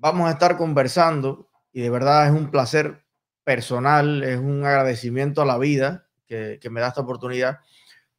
vamos 0.00 0.28
a 0.28 0.32
estar 0.32 0.56
conversando 0.56 1.50
y 1.72 1.82
de 1.82 1.90
verdad 1.90 2.26
es 2.26 2.32
un 2.32 2.50
placer 2.50 3.04
personal, 3.44 4.22
es 4.24 4.38
un 4.38 4.64
agradecimiento 4.64 5.42
a 5.42 5.44
la 5.44 5.58
vida 5.58 6.06
que, 6.26 6.58
me 6.70 6.80
da 6.80 6.88
esta 6.88 7.02
oportunidad 7.02 7.58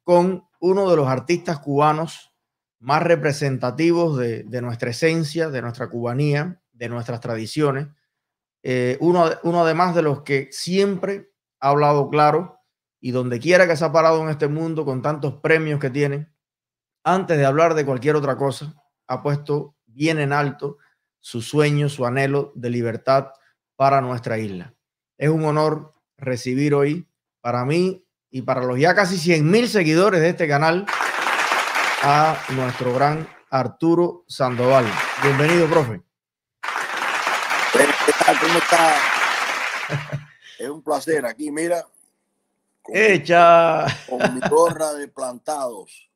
con 0.04 0.44
uno 0.60 0.90
de 0.90 0.96
los 0.96 1.08
artistas 1.08 1.58
cubanos 1.58 2.32
más 2.78 3.02
representativos 3.02 4.16
de, 4.18 4.44
nuestra 4.62 4.90
esencia, 4.90 5.50
de 5.50 5.62
nuestra 5.62 5.88
cubanía, 5.88 6.60
de 6.72 6.88
nuestras 6.88 7.20
tradiciones. 7.20 7.88
Eh, 8.62 8.96
uno, 9.00 9.30
uno 9.42 9.62
además 9.62 9.94
de 9.94 10.02
los 10.02 10.22
que 10.22 10.48
siempre 10.52 11.32
ha 11.60 11.70
hablado 11.70 12.10
claro 12.10 12.60
y 13.00 13.10
donde 13.10 13.40
quiera 13.40 13.66
que 13.66 13.76
se 13.76 13.84
ha 13.84 13.92
parado 13.92 14.22
en 14.22 14.28
este 14.28 14.48
mundo 14.48 14.84
con 14.84 15.02
tantos 15.02 15.34
premios 15.40 15.80
que 15.80 15.90
tiene, 15.90 16.28
antes 17.02 17.38
de 17.38 17.46
hablar 17.46 17.74
de 17.74 17.84
cualquier 17.84 18.14
otra 18.14 18.36
cosa, 18.36 18.74
ha 19.08 19.22
puesto 19.22 19.76
bien 19.86 20.20
en 20.20 20.32
alto 20.32 20.78
su 21.22 21.40
sueño, 21.40 21.88
su 21.88 22.04
anhelo 22.04 22.52
de 22.54 22.68
libertad 22.68 23.28
para 23.76 24.00
nuestra 24.00 24.38
isla. 24.38 24.74
Es 25.16 25.30
un 25.30 25.44
honor 25.44 25.94
recibir 26.18 26.74
hoy 26.74 27.08
para 27.40 27.64
mí 27.64 28.04
y 28.28 28.42
para 28.42 28.62
los 28.62 28.78
ya 28.78 28.94
casi 28.94 29.16
100 29.16 29.50
mil 29.50 29.68
seguidores 29.68 30.20
de 30.20 30.30
este 30.30 30.48
canal 30.48 30.84
a 32.02 32.36
nuestro 32.50 32.92
gran 32.92 33.26
Arturo 33.50 34.24
Sandoval. 34.26 34.84
Bienvenido, 35.22 35.68
profe. 35.68 36.02
¿Cómo 38.40 38.58
está? 38.58 38.94
es 40.58 40.68
un 40.68 40.82
placer. 40.82 41.24
Aquí, 41.24 41.50
mira. 41.52 41.86
Hecha. 42.88 43.86
con 44.08 44.34
mi 44.34 44.40
gorra 44.48 44.92
de 44.94 45.06
plantados. 45.06 46.10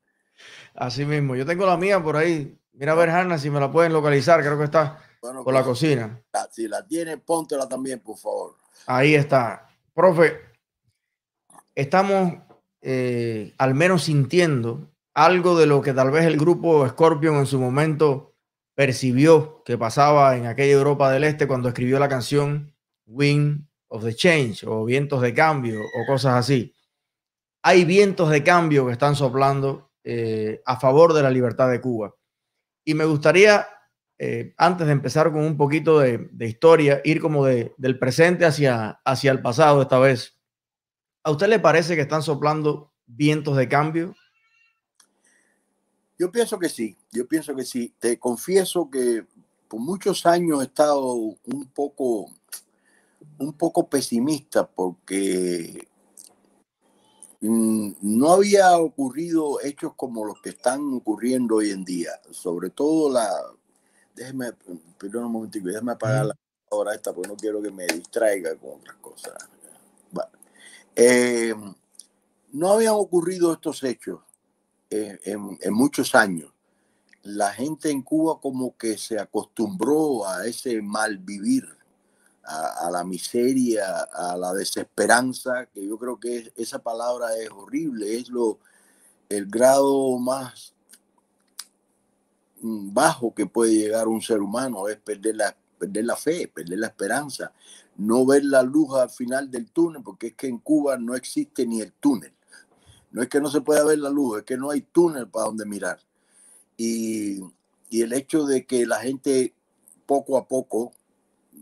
Así 0.75 1.05
mismo. 1.05 1.37
Yo 1.37 1.47
tengo 1.47 1.65
la 1.65 1.77
mía 1.77 2.03
por 2.03 2.17
ahí. 2.17 2.59
Mira 2.77 2.93
a 2.93 2.95
ver, 2.95 3.11
Hanna, 3.11 3.39
si 3.39 3.51
me 3.51 3.59
la 3.59 3.71
pueden 3.71 3.93
localizar. 3.93 4.41
Creo 4.41 4.59
que 4.59 4.65
está 4.65 4.99
por 5.21 5.53
la 5.53 5.65
cocina. 5.65 6.23
Si 6.53 6.69
la 6.69 6.87
tiene, 6.87 7.19
póntela 7.19 7.69
también, 7.69 8.01
por 8.01 8.19
favor. 8.19 8.57
Ahí 8.87 9.15
está. 9.15 9.69
Profe, 9.95 10.39
estamos 11.75 12.35
eh, 12.83 13.55
al 13.59 13.75
menos 13.75 14.05
sintiendo 14.05 14.91
algo 15.15 15.59
de 15.59 15.67
lo 15.67 15.81
que 15.81 15.95
tal 15.95 16.11
vez 16.11 16.27
el 16.27 16.37
grupo 16.37 16.87
Scorpion 16.87 17.37
en 17.37 17.47
su 17.47 17.59
momento 17.59 18.35
percibió 18.75 19.63
que 19.65 19.79
pasaba 19.79 20.37
en 20.37 20.47
aquella 20.47 20.75
Europa 20.75 21.11
del 21.11 21.25
Este 21.25 21.49
cuando 21.49 21.69
escribió 21.69 21.99
la 21.99 22.11
canción 22.11 22.75
Wind 23.07 23.67
of 23.89 24.05
the 24.05 24.15
Change 24.15 24.67
o 24.67 24.85
Vientos 24.85 25.23
de 25.23 25.33
Cambio 25.33 25.81
o 25.81 26.07
cosas 26.07 26.35
así. 26.35 26.75
Hay 27.63 27.87
vientos 27.87 28.31
de 28.31 28.45
cambio 28.45 28.87
que 28.87 28.93
están 28.93 29.17
soplando 29.17 29.91
eh, 30.05 30.61
a 30.67 30.79
favor 30.79 31.15
de 31.15 31.23
la 31.23 31.31
libertad 31.31 31.71
de 31.71 31.81
Cuba. 31.81 32.15
Y 32.87 32.95
me 32.95 33.05
gustaría 33.05 33.67
eh, 34.17 34.55
antes 34.57 34.87
de 34.87 34.93
empezar 34.93 35.31
con 35.33 35.43
un 35.43 35.57
poquito 35.57 35.99
de, 35.99 36.31
historia, 36.41 37.03
ir 37.05 37.21
como 37.21 37.45
de, 37.45 37.75
del 37.77 37.99
presente 37.99 38.47
hacia, 38.47 39.01
hacia 39.05 39.33
el 39.33 39.43
pasado 39.43 39.83
esta 39.83 39.99
vez. 39.99 40.39
¿A 41.25 41.33
usted 41.33 41.49
le 41.49 41.59
parece 41.59 41.97
que 41.97 42.03
están 42.03 42.23
soplando 42.23 42.93
vientos 43.07 43.57
de 43.57 43.69
cambio? 43.69 44.15
Yo 46.17 46.31
pienso 46.31 46.59
que 46.61 46.69
sí, 46.69 46.97
yo 47.11 47.27
pienso 47.27 47.57
que 47.57 47.65
sí. 47.65 47.93
Te 47.99 48.19
confieso 48.19 48.89
que 48.89 49.27
por 49.69 49.81
muchos 49.81 50.25
años 50.25 50.63
he 50.63 50.67
estado 50.67 51.13
un 51.13 51.71
poco, 51.75 52.31
un 53.39 53.53
poco 53.53 53.91
pesimista 53.91 54.67
porque 54.67 55.89
no 57.41 58.31
había 58.31 58.79
ocurrido 58.79 59.61
hechos 59.63 59.93
como 59.97 60.25
los 60.25 60.41
que 60.41 60.51
están 60.51 60.95
ocurriendo 60.95 61.57
hoy 61.57 61.71
en 61.71 61.85
día, 61.85 62.11
sobre 62.31 62.71
todo 62.71 63.13
la, 63.13 63.31
déjeme, 64.15 64.53
perdón 64.99 65.27
un 65.27 65.33
momentico, 65.33 65.69
déjeme 65.69 65.93
apagar 65.93 66.27
la 66.27 66.37
hora 66.71 66.95
esta 66.95 67.13
porque 67.13 67.29
no 67.29 67.37
quiero 67.37 67.63
que 67.63 67.71
me 67.71 67.87
distraiga 67.87 68.57
con 68.57 68.81
otras 68.81 68.97
cosas. 68.97 69.35
Eh, 70.99 71.55
no 72.53 72.73
habían 72.73 72.95
ocurrido 72.95 73.53
estos 73.53 73.85
hechos 73.85 74.21
en, 74.89 75.59
muchos 75.73 76.15
años. 76.15 76.51
La 77.23 77.53
gente 77.53 77.91
en 77.91 78.03
Cuba 78.03 78.41
como 78.41 78.77
que 78.77 78.97
se 78.97 79.19
acostumbró 79.19 80.27
a 80.27 80.47
ese 80.47 80.81
mal 80.81 81.19
vivir, 81.19 81.65
a, 82.47 82.91
la 82.91 83.05
miseria, 83.05 84.03
a 84.13 84.37
la 84.37 84.53
desesperanza, 84.53 85.67
que 85.67 85.85
yo 85.85 85.99
creo 85.99 86.19
que 86.19 86.53
esa 86.57 86.79
palabra 86.79 87.37
es 87.37 87.51
horrible, 87.51 88.17
es 88.17 88.29
lo, 88.29 88.59
el 89.29 89.47
grado 89.47 90.17
más 90.19 90.75
bajo 92.63 93.35
que 93.35 93.47
puede 93.47 93.75
llegar 93.75 94.09
un 94.09 94.23
ser 94.23 94.41
humano 94.41 94.89
es 94.89 94.97
perder 94.97 95.37
la, 95.37 95.57
perder 95.79 96.05
la 96.05 96.17
fe, 96.17 96.49
perder 96.49 96.79
la 96.79 96.87
esperanza, 96.87 97.53
no 97.97 98.25
ver 98.25 98.45
la 98.45 98.63
luz 98.63 98.95
al 98.95 99.11
final 99.11 99.51
del 99.51 99.71
túnel, 99.71 100.03
porque 100.03 100.29
es 100.29 100.35
que 100.35 100.47
en 100.47 100.59
Cuba 100.59 100.97
no 100.97 101.15
existe 101.15 101.67
ni 101.67 101.81
el 101.81 101.93
túnel. 101.93 102.33
No 103.11 103.23
es 103.23 103.29
que 103.29 103.41
no 103.41 103.51
se 103.51 103.61
pueda 103.61 103.85
ver 103.85 103.99
la 103.99 104.11
luz, 104.11 104.39
es 104.39 104.45
que 104.45 104.57
no 104.57 104.71
hay 104.71 104.83
túnel 104.83 105.29
para 105.29 105.47
donde 105.47 105.65
mirar. 105.65 105.99
Y, 106.77 107.41
y 107.89 108.03
el 108.03 108.13
hecho 108.13 108.45
de 108.45 108.67
que 108.67 108.87
la 108.87 108.99
gente 108.99 109.55
poco 110.07 110.37
a 110.37 110.47
poco, 110.47 110.93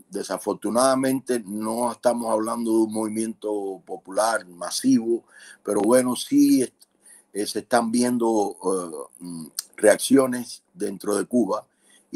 desafortunadamente 0.09 1.41
no 1.45 1.91
estamos 1.91 2.31
hablando 2.31 2.71
de 2.71 2.77
un 2.77 2.93
movimiento 2.93 3.81
popular 3.85 4.45
masivo, 4.47 5.23
pero 5.63 5.81
bueno, 5.81 6.15
sí 6.15 6.67
se 7.33 7.59
están 7.59 7.91
viendo 7.91 8.55
eh, 8.63 9.23
mm, 9.23 9.47
reacciones 9.77 10.63
dentro 10.73 11.15
de 11.17 11.25
Cuba 11.25 11.65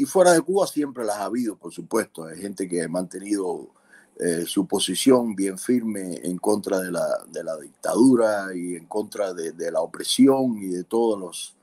y 0.00 0.06
fuera 0.06 0.32
de 0.32 0.40
Cuba 0.40 0.66
siempre 0.66 1.04
las 1.04 1.18
ha 1.18 1.24
habido, 1.24 1.56
por 1.56 1.74
supuesto. 1.74 2.24
Hay 2.24 2.40
gente 2.40 2.66
que 2.66 2.82
ha 2.82 2.88
mantenido 2.88 3.68
eh, 4.18 4.44
su 4.46 4.66
posición 4.66 5.34
bien 5.34 5.58
firme 5.58 6.20
en 6.22 6.38
contra 6.38 6.80
de 6.80 6.90
la, 6.90 7.06
de 7.28 7.44
la 7.44 7.58
dictadura 7.58 8.46
y 8.54 8.76
en 8.76 8.86
contra 8.86 9.34
de, 9.34 9.70
la 9.70 9.82
opresión 9.82 10.56
y 10.56 10.68
de 10.68 10.84
todos 10.84 11.20
los, 11.20 11.54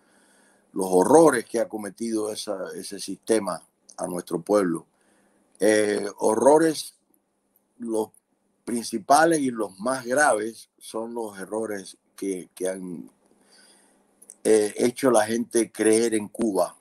los 0.74 0.88
horrores 0.88 1.46
que 1.46 1.60
ha 1.60 1.68
cometido 1.68 2.32
ese 2.32 3.00
sistema 3.00 3.60
a 3.98 4.06
nuestro 4.06 4.40
pueblo. 4.40 4.86
Horrores, 6.18 6.96
los 7.80 8.10
principales 8.68 9.40
y 9.40 9.50
los 9.50 9.80
más 9.80 10.06
graves 10.06 10.70
son 10.78 11.14
los 11.14 11.40
errores 11.40 11.98
que, 12.18 12.50
han 12.70 13.10
eh, 14.44 14.74
hecho 14.78 15.10
la 15.10 15.26
gente 15.26 15.72
creer 15.72 16.16
en 16.16 16.28
Cuba 16.28 16.76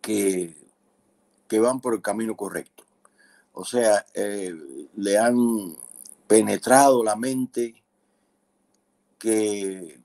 que, 0.00 0.56
que 1.48 1.58
van 1.58 1.80
por 1.80 1.94
el 1.94 2.02
camino 2.02 2.36
correcto. 2.36 2.84
O 3.52 3.64
sea, 3.64 4.04
eh, 4.14 4.54
le 4.94 5.18
han 5.18 5.76
penetrado 6.26 7.02
la 7.02 7.16
mente 7.16 7.82
que, 9.18 10.00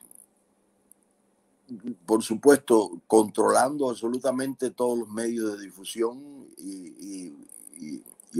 por 2.05 2.23
supuesto, 2.23 3.01
controlando 3.07 3.89
absolutamente 3.89 4.71
todos 4.71 4.99
los 4.99 5.09
medios 5.09 5.53
de 5.53 5.65
difusión 5.65 6.47
y, 6.57 7.33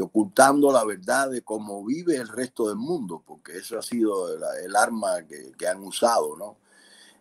ocultando 0.01 0.71
la 0.71 0.85
verdad 0.85 1.31
de 1.31 1.41
cómo 1.41 1.83
vive 1.83 2.15
el 2.15 2.27
resto 2.27 2.67
del 2.67 2.77
mundo, 2.77 3.23
porque 3.25 3.57
eso 3.57 3.77
ha 3.77 3.81
sido 3.81 4.35
el, 4.63 4.75
arma 4.75 5.23
que, 5.25 5.67
han 5.67 5.83
usado, 5.83 6.37
¿no? 6.37 6.57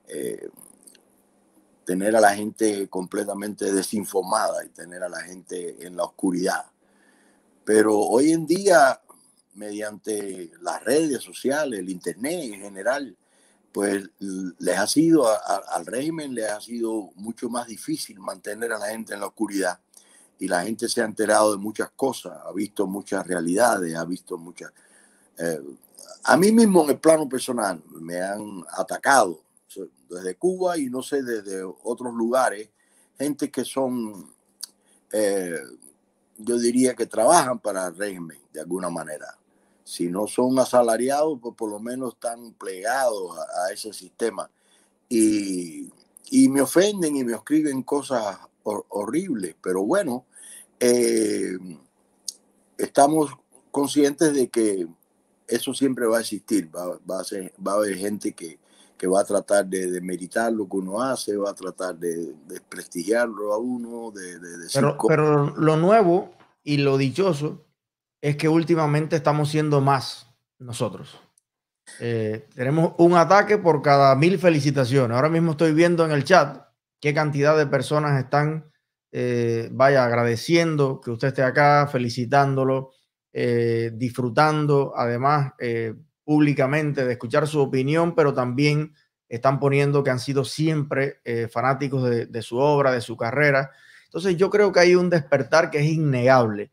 Eh, 0.06 0.48
tener 1.84 2.14
a 2.14 2.20
la 2.20 2.34
gente 2.34 2.86
completamente 2.88 3.72
desinformada 3.72 4.62
y 4.64 4.68
tener 4.68 5.02
a 5.02 5.08
la 5.08 5.20
gente 5.22 5.86
en 5.86 5.96
la 5.96 6.04
oscuridad. 6.04 6.66
Pero 7.64 7.98
hoy 7.98 8.32
en 8.32 8.46
día, 8.46 9.00
mediante 9.54 10.50
las 10.60 10.84
redes 10.84 11.22
sociales, 11.22 11.80
el 11.80 11.88
Internet 11.88 12.52
en 12.52 12.60
general, 12.60 13.16
pues 13.78 14.10
les 14.58 14.76
ha 14.76 14.88
sido, 14.88 15.24
al 15.28 15.86
régimen 15.86 16.34
les 16.34 16.50
ha 16.50 16.60
sido 16.60 17.12
mucho 17.14 17.48
más 17.48 17.68
difícil 17.68 18.18
mantener 18.18 18.72
a 18.72 18.78
la 18.80 18.88
gente 18.88 19.14
en 19.14 19.20
la 19.20 19.26
oscuridad. 19.26 19.78
Y 20.40 20.48
la 20.48 20.64
gente 20.64 20.88
se 20.88 21.00
ha 21.00 21.04
enterado 21.04 21.52
de 21.52 21.58
muchas 21.58 21.88
cosas, 21.94 22.40
ha 22.44 22.52
visto 22.52 22.88
muchas 22.88 23.24
realidades, 23.24 23.94
ha 23.94 24.04
visto 24.04 24.36
muchas... 24.36 24.72
Eh, 25.38 25.62
a 26.24 26.36
mí 26.36 26.50
mismo 26.50 26.82
en 26.82 26.90
el 26.90 26.98
plano 26.98 27.28
personal 27.28 27.80
me 28.00 28.20
han 28.20 28.64
atacado 28.76 29.44
desde 30.10 30.34
Cuba 30.34 30.76
y 30.76 30.90
no 30.90 31.00
sé, 31.00 31.22
desde 31.22 31.62
otros 31.62 32.12
lugares, 32.12 32.68
gente 33.16 33.48
que 33.48 33.64
son, 33.64 34.34
eh, 35.12 35.60
yo 36.36 36.58
diría 36.58 36.96
que 36.96 37.06
trabajan 37.06 37.60
para 37.60 37.86
el 37.86 37.96
régimen 37.96 38.40
de 38.52 38.60
alguna 38.60 38.90
manera. 38.90 39.37
Si 39.88 40.10
no 40.10 40.26
son 40.26 40.58
asalariados, 40.58 41.38
pues 41.40 41.54
por 41.56 41.70
lo 41.70 41.80
menos 41.80 42.12
están 42.12 42.52
plegados 42.52 43.38
a, 43.38 43.72
ese 43.72 43.94
sistema. 43.94 44.50
Y, 45.08 45.88
me 46.50 46.60
ofenden 46.60 47.16
y 47.16 47.24
me 47.24 47.32
escriben 47.32 47.82
cosas 47.82 48.36
horribles, 48.62 49.56
pero 49.62 49.86
bueno, 49.86 50.26
eh, 50.78 51.56
estamos 52.76 53.30
conscientes 53.70 54.34
de 54.34 54.48
que 54.48 54.86
eso 55.46 55.72
siempre 55.72 56.06
va 56.06 56.18
a 56.18 56.20
existir, 56.20 56.68
va, 56.68 56.98
va, 57.10 57.20
a, 57.20 57.24
ser, 57.24 57.54
va 57.66 57.72
a 57.72 57.76
haber 57.76 57.96
gente 57.96 58.34
que, 58.34 58.58
que 58.98 59.06
va 59.06 59.22
a 59.22 59.24
tratar 59.24 59.64
de, 59.64 59.90
de, 59.90 60.02
meritar 60.02 60.52
lo 60.52 60.68
que 60.68 60.76
uno 60.76 61.00
hace, 61.00 61.34
va 61.38 61.48
a 61.48 61.54
tratar 61.54 61.96
de, 61.96 62.34
desprestigiarlo 62.46 63.54
a 63.54 63.56
uno, 63.56 64.10
de, 64.10 64.38
pero, 64.74 64.98
pero, 65.08 65.56
lo 65.56 65.78
nuevo 65.78 66.30
y 66.62 66.76
lo 66.76 66.98
dichoso 66.98 67.64
es 68.20 68.36
que 68.36 68.48
últimamente 68.48 69.16
estamos 69.16 69.50
siendo 69.50 69.80
más 69.80 70.34
nosotros. 70.58 71.18
Eh, 72.00 72.46
tenemos 72.54 72.92
un 72.98 73.14
ataque 73.14 73.58
por 73.58 73.82
cada 73.82 74.14
mil 74.14 74.38
felicitaciones. 74.38 75.14
Ahora 75.14 75.28
mismo 75.28 75.52
estoy 75.52 75.72
viendo 75.72 76.04
en 76.04 76.12
el 76.12 76.24
chat 76.24 76.66
qué 77.00 77.14
cantidad 77.14 77.56
de 77.56 77.66
personas 77.66 78.22
están, 78.22 78.70
eh, 79.12 79.68
vaya, 79.72 80.04
agradeciendo 80.04 81.00
que 81.00 81.10
usted 81.10 81.28
esté 81.28 81.42
acá, 81.42 81.88
felicitándolo, 81.90 82.90
eh, 83.32 83.90
disfrutando, 83.94 84.92
además, 84.96 85.52
públicamente 86.24 87.04
de 87.04 87.12
escuchar 87.12 87.46
su 87.46 87.60
opinión, 87.60 88.14
pero 88.14 88.34
también 88.34 88.94
están 89.28 89.60
poniendo 89.60 90.02
que 90.02 90.10
han 90.10 90.18
sido 90.18 90.44
siempre 90.44 91.20
fanáticos 91.50 92.04
de, 92.04 92.42
su 92.42 92.58
obra, 92.58 92.92
de 92.92 93.00
su 93.00 93.16
carrera. 93.16 93.70
Entonces 94.06 94.36
yo 94.36 94.50
creo 94.50 94.72
que 94.72 94.80
hay 94.80 94.94
un 94.94 95.08
despertar 95.08 95.70
que 95.70 95.78
es 95.78 95.86
innegable. 95.86 96.70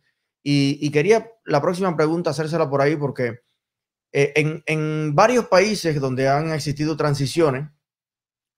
Y, 0.48 0.78
y 0.80 0.92
quería 0.92 1.32
la 1.46 1.62
próxima 1.62 1.96
pregunta 1.96 2.30
hacérsela 2.30 2.70
por 2.70 2.82
ahí 2.82 2.96
porque 2.96 3.40
eh, 4.18 4.62
en, 4.66 5.14
varios 5.14 5.48
países 5.48 6.00
donde 6.00 6.30
han 6.30 6.54
existido 6.54 6.96
transiciones, 6.96 7.70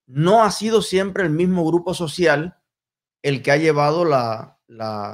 no 0.06 0.44
ha 0.44 0.52
sido 0.52 0.84
siempre 0.84 1.24
el 1.24 1.32
mismo 1.32 1.66
grupo 1.66 1.96
social 1.96 2.62
el 3.24 3.42
que 3.42 3.50
ha 3.50 3.58
llevado 3.58 4.06
la, 4.06 4.60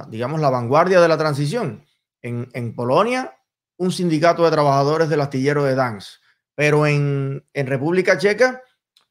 digamos, 0.10 0.42
la 0.42 0.50
vanguardia 0.50 1.00
de 1.00 1.08
la 1.08 1.18
transición. 1.18 1.86
En, 2.22 2.76
Polonia, 2.76 3.38
un 3.78 3.94
sindicato 3.94 4.44
de 4.44 4.52
trabajadores 4.52 5.08
del 5.08 5.22
astillero 5.22 5.64
de 5.64 5.76
Danz, 5.76 6.20
pero 6.56 6.86
en, 6.86 7.46
República 7.54 8.18
Checa, 8.18 8.62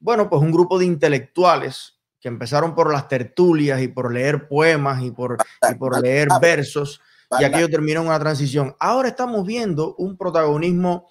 bueno, 0.00 0.28
pues 0.28 0.42
un 0.42 0.52
grupo 0.52 0.78
de 0.78 0.84
intelectuales 0.84 1.98
que 2.20 2.28
empezaron 2.28 2.74
por 2.74 2.92
las 2.92 3.08
tertulias 3.08 3.80
y 3.80 3.88
por 3.88 4.12
leer 4.12 4.48
poemas 4.48 5.02
y 5.02 5.10
por, 5.12 5.38
y 5.70 5.74
por 5.76 5.98
leer 6.02 6.28
versos, 6.42 7.00
y 7.40 7.44
aquello 7.44 7.69
terminó 7.69 8.00
en 8.00 8.08
una 8.08 8.19
transición. 8.19 8.75
Ahora 8.79 9.08
estamos 9.08 9.46
viendo 9.46 9.94
un 9.96 10.17
protagonismo 10.17 11.08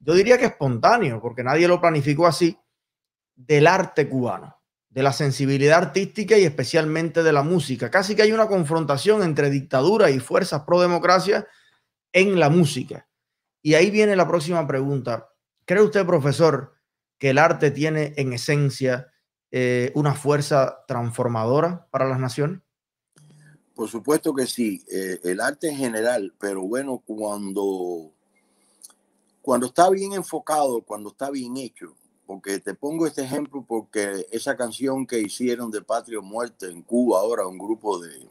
yo 0.00 0.14
diría 0.14 0.38
que 0.38 0.46
espontáneo, 0.46 1.20
porque 1.20 1.42
nadie 1.42 1.68
lo 1.68 1.80
planificó 1.80 2.26
así, 2.26 2.58
del 3.34 3.66
arte 3.66 4.08
cubano, 4.08 4.60
de 4.88 5.02
la 5.02 5.12
sensibilidad 5.12 5.78
artística 5.78 6.36
y 6.38 6.44
especialmente 6.44 7.22
de 7.22 7.32
la 7.32 7.42
música. 7.42 7.90
Casi 7.90 8.14
que 8.14 8.22
hay 8.22 8.32
una 8.32 8.46
confrontación 8.46 9.22
entre 9.22 9.50
dictadura 9.50 10.10
y 10.10 10.20
fuerzas 10.20 10.62
pro 10.64 10.80
democracia 10.80 11.46
en 12.12 12.38
la 12.38 12.48
música. 12.48 13.08
Y 13.62 13.74
ahí 13.74 13.90
viene 13.90 14.16
la 14.16 14.28
próxima 14.28 14.66
pregunta. 14.66 15.28
¿Cree 15.64 15.82
usted, 15.82 16.06
profesor, 16.06 16.74
que 17.18 17.30
el 17.30 17.38
arte 17.38 17.70
tiene 17.70 18.14
en 18.16 18.32
esencia 18.32 19.08
eh, 19.50 19.90
una 19.94 20.14
fuerza 20.14 20.84
transformadora 20.86 21.88
para 21.90 22.06
las 22.06 22.20
naciones? 22.20 22.60
Por 23.78 23.88
supuesto 23.88 24.34
que 24.34 24.48
sí, 24.48 24.82
eh, 24.90 25.20
el 25.22 25.40
arte 25.40 25.68
en 25.68 25.76
general, 25.76 26.34
pero 26.40 26.62
bueno, 26.62 27.00
cuando 27.06 28.10
cuando 29.40 29.66
está 29.66 29.88
bien 29.88 30.14
enfocado, 30.14 30.82
cuando 30.82 31.10
está 31.10 31.30
bien 31.30 31.56
hecho, 31.56 31.94
porque 32.26 32.58
te 32.58 32.74
pongo 32.74 33.06
este 33.06 33.22
ejemplo 33.22 33.64
porque 33.64 34.26
esa 34.32 34.56
canción 34.56 35.06
que 35.06 35.20
hicieron 35.20 35.70
de 35.70 35.80
Patria 35.80 36.18
o 36.18 36.22
Muerte 36.22 36.66
en 36.66 36.82
Cuba 36.82 37.20
ahora, 37.20 37.46
un 37.46 37.56
grupo 37.56 38.00
de, 38.00 38.28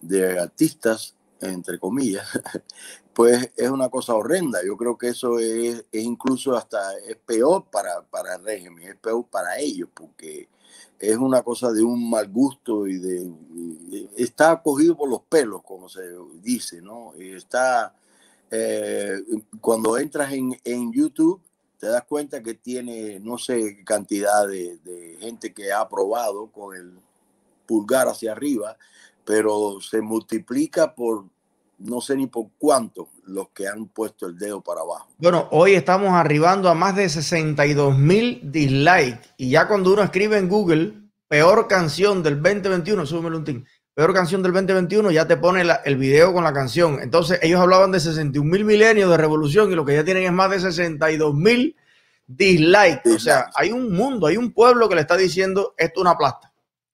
de 0.00 0.40
artistas, 0.40 1.14
entre 1.40 1.78
comillas, 1.78 2.26
pues 3.14 3.52
es 3.56 3.70
una 3.70 3.88
cosa 3.88 4.14
horrenda. 4.16 4.58
Yo 4.66 4.76
creo 4.76 4.98
que 4.98 5.10
eso 5.10 5.38
es, 5.38 5.84
incluso 5.92 6.56
hasta 6.56 6.98
es 6.98 7.16
peor 7.18 7.66
para, 7.70 8.02
para 8.02 8.34
el 8.34 8.42
régimen, 8.42 8.88
es 8.88 8.96
peor 8.96 9.24
para 9.30 9.56
ellos, 9.60 9.88
porque 9.94 10.48
es 10.98 11.16
una 11.16 11.42
cosa 11.42 11.72
de 11.72 11.82
un 11.82 12.10
mal 12.10 12.28
gusto 12.28 12.86
y 12.86 12.98
de, 12.98 13.30
está 14.16 14.60
cogido 14.62 14.96
por 14.96 15.08
los 15.08 15.22
pelos, 15.22 15.62
como 15.62 15.88
se 15.88 16.02
dice, 16.42 16.82
¿no? 16.82 17.12
Y 17.18 17.30
está 17.30 17.94
eh, 18.50 19.20
cuando 19.60 19.98
entras 19.98 20.32
en, 20.32 20.92
YouTube, 20.92 21.40
te 21.78 21.86
das 21.86 22.04
cuenta 22.04 22.42
que 22.42 22.54
tiene, 22.54 23.20
no 23.20 23.38
sé, 23.38 23.84
cantidad 23.84 24.46
de, 24.48 25.16
gente 25.20 25.52
que 25.52 25.72
ha 25.72 25.80
aprobado 25.80 26.46
con 26.46 26.74
el 26.74 26.92
pulgar 27.66 28.08
hacia 28.08 28.32
arriba, 28.32 28.76
pero 29.24 29.80
se 29.80 30.00
multiplica 30.00 30.94
por 30.94 31.26
no 31.78 32.00
sé 32.00 32.16
ni 32.16 32.26
por 32.26 32.48
cuánto 32.58 33.08
los 33.24 33.50
que 33.50 33.68
han 33.68 33.86
puesto 33.86 34.26
el 34.26 34.36
dedo 34.36 34.60
para 34.60 34.80
abajo. 34.80 35.08
Bueno, 35.18 35.48
hoy 35.52 35.74
estamos 35.74 36.10
arribando 36.10 36.68
a 36.68 36.74
más 36.74 36.96
de 36.96 37.08
62 37.08 37.96
mil 37.96 38.40
dislikes 38.42 39.20
y 39.36 39.50
ya 39.50 39.68
cuando 39.68 39.92
uno 39.92 40.02
escribe 40.02 40.38
en 40.38 40.48
Google, 40.48 40.94
peor 41.28 41.68
canción 41.68 42.22
del 42.22 42.42
2021, 42.42 43.06
súbeme 43.06 43.36
un 43.36 43.44
ting, 43.44 43.64
peor 43.94 44.12
canción 44.14 44.42
del 44.42 44.52
2021, 44.52 45.10
ya 45.10 45.26
te 45.26 45.36
pone 45.36 45.64
el 45.84 45.96
video 45.96 46.32
con 46.32 46.44
la 46.44 46.52
canción. 46.52 47.00
Entonces, 47.02 47.38
ellos 47.42 47.60
hablaban 47.60 47.92
de 47.92 48.00
61 48.00 48.50
mil 48.50 48.64
milenios 48.64 49.10
de 49.10 49.16
revolución 49.16 49.70
y 49.70 49.74
lo 49.74 49.84
que 49.84 49.94
ya 49.94 50.04
tienen 50.04 50.24
es 50.24 50.32
más 50.32 50.50
de 50.50 50.60
62 50.60 51.34
mil 51.34 51.76
dislikes. 52.26 53.10
O 53.12 53.18
sea, 53.18 53.50
hay 53.54 53.72
un 53.72 53.92
mundo, 53.92 54.26
hay 54.26 54.36
un 54.36 54.52
pueblo 54.52 54.88
que 54.88 54.94
le 54.94 55.00
está 55.00 55.16
diciendo 55.16 55.74
esto 55.76 56.00
es 56.00 56.02
una 56.02 56.16
plasta. 56.16 56.47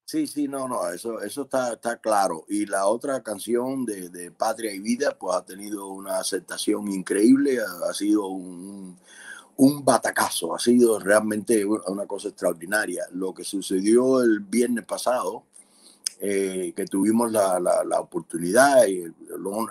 Sí, 0.07 0.27
sí, 0.27 0.49
no, 0.49 0.69
no, 0.69 0.87
eso, 0.91 1.21
eso 1.23 1.43
está, 1.43 1.73
está 1.73 1.97
claro. 1.97 2.45
Y 2.49 2.67
la 2.67 2.87
otra 2.87 3.23
canción 3.23 3.87
de, 3.87 4.31
Patria 4.37 4.73
y 4.73 4.79
Vida, 4.79 5.17
pues 5.19 5.35
ha 5.37 5.45
tenido 5.45 5.89
una 5.89 6.19
aceptación 6.19 6.89
increíble, 6.93 7.59
ha, 7.61 7.93
sido 7.95 8.27
un, 8.27 8.99
un 9.57 9.85
batacazo, 9.85 10.55
ha 10.55 10.59
sido 10.59 10.99
realmente 10.99 11.65
una 11.65 12.07
cosa 12.07 12.29
extraordinaria. 12.29 13.07
Lo 13.13 13.33
que 13.33 13.45
sucedió 13.45 14.21
el 14.23 14.41
viernes 14.41 14.85
pasado, 14.85 15.45
eh, 16.21 16.75
que 16.77 16.85
tuvimos 16.85 17.33
la, 17.33 17.59
la, 17.61 18.01
oportunidad 18.01 18.87
y 18.87 19.03
el, 19.03 19.15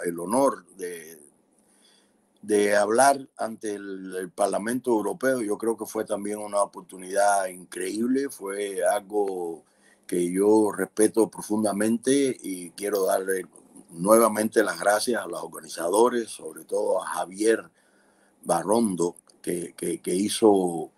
el 0.06 0.20
honor 0.20 0.66
de, 0.78 1.20
de, 2.42 2.76
hablar 2.76 3.28
ante 3.38 3.76
el, 3.76 4.32
Parlamento 4.36 4.92
Europeo. 4.92 5.42
Yo 5.42 5.58
creo 5.60 5.78
que 5.78 5.86
fue 5.86 6.06
también 6.06 6.40
una 6.40 6.62
oportunidad 6.62 7.48
increíble, 7.48 8.30
fue 8.30 8.84
algo 8.84 9.64
que 10.14 10.32
yo 10.32 10.72
respeto 10.72 11.28
profundamente 11.28 12.38
y 12.40 12.70
quiero 12.72 13.06
darle 13.06 13.48
nuevamente 13.90 14.64
las 14.64 14.80
gracias 14.80 15.20
a 15.20 15.26
los 15.26 15.42
organizadores, 15.42 16.30
sobre 16.30 16.66
todo 16.66 17.02
a 17.02 17.08
Javier 17.08 17.64
Barrondo, 18.44 19.16
que, 19.42 19.74
que, 19.74 20.14
hizo 20.14 20.92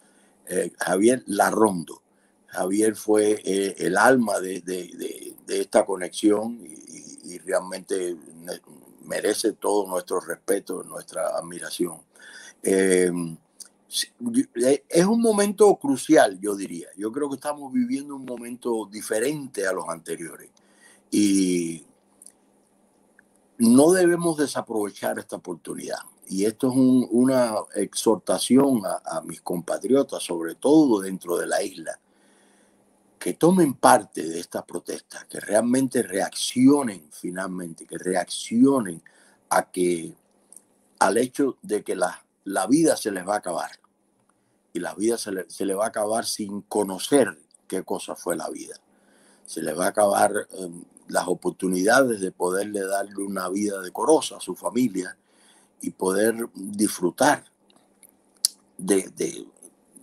eh, 0.47 0.69
Javier 0.77 1.23
Larrondo. 1.27 2.01
Javier 2.47 2.97
fue 2.97 3.41
eh, 3.45 3.75
el 3.77 3.95
alma 3.95 4.41
de, 4.41 4.59
de 4.59 5.62
esta 5.62 5.85
conexión 5.85 6.59
y, 6.62 7.38
realmente 7.38 8.17
merece 9.03 9.53
todo 9.53 9.88
nuestro 9.88 10.19
respeto, 10.19 10.84
nuestra 10.84 11.38
admiración. 11.38 12.01
Eh, 12.63 13.12
es 13.88 15.06
un 15.06 15.22
momento 15.22 15.75
crucial, 15.77 16.39
yo 16.39 16.56
diría. 16.56 16.88
Yo 16.98 17.12
creo 17.12 17.30
que 17.30 17.36
estamos 17.36 17.72
viviendo 17.72 18.15
un 18.15 18.25
momento 18.25 18.88
diferente 18.92 19.68
a 19.68 19.74
los 19.74 19.88
anteriores 19.89 20.50
y 21.12 21.86
no 23.58 23.92
debemos 23.92 24.38
desaprovechar 24.38 25.20
esta 25.20 25.38
oportunidad. 25.38 26.00
Y 26.27 26.46
esto 26.46 26.70
es 26.70 26.75
una 27.12 27.54
exhortación 27.75 28.82
a 28.86 29.22
mis 29.22 29.42
compatriotas, 29.42 30.24
sobre 30.24 30.56
todo 30.56 31.01
dentro 31.01 31.38
de 31.38 31.46
la 31.46 31.62
isla, 31.62 32.00
que 33.20 33.34
tomen 33.34 33.75
parte 33.75 34.24
de 34.27 34.39
estas 34.39 34.63
protestas, 34.63 35.25
que 35.25 35.39
realmente 35.39 36.01
reaccionen 36.01 37.08
finalmente, 37.12 37.86
que 37.86 37.98
reaccionen 37.98 39.01
a 39.50 39.70
que 39.72 40.15
al 41.00 41.18
hecho 41.18 41.58
de 41.62 41.84
que 41.84 41.96
la, 41.96 42.25
la 42.46 42.68
vida 42.68 42.96
se 42.96 43.12
les 43.12 43.28
va 43.28 43.36
a 43.36 43.38
acabar 43.38 43.72
y 44.74 44.80
la 44.80 44.94
vida 44.94 45.18
se 45.18 45.32
le, 45.32 45.50
se 45.50 45.66
le 45.66 45.74
va 45.74 45.86
a 45.86 45.90
acabar 45.90 46.25
sin 46.25 46.62
conocer 46.62 47.38
qué 47.68 47.84
cosa 47.84 48.16
fue 48.16 48.36
la 48.36 48.50
vida. 48.50 48.75
Se 49.46 49.62
les 49.62 49.78
va 49.78 49.86
a 49.86 49.90
acabar 49.90 50.48
em, 50.52 50.84
las 51.08 51.28
oportunidades 51.28 52.20
de 52.20 52.32
poderle 52.32 52.82
darle 52.82 53.24
una 53.24 53.50
vida 53.50 53.82
decorosa 53.82 54.38
a 54.38 54.42
su 54.42 54.56
familia 54.56 55.18
y 55.82 55.92
poder 55.92 56.50
disfrutar 56.54 57.46
de, 58.78 59.10
de, 59.16 59.48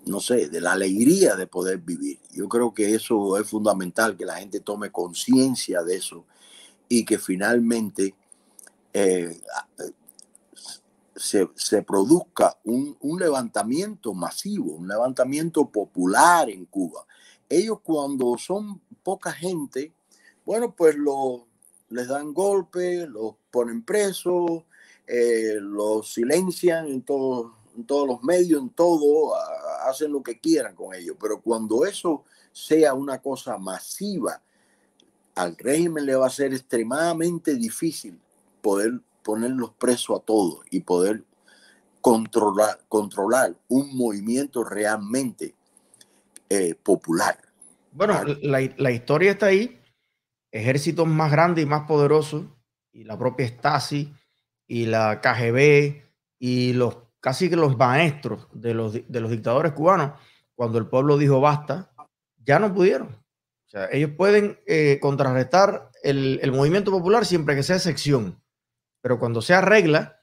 no 0.07 0.21
sé, 0.21 0.49
de 0.49 0.61
la 0.61 0.73
alegría 0.73 1.37
de 1.37 1.47
poder 1.47 1.79
vivir. 1.79 2.19
Yo 2.33 2.49
creo 2.49 2.73
que 2.73 2.95
eso 2.95 3.37
es 3.37 3.49
fundamental, 3.49 4.17
que 4.17 4.25
la 4.25 4.37
gente 4.37 4.61
tome 4.61 4.91
conciencia 4.91 5.83
de 5.83 5.97
eso 5.97 6.25
y 6.89 7.05
que 7.05 7.19
finalmente 7.19 8.15
eh, 8.93 9.41
se, 11.23 11.83
produzca 11.83 12.59
un, 12.65 12.97
levantamiento 13.19 14.13
masivo, 14.13 14.73
un 14.75 14.89
levantamiento 14.89 15.69
popular 15.71 16.51
en 16.51 16.65
Cuba. 16.67 17.07
Ellos 17.49 17.79
cuando 17.83 18.37
son 18.39 18.81
poca 19.03 19.31
gente, 19.31 19.93
bueno, 20.45 20.75
pues 20.75 20.97
lo, 20.97 21.47
les 21.91 22.09
dan 22.09 22.35
golpes, 22.35 23.09
los 23.09 23.37
ponen 23.51 23.85
presos, 23.85 24.65
eh, 25.07 25.59
los 25.61 26.13
silencian 26.13 26.89
en 26.89 27.03
todos 27.03 27.53
en 27.75 27.85
todos 27.85 28.07
los 28.07 28.23
medios, 28.23 28.61
en 28.61 28.69
todo, 28.69 29.35
hacen 29.89 30.13
lo 30.13 30.23
que 30.23 30.39
quieran 30.39 30.75
con 30.75 30.95
ellos. 30.95 31.17
Pero 31.19 31.41
cuando 31.41 31.87
eso 31.87 32.25
sea 32.53 32.93
una 32.93 33.23
cosa 33.23 33.57
masiva, 33.57 34.43
al 35.35 35.57
régimen 35.57 36.05
le 36.05 36.15
va 36.15 36.27
a 36.27 36.31
ser 36.31 36.53
extremadamente 36.53 37.55
difícil 37.55 38.21
poder 38.61 39.01
ponerlos 39.23 39.73
presos 39.79 40.21
a 40.21 40.23
todos 40.25 40.61
y 40.71 40.81
poder 40.81 41.25
controlar, 42.01 42.81
controlar 42.89 43.55
un 43.69 43.97
movimiento 43.97 44.65
realmente 44.65 45.55
eh, 46.49 46.75
popular. 46.75 47.39
Bueno, 47.93 48.23
la, 48.43 48.61
la, 48.77 48.91
historia 48.91 49.33
está 49.33 49.47
ahí. 49.47 49.81
Ejércitos 50.51 51.07
más 51.07 51.31
grandes 51.31 51.65
y 51.65 51.67
más 51.67 51.87
poderosos, 51.87 52.45
y 52.93 53.05
la 53.05 53.19
propia 53.19 53.47
Stasi, 53.47 54.13
y 54.67 54.87
la 54.87 55.21
KGB, 55.21 56.03
y 56.39 56.73
los 56.75 56.99
casi 57.23 57.49
que 57.49 57.57
los 57.57 57.79
maestros 57.79 58.49
de 58.53 58.75
los, 58.75 58.93
de 58.93 59.21
los 59.21 59.31
dictadores 59.31 59.73
cubanos, 59.73 60.19
cuando 60.55 60.79
el 60.79 60.89
pueblo 60.89 61.17
dijo 61.17 61.41
basta, 61.41 61.93
ya 62.45 62.59
no 62.59 62.75
pudieron. 62.75 63.09
O 63.09 63.71
sea, 63.71 63.89
ellos 63.93 64.11
pueden 64.17 64.59
eh, 64.67 64.99
contrarrestar 65.01 65.91
el, 66.03 66.41
el, 66.43 66.53
movimiento 66.53 66.91
popular 66.91 67.25
siempre 67.25 67.55
que 67.55 67.63
sea 67.63 67.79
sección, 67.79 68.42
pero 69.03 69.19
cuando 69.19 69.43
sea 69.43 69.61
regla, 69.61 70.21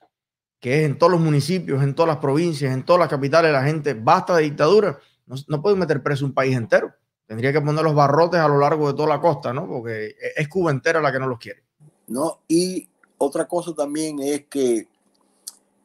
que 0.59 0.79
es 0.79 0.85
en 0.85 0.97
todos 0.97 1.11
los 1.11 1.21
municipios, 1.21 1.83
en 1.83 1.93
todas 1.93 2.07
las 2.07 2.17
provincias, 2.17 2.73
en 2.73 2.83
todas 2.83 2.99
las 2.99 3.09
capitales, 3.09 3.51
la 3.51 3.63
gente 3.63 3.93
basta 3.93 4.35
de 4.35 4.43
dictadura, 4.43 4.97
no, 5.27 5.35
no 5.47 5.61
pueden 5.61 5.77
meter 5.77 6.01
preso 6.01 6.25
un 6.25 6.33
país 6.33 6.55
entero. 6.55 6.93
Tendría 7.27 7.53
que 7.53 7.61
poner 7.61 7.83
los 7.83 7.93
barrotes 7.93 8.39
a 8.39 8.47
lo 8.47 8.57
largo 8.57 8.87
de 8.87 8.95
toda 8.95 9.09
la 9.09 9.21
costa, 9.21 9.53
¿no? 9.53 9.67
Porque 9.67 10.15
es 10.35 10.47
Cuba 10.47 10.71
entera 10.71 10.99
la 10.99 11.11
que 11.11 11.19
no 11.19 11.27
los 11.27 11.37
quiere. 11.37 11.63
No, 12.07 12.41
y 12.47 12.89
otra 13.19 13.47
cosa 13.47 13.75
también 13.75 14.17
es 14.19 14.47
que 14.47 14.87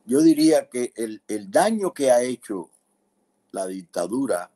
yo 0.07 0.23
diría 0.23 0.71
que 0.71 0.93
el, 0.97 1.21
el 1.29 1.51
daño 1.51 1.93
que 1.93 2.11
ha 2.11 2.23
hecho 2.23 2.71
la 3.53 3.67
dictadura 3.67 4.51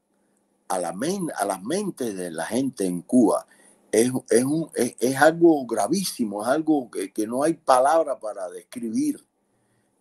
a, 0.69 0.79
la 0.79 0.93
men, 0.93 1.29
a 1.37 1.45
las 1.45 1.63
mentes 1.63 2.17
de 2.17 2.31
la 2.31 2.47
gente 2.47 2.87
en 2.87 3.03
Cuba 3.03 3.47
es, 3.93 4.11
es, 4.31 4.45
un, 4.45 4.71
es, 4.75 4.97
es 4.99 5.17
algo 5.17 5.67
gravísimo, 5.67 6.43
es 6.43 6.49
algo 6.49 6.91
que, 6.91 7.13
que, 7.13 7.27
no 7.27 7.43
hay 7.43 7.55
palabra 7.55 8.19
para 8.19 8.49
describir 8.49 9.25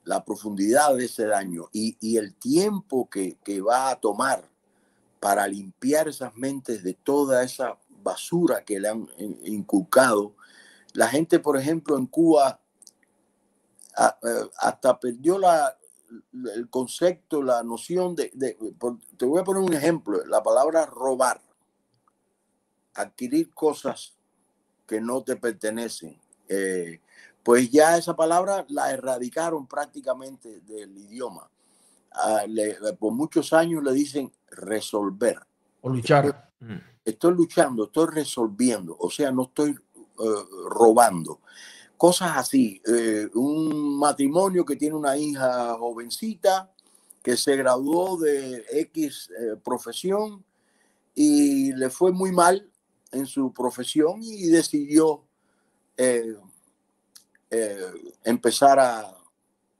la 0.04 0.24
profundidad 0.24 0.96
de 0.96 1.06
ese 1.06 1.26
daño 1.26 1.70
y, 1.72 1.98
y 2.00 2.18
el 2.18 2.36
tiempo 2.36 3.10
que, 3.10 3.38
que, 3.44 3.62
va 3.62 3.92
a 3.92 4.00
tomar 4.00 4.50
para 5.20 5.48
limpiar 5.48 6.08
esas 6.08 6.36
mentes 6.36 6.84
de 6.84 6.94
toda 6.94 7.44
esa 7.44 7.78
basura 8.04 8.64
que 8.64 8.80
le 8.80 8.90
han 8.90 9.08
inculcado. 9.44 10.36
La 10.94 11.08
gente, 11.08 11.40
por 11.40 11.58
ejemplo, 11.58 11.98
en 11.98 12.06
Cuba 12.06 12.62
eh, 13.98 14.50
hasta 14.60 15.00
perdió 15.00 15.38
la, 15.38 15.78
el 16.56 16.70
concepto, 16.70 17.42
la 17.42 17.64
noción 17.64 18.16
de, 18.16 18.30
te 19.18 19.26
voy 19.26 19.42
a 19.42 19.44
poner 19.44 19.64
un 19.64 19.74
ejemplo, 19.74 20.24
la 20.26 20.42
palabra 20.42 20.86
robar, 20.86 21.42
adquirir 22.98 23.52
cosas 23.52 24.14
que 24.88 25.00
no 25.00 25.24
te 25.24 25.36
pertenecen, 25.36 26.20
eh, 26.50 27.00
pues 27.44 27.70
ya 27.70 27.98
esa 27.98 28.16
palabra 28.16 28.66
la 28.70 28.92
erradicaron 28.92 29.68
prácticamente 29.68 30.62
del 30.62 30.98
idioma. 30.98 31.50
Ah, 32.12 32.44
por 33.00 33.14
muchos 33.14 33.54
años 33.54 33.84
le 33.84 33.94
dicen 33.94 34.32
resolver. 34.50 35.40
O 35.82 35.90
luchar. 35.90 36.52
Estoy, 37.06 37.36
luchando, 37.36 37.86
estoy 37.86 38.08
resolviendo, 38.08 38.98
o 39.00 39.10
sea, 39.10 39.32
no 39.32 39.44
estoy 39.44 39.72
eh, 39.72 40.44
robando 40.70 41.40
cosas 41.96 42.36
así. 42.36 42.82
Eh, 42.86 43.30
un 43.36 43.98
matrimonio 43.98 44.66
que 44.66 44.76
tiene 44.76 44.96
una 44.96 45.16
hija 45.16 45.76
jovencita 45.76 46.72
que 47.24 47.38
se 47.38 47.56
graduó 47.56 48.18
de 48.18 48.66
X 48.72 49.30
profesión 49.64 50.44
y 51.14 51.74
le 51.74 51.90
fue 51.90 52.12
muy 52.12 52.32
mal 52.32 52.70
en 53.12 53.26
su 53.26 53.54
profesión 53.54 54.22
y 54.22 54.48
decidió 54.48 55.24
eh, 55.98 56.36
empezar 58.24 58.80
a, 58.80 59.18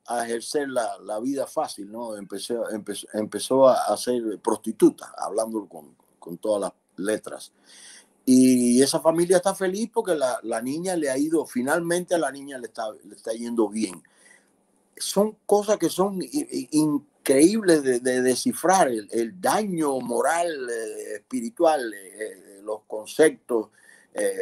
a 0.08 0.26
ejercer 0.26 0.70
la, 0.70 0.98
la, 1.00 1.20
vida 1.20 1.46
fácil, 1.46 1.92
¿no? 1.92 2.16
Empezó, 2.16 2.70
empezó, 2.70 3.08
empezó 3.14 3.68
a, 3.68 3.86
a, 3.86 3.98
ser 3.98 4.40
prostituta, 4.40 5.14
hablando 5.18 5.68
con, 5.68 5.96
con 6.18 6.38
todas 6.38 6.62
las 6.62 6.74
letras. 6.96 7.52
Y 8.26 8.82
esa 8.82 9.00
familia 9.00 9.38
está 9.38 9.54
feliz 9.54 9.90
porque 9.94 10.16
la, 10.16 10.40
la, 10.44 10.62
niña 10.62 10.96
le 10.96 11.10
ha 11.10 11.18
ido, 11.18 11.46
finalmente 11.46 12.16
a 12.16 12.18
la 12.18 12.32
niña 12.32 12.58
le 12.58 12.68
está, 12.68 12.92
le 13.04 13.16
está 13.16 13.32
yendo 13.32 13.70
bien. 13.70 14.02
Son 14.96 15.38
cosas 15.46 15.78
que 15.78 15.90
son 15.90 16.20
increíbles 16.72 17.84
de, 17.84 18.00
de 18.00 18.22
descifrar, 18.22 18.88
el, 18.88 19.08
el, 19.12 19.40
daño 19.40 20.00
moral, 20.00 20.70
eh, 20.70 21.16
espiritual, 21.16 21.94
eh, 21.94 22.57
los 22.68 22.82
conceptos, 22.86 23.70
eh, 24.14 24.36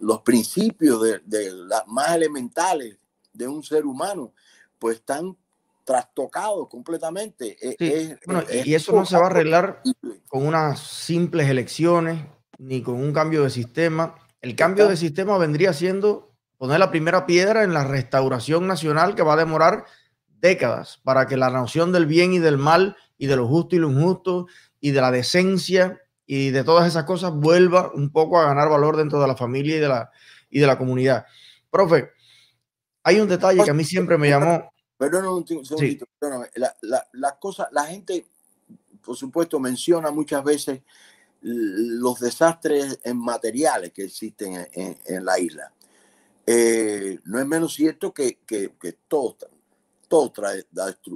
los 0.00 0.20
principios 0.20 1.02
de, 1.02 1.20
de 1.24 1.50
las 1.50 1.86
más 1.86 2.14
elementales 2.14 2.96
de 3.32 3.48
un 3.48 3.62
ser 3.62 3.86
humano, 3.86 4.32
pues 4.78 4.98
están 4.98 5.36
trastocados 5.84 6.68
completamente. 6.68 7.56
Sí. 7.60 7.76
Es, 7.78 8.18
bueno, 8.24 8.42
es, 8.48 8.66
y 8.66 8.74
eso 8.74 8.92
no 8.92 9.04
se 9.04 9.16
va 9.16 9.24
a 9.24 9.26
arreglar 9.26 9.82
con 10.28 10.46
unas 10.46 10.78
simples 10.78 11.48
elecciones 11.48 12.24
ni 12.58 12.82
con 12.82 12.94
un 12.94 13.12
cambio 13.12 13.42
de 13.42 13.50
sistema. 13.50 14.14
El 14.40 14.54
cambio 14.54 14.86
de 14.86 14.96
sistema 14.96 15.36
vendría 15.38 15.72
siendo 15.72 16.30
poner 16.58 16.78
la 16.78 16.90
primera 16.90 17.26
piedra 17.26 17.64
en 17.64 17.72
la 17.72 17.84
restauración 17.84 18.66
nacional 18.66 19.14
que 19.14 19.22
va 19.22 19.32
a 19.32 19.38
demorar 19.38 19.84
décadas 20.28 21.00
para 21.02 21.26
que 21.26 21.36
la 21.36 21.50
noción 21.50 21.92
del 21.92 22.06
bien 22.06 22.32
y 22.32 22.38
del 22.38 22.58
mal 22.58 22.96
y 23.18 23.26
de 23.26 23.36
lo 23.36 23.48
justo 23.48 23.76
y 23.76 23.78
lo 23.78 23.90
injusto 23.90 24.46
y 24.80 24.92
de 24.92 25.00
la 25.00 25.10
decencia 25.10 26.00
y 26.32 26.50
de 26.50 26.62
todas 26.62 26.86
esas 26.86 27.02
cosas 27.02 27.32
vuelva 27.34 27.90
un 27.92 28.12
poco 28.12 28.38
a 28.38 28.44
ganar 28.44 28.68
valor 28.68 28.96
dentro 28.96 29.20
de 29.20 29.26
la 29.26 29.34
familia 29.34 29.76
y 29.76 29.80
de 29.80 29.88
la, 29.88 30.12
y 30.48 30.60
de 30.60 30.66
la 30.68 30.78
comunidad. 30.78 31.26
Profe, 31.68 32.10
hay 33.02 33.18
un 33.18 33.28
detalle 33.28 33.64
que 33.64 33.70
a 33.72 33.74
mí 33.74 33.82
siempre 33.82 34.16
me 34.16 34.28
llamó. 34.28 34.72
Perdón, 34.96 35.26
un 35.26 35.66
segundito, 35.66 36.06
sí. 36.20 36.28
la, 36.54 36.76
la, 36.82 37.08
la, 37.14 37.36
cosa, 37.36 37.68
la 37.72 37.84
gente, 37.86 38.26
por 39.04 39.16
supuesto, 39.16 39.58
menciona 39.58 40.12
muchas 40.12 40.44
veces 40.44 40.82
los 41.40 42.20
desastres 42.20 43.00
en 43.02 43.18
materiales 43.18 43.92
que 43.92 44.04
existen 44.04 44.54
en, 44.54 44.68
en, 44.72 44.98
en 45.06 45.24
la 45.24 45.36
isla. 45.36 45.74
Eh, 46.46 47.18
no 47.24 47.40
es 47.40 47.46
menos 47.46 47.74
cierto 47.74 48.14
que, 48.14 48.38
que, 48.46 48.76
que 48.80 48.92
todo, 49.08 49.36
todo 50.10 50.32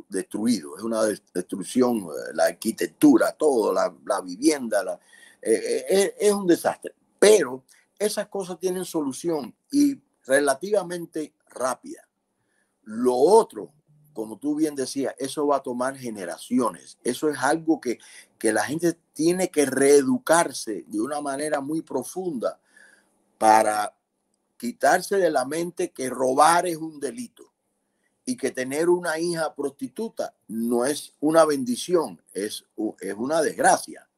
destruido, 0.09 0.77
es 0.77 0.85
una 0.85 1.03
destrucción, 1.03 1.99
eh, 1.99 2.33
la 2.33 2.45
arquitectura, 2.45 3.33
todo, 3.33 3.75
la, 3.75 4.21
vivienda, 4.21 5.01
eh, 5.43 5.85
eh, 5.91 6.15
es 6.17 6.33
un 6.33 6.47
desastre. 6.47 6.95
Pero 7.19 7.65
esas 7.99 8.29
cosas 8.29 8.57
tienen 8.61 8.85
solución 8.85 9.53
y 9.73 10.01
relativamente 10.25 11.35
rápida. 11.49 12.09
Lo 12.85 13.17
otro 13.17 13.73
como 14.13 14.39
tú 14.39 14.55
bien 14.55 14.77
decías, 14.77 15.13
eso 15.19 15.45
va 15.49 15.57
a 15.57 15.63
tomar 15.65 15.97
generaciones. 15.97 16.99
Eso 17.03 17.29
es 17.29 17.37
algo 17.41 17.81
que, 17.81 17.99
que 18.39 18.53
la 18.53 18.63
gente 18.63 18.97
tiene 19.13 19.51
que 19.51 19.67
reeducarse 19.67 20.85
de 20.87 21.01
una 21.01 21.21
manera 21.21 21.61
muy 21.61 21.83
profunda 21.83 22.61
para 23.39 23.93
quitarse 24.57 25.17
de 25.17 25.33
la 25.33 25.45
mente 25.45 25.91
que 25.91 26.09
robar 26.09 26.69
es 26.69 26.77
un 26.77 27.01
delito 27.01 27.54
y 28.25 28.37
que 28.37 28.51
tener 28.51 28.89
una 28.89 29.19
hija 29.19 29.55
prostituta 29.55 30.35
no 30.49 30.85
es 30.85 31.15
una 31.21 31.45
bendición, 31.45 32.23
es, 32.33 32.65
es 33.01 33.15
una 33.15 33.43
desgracia. 33.43 34.09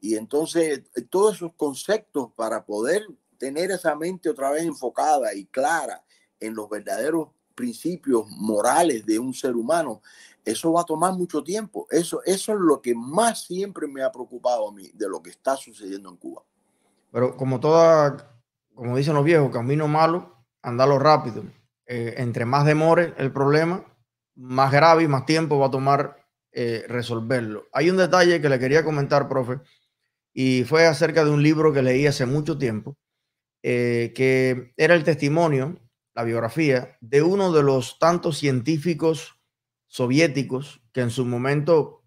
Y 0.00 0.16
entonces 0.16 0.82
todos 1.08 1.36
esos 1.36 1.52
conceptos 1.54 2.32
para 2.34 2.64
poder 2.64 3.06
tener 3.38 3.70
esa 3.70 3.94
mente 3.96 4.28
otra 4.28 4.50
vez 4.50 4.64
enfocada 4.64 5.34
y 5.34 5.46
clara 5.46 6.04
en 6.38 6.54
los 6.54 6.68
verdaderos 6.68 7.28
principios 7.54 8.26
morales 8.30 9.04
de 9.04 9.18
un 9.18 9.34
ser 9.34 9.54
humano, 9.54 10.00
eso 10.44 10.72
va 10.72 10.82
a 10.82 10.84
tomar 10.84 11.12
mucho 11.12 11.42
tiempo. 11.42 11.86
Eso, 11.90 12.22
eso 12.24 12.52
es 12.52 12.58
lo 12.58 12.80
que 12.80 12.94
más 12.94 13.44
siempre 13.44 13.86
me 13.86 14.02
ha 14.02 14.10
preocupado 14.10 14.68
a 14.68 14.72
mí 14.72 14.90
de 14.94 15.08
lo 15.08 15.22
que 15.22 15.30
está 15.30 15.56
sucediendo 15.56 16.08
en 16.08 16.16
Cuba. 16.16 16.42
Pero 17.12 17.36
como 17.36 17.60
toda, 17.60 18.40
como 18.74 18.96
dicen 18.96 19.14
los 19.14 19.24
viejos, 19.24 19.50
camino 19.50 19.88
malo, 19.88 20.36
andalo 20.62 20.98
rápido. 20.98 21.44
Eh, 21.92 22.14
entre 22.18 22.44
más 22.44 22.64
demore 22.64 23.14
el 23.18 23.32
problema, 23.32 23.84
más 24.36 24.70
grave 24.70 25.02
y 25.02 25.08
más 25.08 25.26
tiempo 25.26 25.58
va 25.58 25.66
a 25.66 25.70
tomar 25.72 26.24
eh, 26.52 26.84
resolverlo. 26.86 27.66
Hay 27.72 27.90
un 27.90 27.96
detalle 27.96 28.40
que 28.40 28.48
le 28.48 28.60
quería 28.60 28.84
comentar, 28.84 29.28
profe, 29.28 29.58
y 30.32 30.62
fue 30.62 30.86
acerca 30.86 31.24
de 31.24 31.32
un 31.32 31.42
libro 31.42 31.72
que 31.72 31.82
leí 31.82 32.06
hace 32.06 32.26
mucho 32.26 32.56
tiempo, 32.56 32.96
eh, 33.64 34.12
que 34.14 34.72
era 34.76 34.94
el 34.94 35.02
testimonio 35.02 35.80
la 36.14 36.22
biografía 36.22 36.96
de 37.00 37.22
uno 37.22 37.50
de 37.50 37.64
los 37.64 37.98
tantos 37.98 38.38
científicos 38.38 39.40
soviéticos 39.88 40.80
que 40.92 41.00
en 41.00 41.10
su 41.10 41.24
momento 41.24 42.04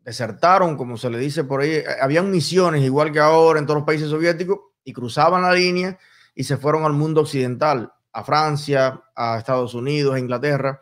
desertaron, 0.00 0.76
como 0.76 0.98
se 0.98 1.08
le 1.08 1.18
dice 1.18 1.44
por 1.44 1.62
ahí. 1.62 1.82
Habían 2.02 2.30
misiones, 2.30 2.82
igual 2.82 3.10
que 3.12 3.20
ahora 3.20 3.60
en 3.60 3.64
todos 3.64 3.78
los 3.78 3.86
países 3.86 4.10
soviéticos, 4.10 4.58
y 4.84 4.92
cruzaban 4.92 5.40
la 5.40 5.54
línea 5.54 5.98
y 6.34 6.44
se 6.44 6.58
fueron 6.58 6.84
al 6.84 6.92
mundo 6.92 7.22
occidental, 7.22 7.94
a 8.12 8.24
Francia, 8.24 9.02
a 9.14 9.38
Estados 9.38 9.74
Unidos, 9.74 10.14
a 10.14 10.18
Inglaterra. 10.18 10.80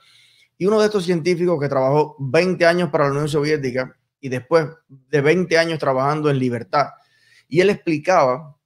Y 0.59 0.67
uno 0.67 0.81
de 0.81 0.87
estos 0.87 1.05
científicos 1.05 1.59
que 1.61 1.69
trabajó 1.69 2.17
20 2.19 2.67
años 2.67 2.91
para 2.91 3.05
la 3.05 3.13
Unión 3.13 3.29
Soviética 3.29 3.97
y 4.21 4.29
después 4.29 4.69
de 4.89 5.21
20 5.21 5.57
años 5.59 5.79
trabajando 5.79 6.31
en 6.31 6.39
libertad. 6.39 6.89
Y 7.49 7.61
él 7.61 7.71
explicaba 7.71 8.57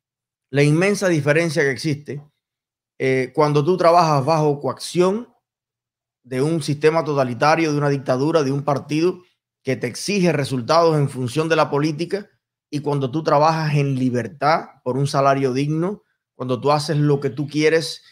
la 0.50 0.62
inmensa 0.62 1.09
diferencia 1.09 1.62
que 1.62 1.71
existe 1.71 2.23
eh, 2.99 3.33
cuando 3.35 3.64
tú 3.64 3.76
trabajas 3.76 4.25
bajo 4.25 4.61
coacción 4.61 5.28
de 6.23 6.42
un 6.42 6.62
sistema 6.62 7.04
totalitario, 7.04 7.73
de 7.73 7.78
una 7.78 7.88
dictadura, 7.88 8.42
de 8.42 8.52
un 8.52 8.62
partido 8.62 9.23
que 9.62 9.76
te 9.76 9.87
exige 9.87 10.33
resultados 10.33 10.97
en 10.97 11.09
función 11.09 11.49
de 11.49 11.56
la 11.56 11.71
política 11.71 12.28
y 12.71 12.80
cuando 12.80 13.11
tú 13.11 13.23
trabajas 13.23 13.75
en 13.75 13.94
libertad 13.94 14.66
por 14.83 14.97
un 14.97 15.06
salario 15.06 15.52
digno, 15.52 16.02
cuando 16.35 16.61
tú 16.61 16.73
haces 16.73 16.97
lo 16.97 17.21
que 17.21 17.30
tú 17.30 17.47
quieres 17.47 18.02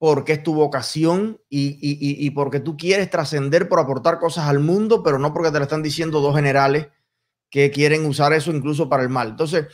porque 0.00 0.32
es 0.32 0.42
tu 0.42 0.54
vocación 0.54 1.38
y, 1.50 1.76
y 1.78 2.30
porque 2.30 2.58
tú 2.58 2.74
quieres 2.76 3.10
trascender 3.10 3.68
por 3.68 3.78
aportar 3.78 4.18
cosas 4.18 4.48
al 4.48 4.58
mundo, 4.58 5.02
pero 5.02 5.18
no 5.18 5.34
porque 5.34 5.52
te 5.52 5.58
lo 5.58 5.64
están 5.64 5.82
diciendo 5.82 6.20
dos 6.20 6.34
generales 6.34 6.88
que 7.50 7.70
quieren 7.70 8.06
usar 8.06 8.32
eso 8.32 8.50
incluso 8.50 8.88
para 8.88 9.02
el 9.02 9.10
mal. 9.10 9.28
Entonces, 9.28 9.66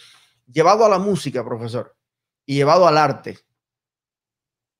llevado 0.50 0.84
a 0.84 0.88
la 0.88 0.98
música, 0.98 1.44
profesor, 1.44 1.96
y 2.44 2.56
llevado 2.56 2.88
al 2.88 2.98
arte, 2.98 3.38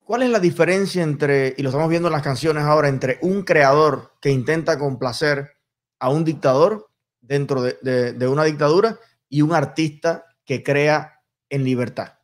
¿Cuál 0.07 0.23
es 0.23 0.31
la 0.31 0.39
diferencia 0.39 1.03
entre, 1.03 1.53
y 1.59 1.63
lo 1.65 1.71
estamos 1.71 1.91
viendo 1.91 2.07
en 2.07 2.13
las 2.13 2.23
canciones 2.23 2.63
ahora, 2.63 2.89
entre 2.89 3.19
un 3.23 3.43
creador 3.43 4.13
que 4.21 4.31
intenta 4.31 4.79
complacer 4.79 5.51
a 5.99 6.11
un 6.11 6.25
dictador 6.25 6.89
dentro 7.21 7.61
de, 7.61 8.29
una 8.29 8.45
dictadura 8.45 9.01
y 9.29 9.43
un 9.43 9.53
artista 9.53 10.25
que 10.45 10.63
crea 10.63 11.25
en 11.49 11.65
libertad? 11.65 12.21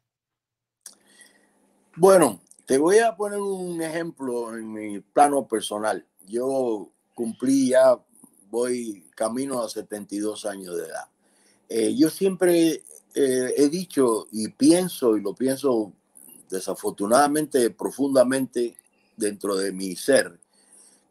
Bueno, 1.96 2.40
te 2.72 2.78
voy 2.78 3.00
a 3.00 3.14
poner 3.14 3.38
un 3.38 3.82
ejemplo 3.82 4.56
en 4.56 4.72
mi 4.72 4.98
plano 4.98 5.46
personal. 5.46 6.06
Yo 6.26 6.90
cumplí 7.14 7.68
ya, 7.68 8.02
voy 8.48 9.10
camino 9.14 9.62
a 9.62 9.68
72 9.68 10.46
años 10.46 10.78
de 10.78 10.86
edad. 10.86 11.04
Eh, 11.68 11.94
yo 11.94 12.08
siempre 12.08 12.82
eh, 13.14 13.54
he 13.58 13.68
dicho 13.68 14.26
y 14.32 14.48
pienso, 14.48 15.18
y 15.18 15.20
lo 15.20 15.34
pienso 15.34 15.92
desafortunadamente 16.48 17.68
profundamente 17.68 18.74
dentro 19.18 19.54
de 19.54 19.70
mi 19.70 19.94
ser, 19.94 20.40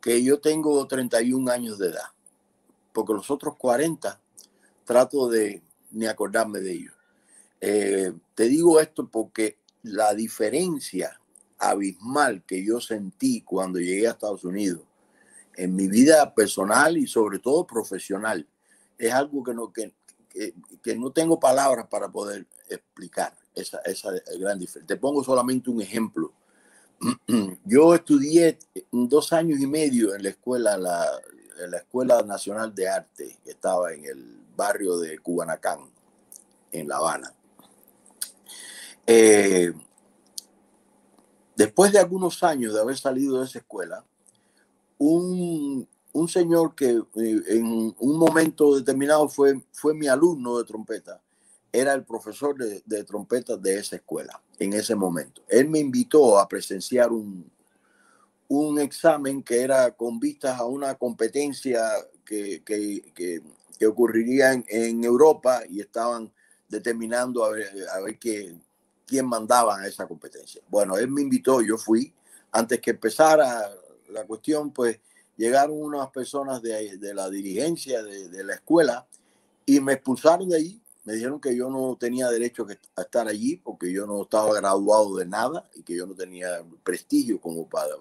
que 0.02 0.24
yo 0.24 0.40
tengo 0.40 0.88
31 0.88 1.52
años 1.52 1.78
de 1.78 1.90
edad, 1.90 2.10
porque 2.92 3.14
los 3.14 3.30
otros 3.30 3.56
40 3.58 4.20
trato 4.84 5.30
de 5.30 5.62
ni 5.92 6.08
acordarme 6.08 6.60
de 6.60 6.72
ellos. 6.72 6.96
Eh, 7.60 8.14
te 8.34 8.46
digo 8.46 8.80
esto 8.80 9.08
porque 9.08 9.60
la 9.84 10.16
diferencia 10.16 11.21
abismal 11.62 12.44
que 12.44 12.66
yo 12.66 12.82
sentí 12.82 13.42
cuando 13.42 13.80
llegué 13.80 14.08
a 14.08 14.12
Estados 14.12 14.44
Unidos 14.44 14.82
en 15.56 15.76
mi 15.76 15.88
vida 15.88 16.34
personal 16.34 16.98
y 16.98 17.06
sobre 17.08 17.40
todo 17.40 17.68
profesional 17.68 18.48
es 18.98 19.14
algo 19.14 19.44
que 19.44 19.54
no, 19.54 19.72
que, 19.72 19.94
que 20.82 20.96
no 20.96 21.12
tengo 21.12 21.40
palabras 21.40 21.88
para 21.88 22.12
poder 22.12 22.48
explicar 22.70 23.36
esa, 23.54 23.80
esa 23.80 24.12
gran 24.40 24.58
diferencia. 24.58 24.96
Te 24.96 25.00
pongo 25.00 25.24
solamente 25.24 25.70
un 25.70 25.82
ejemplo. 25.82 26.34
Yo 27.66 27.94
estudié 27.96 28.58
dos 28.92 29.34
años 29.34 29.60
y 29.60 29.68
medio 29.68 30.16
en 30.16 30.24
la 30.24 30.30
escuela, 30.30 30.78
la, 30.78 31.08
en 31.64 31.72
la 31.72 31.78
Escuela 31.78 32.22
Nacional 32.22 32.74
de 32.74 32.90
Arte, 32.90 33.38
que 33.44 33.52
estaba 33.52 33.94
en 33.94 34.06
el 34.06 34.40
barrio 34.56 34.98
de 34.98 35.18
Cubanacán, 35.20 35.80
en 36.72 36.88
La 36.88 36.98
Habana. 36.98 37.34
Eh, 39.06 39.74
después 41.62 41.92
de 41.92 42.00
algunos 42.00 42.42
años 42.44 42.74
de 42.74 42.82
haber 42.82 42.98
salido 42.98 43.40
de 43.40 43.46
esa 43.46 43.60
escuela, 43.60 44.04
un, 44.98 45.88
un 46.12 46.28
señor 46.28 46.74
que 46.74 46.90
eh, 46.90 47.42
en 47.50 47.96
un 48.00 48.18
momento 48.18 48.76
determinado 48.76 49.30
fue, 49.30 49.62
fue 49.72 49.94
mi 49.94 50.08
alumno 50.08 50.58
de 50.58 50.66
trompeta, 50.66 51.22
era 51.72 51.94
el 51.94 52.04
profesor 52.04 52.58
de, 52.58 53.04
trompeta 53.04 53.56
de 53.58 53.78
esa 53.78 53.98
escuela 53.98 54.42
en 54.58 54.74
ese 54.74 54.96
momento. 54.96 55.44
Él 55.48 55.70
me 55.70 55.80
invitó 55.80 56.40
a 56.40 56.48
presenciar 56.48 57.12
un, 57.12 57.50
un 58.48 58.80
examen 58.80 59.44
que 59.44 59.62
era 59.62 59.92
con 59.92 60.20
vistas 60.20 60.60
a 60.60 60.66
una 60.66 60.96
competencia 60.96 61.84
que, 62.26 62.64
que, 62.66 63.14
que, 63.14 63.42
que 63.78 63.88
ocurriría 63.88 64.54
en, 64.54 64.66
en, 64.68 65.04
Europa 65.04 65.62
y 65.70 65.80
estaban 65.80 66.34
determinando 66.68 67.46
a 67.46 67.52
ver, 67.52 67.70
a 67.94 68.02
ver 68.02 68.20
qué, 68.20 68.56
quién 69.12 69.28
mandaba 69.28 69.78
a 69.78 69.88
esa 69.88 70.08
competencia. 70.08 70.62
Bueno, 70.70 70.98
él 70.98 71.10
me 71.10 71.22
invitó, 71.22 71.62
yo 71.62 71.78
fui. 71.78 72.14
Antes 72.54 72.80
que 72.80 72.92
empezara 72.92 73.70
la 74.10 74.26
cuestión, 74.26 74.72
pues 74.72 75.00
llegaron 75.36 75.82
unas 75.82 76.10
personas 76.12 76.62
de, 76.62 76.98
la 77.14 77.30
dirigencia 77.30 78.02
de, 78.02 78.30
de 78.30 78.44
la 78.46 78.54
escuela 78.54 79.06
y 79.66 79.82
me 79.82 79.94
expulsaron 79.94 80.48
de 80.48 80.56
ahí 80.56 80.82
me 81.04 81.14
dijeron 81.14 81.40
que 81.40 81.56
yo 81.56 81.70
no 81.70 81.98
tenía 82.00 82.30
derecho 82.30 82.66
a 82.96 83.02
estar 83.02 83.28
allí 83.28 83.58
porque 83.58 83.92
yo 83.92 84.06
no 84.06 84.22
estaba 84.22 84.54
graduado 84.54 85.16
de 85.16 85.26
nada 85.26 85.68
y 85.74 85.82
que 85.82 85.96
yo 85.96 86.06
no 86.06 86.14
tenía 86.14 86.64
prestigio 86.84 87.42
como 87.42 87.68
para 87.68 87.96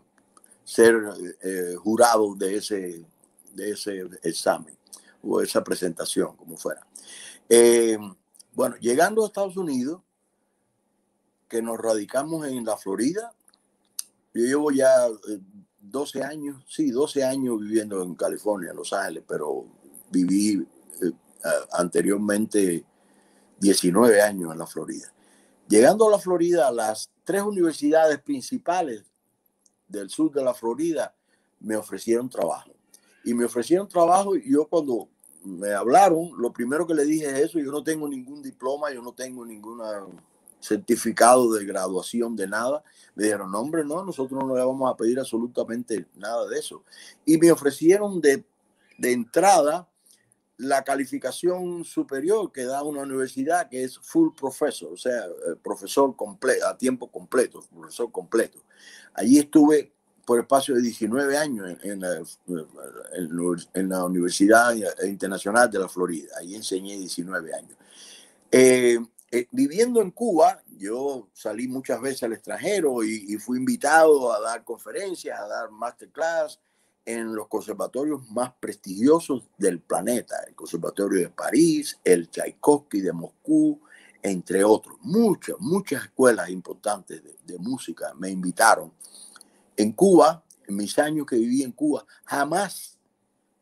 ser 0.65 0.95
eh, 1.43 1.77
jurado 1.79 2.35
de 2.35 2.57
ese, 2.57 3.05
de 3.55 3.71
ese 3.71 4.07
examen 4.23 4.77
o 5.23 5.41
esa 5.41 5.65
presentación, 5.65 6.37
como 6.37 6.57
fuera. 6.57 6.87
Eh, 7.49 7.99
bueno, 8.53 8.77
llegando 8.77 9.25
a 9.25 9.27
Estados 9.27 9.57
Unidos, 9.57 10.03
que 11.51 11.61
nos 11.61 11.77
radicamos 11.79 12.47
en 12.47 12.65
la 12.65 12.77
Florida, 12.77 13.35
yo 14.33 14.45
llevo 14.45 14.71
ya 14.71 15.09
12 15.81 16.19
eh, 16.19 16.23
años, 16.23 16.65
sí, 16.69 16.91
12 16.91 17.25
años 17.25 17.61
viviendo 17.61 18.03
en 18.03 18.15
California, 18.15 18.71
en 18.71 18.77
Los 18.77 18.93
Ángeles, 18.93 19.25
pero 19.27 19.67
viví 20.11 20.67
anteriormente 21.73 22.85
19 23.59 24.23
años 24.23 24.53
en 24.53 24.59
la 24.59 24.67
Florida. 24.67 25.13
Llegando 25.69 26.07
a 26.07 26.11
la 26.13 26.19
Florida, 26.19 26.71
las 26.71 27.11
tres 27.25 27.43
universidades 27.43 28.21
principales 28.21 29.05
del 29.89 30.09
sur 30.09 30.33
de 30.33 30.45
la 30.45 30.55
Florida 30.55 31.15
me 31.59 31.77
ofrecieron 31.77 32.29
trabajo. 32.29 32.71
Y 33.25 33.35
me 33.35 33.45
ofrecieron 33.45 33.89
trabajo 33.89 34.37
y 34.37 34.53
yo 34.53 34.67
cuando 34.67 35.09
me 35.45 35.73
hablaron, 35.73 36.31
lo 36.39 36.53
primero 36.53 36.87
que 36.87 36.95
le 36.95 37.05
dije 37.05 37.27
es 37.27 37.51
eso, 37.51 37.59
yo 37.59 37.71
no 37.73 37.83
tengo 37.83 38.09
ningún 38.09 38.43
diploma, 38.43 38.93
yo 38.93 39.03
no 39.03 39.13
tengo 39.13 39.45
ningún 39.45 39.81
certificado 40.61 41.53
de 41.53 41.65
graduación 41.65 42.37
de 42.37 42.47
nada. 42.47 42.83
Me 43.15 43.25
dijeron, 43.25 43.51
no, 43.51 43.61
hombre, 43.61 43.85
no, 43.85 44.05
nosotros 44.05 44.43
no 44.45 44.55
le 44.55 44.65
vamos 44.65 44.91
a 44.91 44.97
pedir 44.97 45.19
absolutamente 45.19 46.07
nada 46.17 46.47
de 46.47 46.59
eso. 46.59 46.85
Y 47.25 47.39
me 47.39 47.51
ofrecieron 47.51 48.21
de, 48.21 48.45
de 48.99 49.13
entrada 49.13 49.89
la 50.61 50.85
calificación 50.85 51.85
superior 51.85 52.53
que 52.53 52.65
da 52.65 52.83
una 52.83 53.01
universidad 53.01 53.69
que 53.71 53.83
es 53.83 53.99
full 53.99 54.29
professor, 54.39 54.93
o 54.93 54.97
sea, 54.97 55.25
eh, 55.25 55.57
profesor 55.63 56.15
completo, 56.15 56.67
a 56.67 56.77
tiempo 56.77 57.11
completo, 57.11 57.65
profesor 57.75 58.13
completo. 58.13 58.63
Allí 59.15 59.39
estuve 59.39 59.95
por 60.27 60.39
espacio 60.39 60.75
de 60.75 60.83
19 60.83 61.37
años 61.37 61.77
en, 61.83 62.01
la, 62.01 62.23
en, 63.75 63.89
la, 63.89 64.05
Universidad 64.05 64.75
Internacional 65.05 65.71
de 65.71 65.79
la 65.79 65.89
Florida. 65.89 66.35
Allí 66.39 66.55
enseñé 66.55 66.97
19 66.99 67.55
años. 67.55 67.77
Eh, 68.53 68.99
eh, 69.31 69.47
viviendo 69.53 70.01
en 70.01 70.11
Cuba, 70.11 70.63
yo 70.77 71.29
salí 71.33 71.69
muchas 71.69 72.01
veces 72.01 72.25
al 72.25 72.33
extranjero 72.33 73.05
y, 73.05 73.27
y 73.29 73.37
fui 73.37 73.59
invitado 73.59 74.33
a 74.33 74.41
dar 74.41 74.65
conferencias, 74.65 75.39
a 75.39 75.47
dar 75.47 75.71
masterclass 75.71 76.59
en 77.05 77.35
los 77.35 77.49
conservatorios 77.49 78.29
más 78.31 78.53
prestigiosos 78.61 79.49
del 79.57 79.81
planeta, 79.81 80.37
el 80.47 80.55
Conservatorio 80.55 81.21
de 81.21 81.31
París, 81.31 81.99
el 82.05 82.29
Tchaikovsky 82.29 83.01
de 83.01 83.13
Moscú, 83.13 83.81
entre 84.23 84.65
otros. 84.65 84.97
Muchas, 85.01 85.57
muchas 85.59 86.05
escuelas 86.05 86.51
importantes 86.51 87.23
de, 87.23 87.59
música 87.59 88.15
me 88.15 88.31
invitaron. 88.31 88.93
En 89.77 89.93
Cuba, 89.93 90.45
en 90.67 90.77
mis 90.77 90.99
años 90.99 91.27
que 91.27 91.37
viví 91.37 91.63
en 91.63 91.73
Cuba, 91.73 92.05
jamás 92.25 92.99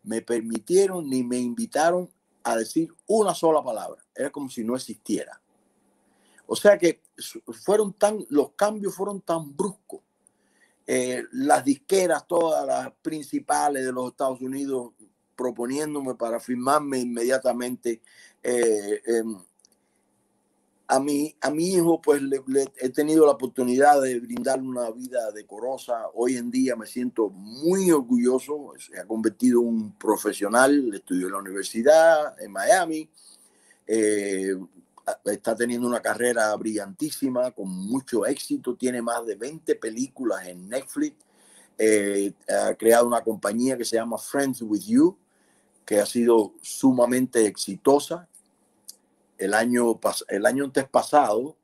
me 0.02 0.20
permitieron 0.20 1.08
ni 1.08 1.22
me 1.22 1.38
invitaron 1.38 2.10
a 2.42 2.56
decir 2.56 2.94
una 3.06 3.34
sola 3.34 3.62
palabra. 3.62 4.04
Era 4.14 4.30
como 4.30 4.48
si 4.50 4.62
no 4.62 4.74
existiera. 4.76 5.40
O 6.50 6.56
sea 6.56 6.78
que 6.78 7.02
fueron 7.64 7.92
tan, 7.92 8.24
los 8.30 8.52
cambios 8.52 8.94
fueron 8.94 9.20
tan 9.20 9.54
bruscos 9.54 10.00
eh, 10.90 11.22
las 11.32 11.62
disqueras, 11.62 12.26
todas 12.26 12.66
las 12.66 12.90
principales 13.02 13.84
de 13.84 13.92
los 13.92 14.10
Estados 14.10 14.40
Unidos, 14.40 14.92
proponiéndome 15.36 16.14
para 16.14 16.40
firmarme 16.40 17.00
inmediatamente. 17.00 18.00
Eh, 18.42 19.02
em, 19.04 19.36
a, 20.86 20.98
mi, 20.98 21.36
a 21.42 21.50
mi 21.50 21.74
hijo, 21.74 22.00
pues 22.00 22.22
le, 22.22 22.42
he 22.78 22.88
tenido 22.88 23.26
la 23.26 23.32
oportunidad 23.32 24.00
de 24.00 24.18
brindarle 24.18 24.66
una 24.66 24.90
vida 24.90 25.30
decorosa. 25.32 26.08
Hoy 26.14 26.38
en 26.38 26.50
día 26.50 26.74
me 26.74 26.86
siento 26.86 27.28
muy 27.28 27.90
orgulloso. 27.90 28.72
Se 28.78 28.98
ha 28.98 29.06
convertido 29.06 29.60
en 29.60 29.68
un 29.68 29.98
profesional, 29.98 30.94
estudió 30.94 31.26
en 31.26 31.32
la 31.34 31.38
universidad 31.40 32.40
en 32.40 32.50
Miami. 32.50 33.10
Está 35.24 35.54
teniendo 35.54 35.86
una 35.86 36.00
carrera 36.00 36.54
brillantísima, 36.56 37.50
con 37.52 37.68
mucho 37.68 38.26
éxito, 38.26 38.76
tiene 38.76 39.02
más 39.02 39.24
de 39.26 39.36
20 39.36 39.74
películas 39.76 40.46
en 40.46 40.68
Netflix, 40.68 41.16
eh, 41.78 42.32
ha 42.48 42.74
creado 42.74 43.06
una 43.06 43.22
compañía 43.22 43.78
que 43.78 43.84
se 43.84 43.96
llama 43.96 44.18
Friends 44.18 44.62
with 44.62 44.82
You, 44.84 45.16
que 45.84 46.00
ha 46.00 46.06
sido 46.06 46.54
sumamente 46.60 47.46
exitosa. 47.46 48.28
El 49.38 49.54
año, 49.54 49.98
el 50.28 50.44
año 50.44 50.64
antes 50.64 50.88
pasado 50.88 51.56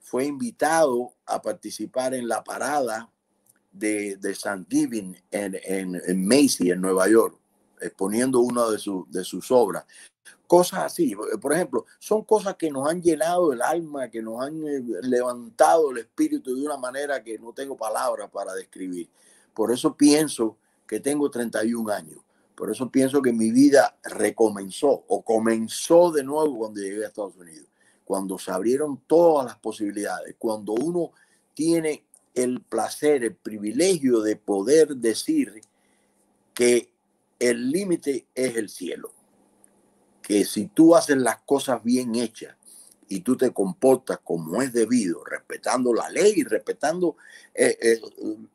fue 0.00 0.26
invitado 0.26 1.14
a 1.24 1.40
participar 1.40 2.12
en 2.12 2.28
la 2.28 2.44
parada 2.44 3.10
de, 3.72 4.16
de 4.16 4.34
Thanksgiving 4.34 5.16
en, 5.30 5.58
en, 5.64 6.00
en 6.06 6.26
Macy, 6.26 6.70
en 6.70 6.82
Nueva 6.82 7.08
York, 7.08 7.38
exponiendo 7.80 8.40
una 8.40 8.66
de, 8.66 8.78
de 9.08 9.24
sus 9.24 9.50
obras. 9.50 9.86
Cosas 10.52 10.80
así, 10.80 11.16
por 11.40 11.54
ejemplo, 11.54 11.86
son 11.98 12.24
cosas 12.24 12.56
que 12.56 12.70
nos 12.70 12.86
han 12.86 13.00
llenado 13.00 13.54
el 13.54 13.62
alma, 13.62 14.10
que 14.10 14.20
nos 14.20 14.38
han 14.42 14.62
eh, 14.68 14.82
levantado 15.00 15.90
el 15.90 15.96
espíritu 15.96 16.54
de 16.54 16.66
una 16.66 16.76
manera 16.76 17.24
que 17.24 17.38
no 17.38 17.54
tengo 17.54 17.74
palabras 17.74 18.28
para 18.30 18.52
describir. 18.52 19.08
Por 19.54 19.72
eso 19.72 19.96
pienso 19.96 20.58
que 20.86 21.00
tengo 21.00 21.30
31 21.30 21.90
años. 21.90 22.18
Por 22.54 22.70
eso 22.70 22.90
pienso 22.90 23.22
que 23.22 23.32
mi 23.32 23.50
vida 23.50 23.96
recomenzó 24.04 24.90
o 25.08 25.22
comenzó 25.22 26.12
de 26.12 26.22
nuevo 26.22 26.58
cuando 26.58 26.82
llegué 26.82 27.02
a 27.02 27.08
Estados 27.08 27.36
Unidos, 27.36 27.68
cuando 28.04 28.38
se 28.38 28.50
abrieron 28.50 29.00
todas 29.06 29.46
las 29.46 29.56
posibilidades, 29.56 30.36
cuando 30.38 30.74
uno 30.74 31.12
tiene 31.54 32.04
el 32.34 32.60
placer, 32.60 33.24
el 33.24 33.36
privilegio 33.36 34.20
de 34.20 34.36
poder 34.36 34.96
decir 34.96 35.62
que 36.52 36.92
el 37.38 37.70
límite 37.70 38.26
es 38.34 38.54
el 38.54 38.68
cielo 38.68 39.12
que 40.22 40.44
si 40.44 40.66
tú 40.66 40.94
haces 40.94 41.16
las 41.16 41.40
cosas 41.42 41.82
bien 41.82 42.14
hechas 42.14 42.56
y 43.08 43.20
tú 43.20 43.36
te 43.36 43.50
comportas 43.50 44.20
como 44.22 44.62
es 44.62 44.72
debido, 44.72 45.22
respetando 45.24 45.92
la 45.92 46.08
ley 46.08 46.34
y 46.36 46.44
respetando 46.44 47.16
eh, 47.54 47.76
eh, 47.82 48.00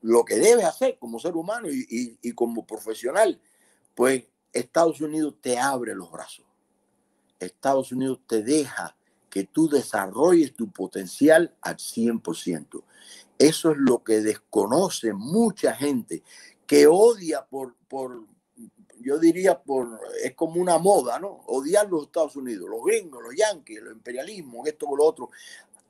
lo 0.02 0.26
que 0.26 0.36
debes 0.36 0.66
hacer 0.66 0.98
como 0.98 1.20
ser 1.20 1.36
humano 1.36 1.70
y, 1.70 2.18
y 2.22 2.32
como 2.32 2.66
profesional, 2.66 3.40
pues 3.94 4.24
Estados 4.54 5.02
Unidos 5.02 5.36
te 5.42 5.60
abre 5.60 5.94
los 5.94 6.12
brazos. 6.12 6.46
Estados 7.40 7.92
Unidos 7.92 8.20
te 8.28 8.42
deja 8.42 8.96
que 9.30 9.44
tú 9.44 9.70
desarrolles 9.70 10.56
tu 10.56 10.72
potencial 10.72 11.56
al 11.62 11.78
100%. 11.78 12.84
Eso 13.38 13.72
es 13.72 13.78
lo 13.78 14.04
que 14.04 14.22
desconoce 14.22 15.14
mucha 15.14 15.76
gente 15.76 16.24
que 16.66 16.88
odia 16.88 17.46
por, 17.46 17.76
por, 17.88 18.26
yo 19.02 19.20
diría, 19.20 19.62
por, 19.62 20.00
es 20.24 20.34
como 20.36 20.62
una 20.62 20.78
moda, 20.78 21.20
¿no? 21.20 21.42
Odiar 21.48 21.90
los 21.90 22.04
Estados 22.04 22.36
Unidos, 22.36 22.70
los 22.70 22.84
gringos, 22.84 23.22
los 23.24 23.36
yanquis, 23.36 23.78
el 23.78 23.92
imperialismo, 23.92 24.66
esto 24.66 24.88
o 24.88 24.96
lo 24.96 25.06
otro. 25.06 25.30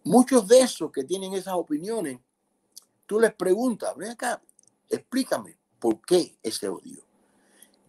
Muchos 0.04 0.48
de 0.48 0.62
esos 0.62 0.92
que 0.92 1.04
tienen 1.04 1.34
esas 1.34 1.54
opiniones, 1.56 2.20
tú 3.06 3.20
les 3.20 3.34
preguntas, 3.34 3.96
ven 3.96 4.12
acá, 4.12 4.42
explícame 4.90 5.58
por 5.80 6.02
qué 6.02 6.38
ese 6.42 6.68
odio. 6.70 7.02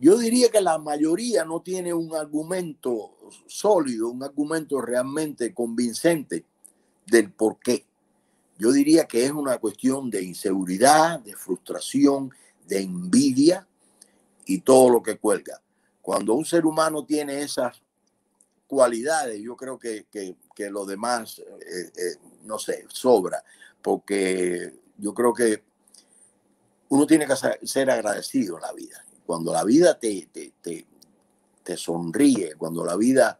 Yo 0.00 0.16
diría 0.16 0.48
que 0.48 0.60
la 0.60 0.78
mayoría 0.78 1.44
no 1.44 1.60
tiene 1.60 1.92
un 1.92 2.14
argumento 2.14 3.16
sólido, 3.46 4.08
un 4.08 4.22
argumento 4.22 4.80
realmente 4.80 5.52
convincente 5.52 6.44
del 7.06 7.32
por 7.32 7.58
qué. 7.58 7.84
Yo 8.58 8.72
diría 8.72 9.06
que 9.06 9.24
es 9.24 9.30
una 9.30 9.58
cuestión 9.58 10.10
de 10.10 10.22
inseguridad, 10.22 11.20
de 11.20 11.34
frustración, 11.36 12.32
de 12.66 12.80
envidia, 12.80 13.67
y 14.48 14.60
todo 14.62 14.90
lo 14.90 15.02
que 15.02 15.18
cuelga. 15.18 15.60
Cuando 16.00 16.34
un 16.34 16.44
ser 16.44 16.66
humano 16.66 17.04
tiene 17.04 17.42
esas 17.42 17.82
cualidades, 18.66 19.40
yo 19.40 19.56
creo 19.56 19.78
que, 19.78 20.06
que, 20.10 20.70
lo 20.70 20.84
demás, 20.84 21.38
eh, 21.38 21.92
eh, 21.96 22.16
no 22.42 22.58
sé, 22.58 22.84
sobra, 22.88 23.44
porque 23.80 24.74
yo 24.96 25.14
creo 25.14 25.32
que 25.32 25.62
uno 26.88 27.06
tiene 27.06 27.26
que 27.26 27.34
ser 27.66 27.90
agradecido 27.90 28.56
en 28.56 28.62
la 28.62 28.72
vida. 28.72 29.04
Cuando 29.24 29.52
la 29.52 29.62
vida 29.62 29.98
te, 29.98 30.28
te, 30.32 30.54
te, 30.60 30.86
te 31.62 31.76
sonríe, 31.76 32.54
cuando 32.56 32.84
la 32.84 32.96
vida 32.96 33.38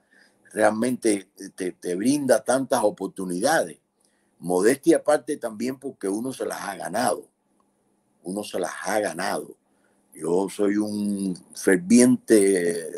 realmente 0.53 1.31
te, 1.57 1.73
te, 1.73 1.95
brinda 1.95 2.45
tantas 2.45 2.85
oportunidades, 2.85 3.79
modestia 4.39 4.99
aparte 4.99 5.39
también 5.39 5.79
porque 5.79 6.09
uno 6.09 6.33
se 6.33 6.45
las 6.45 6.61
ha 6.61 6.77
ganado, 6.77 7.27
uno 8.23 8.45
se 8.45 8.61
las 8.61 8.73
ha 8.85 9.01
ganado. 9.01 9.57
Yo 10.21 10.49
soy 10.49 10.77
un 10.77 11.39
ferviente 11.55 12.73
eh, 12.73 12.91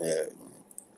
eh, 0.00 0.32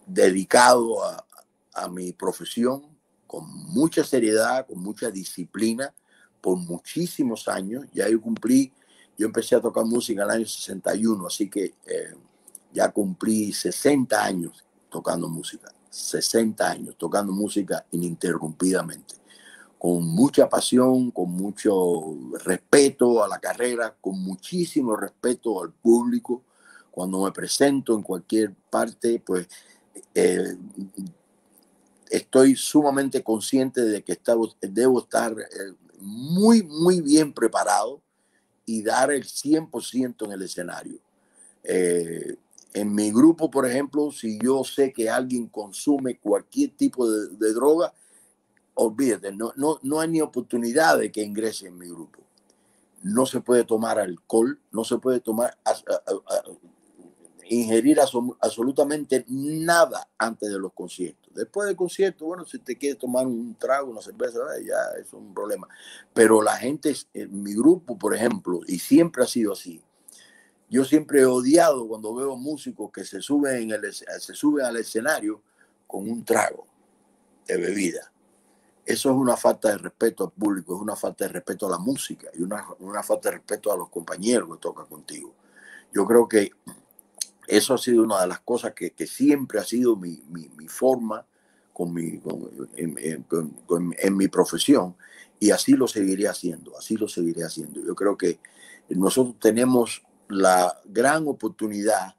dedicado 0.06 1.04
a, 1.04 1.26
a, 1.74 1.88
mi 1.88 2.12
profesión 2.12 2.86
con 3.26 3.44
mucha 3.66 4.02
seriedad, 4.02 4.66
con 4.66 4.82
mucha 4.82 5.10
disciplina, 5.10 5.92
por 6.40 6.56
muchísimos 6.56 7.48
años. 7.48 7.84
Ya 7.92 8.08
yo 8.08 8.18
cumplí, 8.20 8.72
yo 9.18 9.26
empecé 9.26 9.54
a 9.54 9.60
tocar 9.60 9.84
música 9.84 10.22
en 10.22 10.30
el 10.30 10.36
año 10.36 10.46
61, 10.46 11.26
así 11.26 11.50
que 11.50 11.74
eh, 11.86 12.14
ya 12.72 12.90
cumplí 12.90 13.52
60 13.52 14.24
años 14.24 14.64
tocando 14.88 15.28
música, 15.28 15.70
60 15.90 16.70
años 16.70 16.96
tocando 16.96 17.30
música 17.32 17.84
ininterrumpidamente 17.90 19.21
con 19.82 20.06
mucha 20.06 20.48
pasión, 20.48 21.10
con 21.10 21.32
mucho 21.32 22.16
respeto 22.44 23.24
a 23.24 23.26
la 23.26 23.40
carrera, 23.40 23.96
con 24.00 24.16
muchísimo 24.22 24.94
respeto 24.94 25.60
al 25.60 25.72
público. 25.72 26.44
Cuando 26.88 27.24
me 27.24 27.32
presento 27.32 27.96
en 27.96 28.02
cualquier 28.02 28.54
parte, 28.70 29.20
pues 29.26 29.48
eh, 30.14 30.56
estoy 32.08 32.54
sumamente 32.54 33.24
consciente 33.24 33.80
de 33.80 34.04
que 34.04 34.16
debo 34.60 35.00
estar 35.00 35.32
eh, 35.32 35.74
muy, 35.98 36.62
muy 36.62 37.00
bien 37.00 37.32
preparado 37.32 38.00
y 38.64 38.84
dar 38.84 39.10
el 39.10 39.24
100% 39.24 40.26
en 40.26 40.30
el 40.30 40.42
escenario. 40.42 41.00
Eh, 41.64 42.36
en 42.72 42.94
mi 42.94 43.10
grupo, 43.10 43.50
por 43.50 43.66
ejemplo, 43.66 44.12
si 44.12 44.38
yo 44.38 44.62
sé 44.62 44.92
que 44.92 45.10
alguien 45.10 45.48
consume 45.48 46.20
cualquier 46.20 46.70
tipo 46.70 47.10
de 47.10 47.52
droga, 47.52 47.92
olvídate, 48.74 49.32
no, 49.32 49.52
no, 49.56 49.78
no 49.82 50.00
hay 50.00 50.08
ni 50.08 50.20
oportunidad 50.20 50.98
de 50.98 51.12
que 51.12 51.22
ingrese 51.22 51.68
en 51.68 51.78
mi 51.78 51.86
grupo. 51.86 52.20
No 53.02 53.26
se 53.26 53.40
puede 53.40 53.64
tomar 53.64 53.98
alcohol, 53.98 54.60
no 54.70 54.84
se 54.84 54.98
puede 54.98 55.20
tomar, 55.20 55.58
ingerir 57.48 57.98
absolutamente 58.00 59.24
nada 59.28 60.08
antes 60.16 60.50
de 60.50 60.58
los 60.58 60.72
conciertos. 60.72 61.34
Después 61.34 61.66
del 61.66 61.76
concierto, 61.76 62.26
bueno, 62.26 62.44
si 62.44 62.58
te 62.58 62.78
quieres 62.78 62.98
tomar 62.98 63.26
un 63.26 63.54
trago, 63.56 63.90
una 63.90 64.02
cerveza, 64.02 64.38
ya 64.64 65.00
es 65.00 65.12
un 65.12 65.34
problema. 65.34 65.66
Pero 66.14 66.42
la 66.42 66.56
gente, 66.56 66.94
en 67.12 67.42
mi 67.42 67.54
grupo, 67.54 67.98
por 67.98 68.14
ejemplo, 68.14 68.60
y 68.66 68.78
siempre 68.78 69.24
ha 69.24 69.26
sido 69.26 69.52
así, 69.52 69.82
yo 70.70 70.84
siempre 70.84 71.20
he 71.20 71.26
odiado 71.26 71.86
cuando 71.86 72.14
veo 72.14 72.36
músicos 72.36 72.90
que 72.92 73.04
se 73.04 73.20
suben, 73.20 73.70
en 73.70 73.70
el, 73.72 73.92
se 73.92 74.34
suben 74.34 74.64
al 74.64 74.76
escenario 74.76 75.42
con 75.86 76.08
un 76.08 76.24
trago 76.24 76.66
de 77.46 77.58
bebida 77.58 78.12
eso 78.84 79.10
es 79.10 79.16
una 79.16 79.36
falta 79.36 79.68
de 79.70 79.78
respeto 79.78 80.24
al 80.24 80.32
público, 80.32 80.74
es 80.74 80.82
una 80.82 80.96
falta 80.96 81.26
de 81.26 81.32
respeto 81.32 81.66
a 81.66 81.70
la 81.70 81.78
música 81.78 82.28
y 82.34 82.42
una, 82.42 82.64
una 82.80 83.02
falta 83.02 83.30
de 83.30 83.36
respeto 83.36 83.72
a 83.72 83.76
los 83.76 83.88
compañeros 83.88 84.48
que 84.48 84.60
tocan 84.60 84.86
contigo. 84.86 85.34
Yo 85.92 86.04
creo 86.04 86.28
que 86.28 86.50
eso 87.46 87.74
ha 87.74 87.78
sido 87.78 88.02
una 88.02 88.20
de 88.20 88.26
las 88.26 88.40
cosas 88.40 88.72
que, 88.74 88.90
que 88.92 89.06
siempre 89.06 89.60
ha 89.60 89.64
sido 89.64 89.94
mi, 89.96 90.22
mi, 90.30 90.68
forma 90.68 91.26
con 91.72 91.92
mi, 91.92 92.18
con, 92.18 93.94
en 93.98 94.16
mi 94.16 94.28
profesión 94.28 94.96
y 95.38 95.50
así 95.50 95.72
lo 95.72 95.86
seguiré 95.86 96.28
haciendo, 96.28 96.76
así 96.76 96.96
lo 96.96 97.08
seguiré 97.08 97.44
haciendo. 97.44 97.84
Yo 97.84 97.94
creo 97.94 98.16
que 98.16 98.40
nosotros 98.88 99.36
tenemos 99.38 100.02
la 100.28 100.80
gran 100.86 101.28
oportunidad 101.28 102.16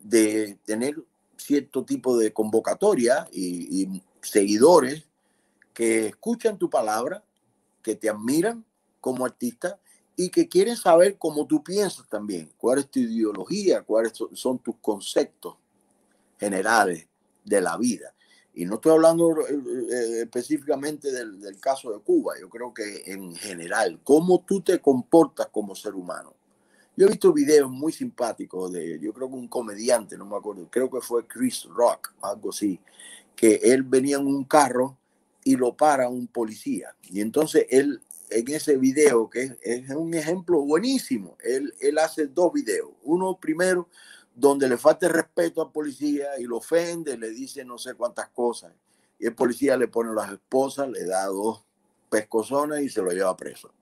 de 0.00 0.58
tener 0.64 1.02
cierto 1.36 1.84
tipo 1.84 2.16
de 2.16 2.32
convocatoria 2.32 3.28
y, 3.32 3.82
y 3.82 4.02
seguidores 4.20 5.06
que 5.74 6.06
escuchan 6.06 6.58
tu 6.58 6.68
palabra, 6.68 7.24
que 7.82 7.96
te 7.96 8.08
admiran 8.08 8.64
como 9.00 9.24
artista 9.24 9.78
y 10.16 10.30
que 10.30 10.48
quieren 10.48 10.76
saber 10.76 11.16
cómo 11.18 11.46
tú 11.46 11.62
piensas 11.62 12.08
también, 12.08 12.52
cuál 12.56 12.80
es 12.80 12.90
tu 12.90 13.00
ideología, 13.00 13.82
cuáles 13.82 14.12
son 14.34 14.58
tus 14.58 14.76
conceptos 14.76 15.56
generales 16.38 17.06
de 17.44 17.60
la 17.60 17.76
vida. 17.76 18.14
Y 18.54 18.66
no 18.66 18.74
estoy 18.74 18.92
hablando 18.92 19.30
eh, 19.40 19.54
eh, 19.90 20.20
específicamente 20.22 21.10
del, 21.10 21.40
del, 21.40 21.58
caso 21.58 21.90
de 21.90 22.00
Cuba, 22.00 22.34
yo 22.38 22.50
creo 22.50 22.74
que 22.74 23.02
en 23.06 23.34
general, 23.34 24.00
cómo 24.04 24.44
tú 24.46 24.60
te 24.60 24.78
comportas 24.78 25.48
como 25.50 25.74
ser 25.74 25.94
humano. 25.94 26.34
Yo 26.94 27.06
he 27.06 27.10
visto 27.10 27.32
videos 27.32 27.70
muy 27.70 27.90
simpáticos 27.90 28.70
de, 28.70 29.00
yo 29.00 29.14
creo 29.14 29.28
que 29.28 29.34
un 29.34 29.48
comediante, 29.48 30.18
no 30.18 30.26
me 30.26 30.36
acuerdo, 30.36 30.68
creo 30.70 30.90
que 30.90 31.00
fue 31.00 31.26
Chris 31.26 31.64
Rock, 31.64 32.12
algo 32.20 32.50
así, 32.50 32.78
que 33.34 33.54
él 33.62 33.82
venía 33.82 34.18
en 34.18 34.26
un 34.26 34.44
carro 34.44 34.98
y 35.44 35.56
lo 35.56 35.76
para 35.76 36.08
un 36.08 36.26
policía. 36.26 36.94
Y 37.04 37.20
entonces 37.20 37.66
él, 37.70 38.00
en 38.30 38.48
ese 38.48 38.76
video, 38.76 39.28
que 39.28 39.56
es, 39.62 39.90
un 39.90 40.14
ejemplo 40.14 40.60
buenísimo, 40.60 41.36
él, 41.42 41.74
él 41.80 41.98
hace 41.98 42.26
dos 42.26 42.52
videos. 42.52 42.90
Uno 43.02 43.38
primero, 43.40 43.88
donde 44.34 44.68
le 44.68 44.76
falta 44.76 45.08
respeto 45.08 45.62
al 45.62 45.72
policía 45.72 46.38
y 46.38 46.44
lo 46.44 46.58
ofende, 46.58 47.18
le 47.18 47.30
dice 47.30 47.64
no 47.64 47.78
sé 47.78 47.94
cuántas 47.94 48.28
cosas. 48.28 48.72
Y 49.18 49.26
el 49.26 49.34
policía 49.34 49.76
le 49.76 49.88
pone 49.88 50.12
las 50.14 50.32
esposas, 50.32 50.88
le 50.88 51.04
da 51.04 51.26
dos 51.26 51.64
pescozones 52.10 52.82
y 52.82 52.88
se 52.88 53.02
lo 53.02 53.10
lleva 53.10 53.36
preso. 53.36 53.72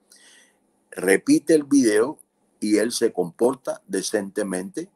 Repite 0.91 1.55
el 1.55 1.65
video 1.65 2.19
y 2.59 2.77
él 2.77 2.93
se 2.93 3.13
comporta 3.13 3.81
decentemente 3.87 4.91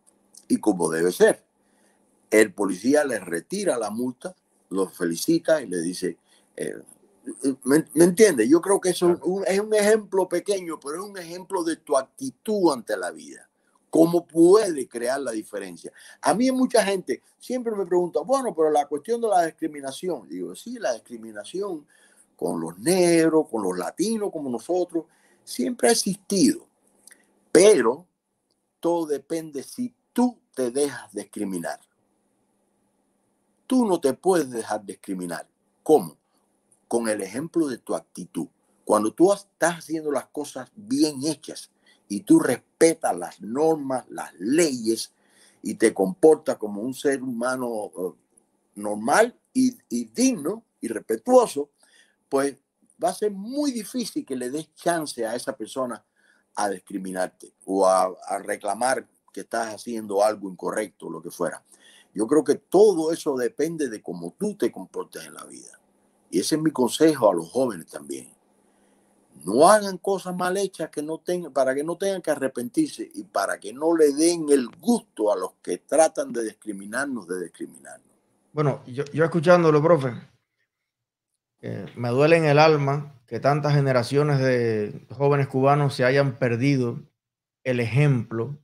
y 0.49 0.59
como 0.59 0.91
debe 0.91 1.13
ser. 1.13 1.45
El 2.31 2.53
policía 2.53 3.05
le 3.05 3.21
retira 3.21 3.79
la 3.79 3.91
multa, 3.91 4.35
lo 4.71 4.89
felicita 4.89 5.63
y 5.63 5.67
le 5.67 5.81
dice, 5.81 6.19
eh, 6.57 6.75
¿Me, 7.65 7.85
me 7.95 8.05
entiendes? 8.05 8.49
Yo 8.49 8.61
creo 8.61 8.81
que 8.81 8.91
eso 8.91 9.13
es 9.13 9.19
un 9.23 9.75
ejemplo 9.75 10.29
pequeño, 10.29 10.79
pero 10.79 10.97
es 10.97 11.11
un 11.11 11.19
ejemplo 11.19 11.65
de 11.65 11.77
tu 11.77 11.97
actitud 11.97 12.73
ante 12.73 12.97
la 12.97 13.11
vida. 13.11 13.49
¿Cómo 13.89 14.27
puede 14.27 14.89
crear 14.89 15.21
la 15.21 15.31
diferencia? 15.31 15.93
A 16.21 16.35
mí 16.35 16.51
mucha 16.51 16.85
gente 16.85 17.23
siempre 17.39 17.75
me 17.77 17.87
pregunta, 17.87 18.21
bueno, 18.21 18.53
pero 18.55 18.69
la 18.71 18.87
cuestión 18.87 19.21
de 19.21 19.29
la 19.29 19.47
discriminación. 19.47 20.29
Digo, 20.29 20.55
sí, 20.57 20.79
la 20.81 20.93
discriminación 20.93 21.87
con 22.37 22.61
los 22.61 22.77
negros, 22.79 23.49
con 23.49 23.63
los 23.63 23.79
latinos, 23.79 24.31
como 24.33 24.51
nosotros, 24.51 25.05
siempre 25.45 25.89
ha 25.89 25.93
existido. 25.93 26.67
Pero 27.53 28.07
todo 28.81 29.07
depende 29.07 29.63
si 29.63 29.95
tú 30.13 30.39
te 30.55 30.71
dejas 30.71 31.13
discriminar. 31.13 31.81
Tú 33.67 33.87
no 33.87 34.01
te 34.01 34.13
puedes 34.13 34.51
dejar 34.51 34.85
discriminar. 34.85 35.49
¿Cómo? 35.83 36.17
Con 36.89 37.09
el 37.09 37.21
ejemplo 37.23 37.69
de 37.69 37.79
tu 37.79 37.95
actitud. 37.95 38.49
Cuando 38.85 39.13
tú 39.13 39.33
estás 39.33 39.79
haciendo 39.79 40.13
las 40.13 40.27
cosas 40.27 40.71
bien 40.75 41.25
hechas 41.25 41.71
y 42.09 42.21
tú 42.21 42.39
respetas 42.39 43.17
las 43.17 43.41
normas, 43.41 44.05
las 44.09 44.33
leyes 44.39 45.13
y 45.63 45.75
te 45.75 45.95
comportas 45.95 46.59
como 46.59 46.83
un 46.83 46.93
ser 46.93 47.23
humano 47.23 47.91
eh, 47.97 48.13
normal 48.75 49.39
y, 49.53 49.77
digno 50.07 50.65
y 50.81 50.89
respetuoso, 50.89 51.71
pues 52.29 52.57
va 53.03 53.09
a 53.09 53.15
ser 53.15 53.31
muy 53.31 53.73
difícil 53.73 54.27
que 54.27 54.37
le 54.37 54.51
des 54.51 54.75
chance 54.75 55.25
a 55.25 55.35
esa 55.35 55.57
persona 55.57 56.05
a 56.57 56.69
discriminarte 56.69 57.55
o 57.65 57.87
a, 57.87 58.15
reclamar 58.41 59.09
que 59.33 59.41
estás 59.41 59.75
haciendo 59.75 60.23
algo 60.23 60.51
incorrecto, 60.51 61.11
lo 61.11 61.23
que 61.23 61.31
fuera. 61.31 61.65
Yo 62.13 62.27
creo 62.27 62.45
que 62.45 62.57
todo 62.57 63.11
eso 63.13 63.37
depende 63.37 63.89
de 63.89 64.03
cómo 64.03 64.35
tú 64.39 64.57
te 64.57 64.71
comportes 64.71 65.25
en 65.25 65.35
la 65.35 65.45
vida. 65.45 65.81
Y 66.31 66.41
ese 66.41 66.57
es 66.57 66.63
mi 66.63 66.71
consejo 66.71 67.31
a 67.31 67.35
los 67.35 67.51
jóvenes 67.51 67.87
también. 67.87 68.33
No 69.45 69.69
hagan 69.69 69.99
cosas 69.99 70.35
mal 70.35 70.57
hechas 70.57 70.91
que 70.91 71.03
no 71.03 71.19
tengan, 71.19 71.53
para 71.53 71.75
que 71.75 71.85
no 71.85 71.97
tengan 71.97 72.23
que 72.23 72.31
arrepentirse 72.31 73.11
y 73.15 73.25
para 73.25 73.59
que 73.59 73.73
no 73.73 73.97
le 73.97 74.13
den 74.13 74.47
el 74.49 74.69
gusto 74.81 75.33
a 75.33 75.37
los 75.37 75.53
que 75.63 75.79
tratan 75.79 76.33
de 76.33 76.45
discriminarnos, 76.45 77.29
de 77.29 77.43
discriminarnos. 77.43 78.09
Bueno, 78.53 78.83
yo, 78.87 79.05
yo 79.13 79.25
escuchándolo, 79.25 79.83
profe, 79.83 80.15
eh, 81.61 81.87
me 81.97 82.11
duele 82.11 82.37
en 82.37 82.45
el 82.45 82.59
alma 82.59 83.21
que 83.27 83.41
tantas 83.41 83.75
generaciones 83.75 84.39
de 84.39 85.07
jóvenes 85.11 85.49
cubanos 85.49 85.95
se 85.95 86.05
hayan 86.05 86.37
perdido 86.37 87.01
el 87.65 87.81
ejemplo, 87.81 88.59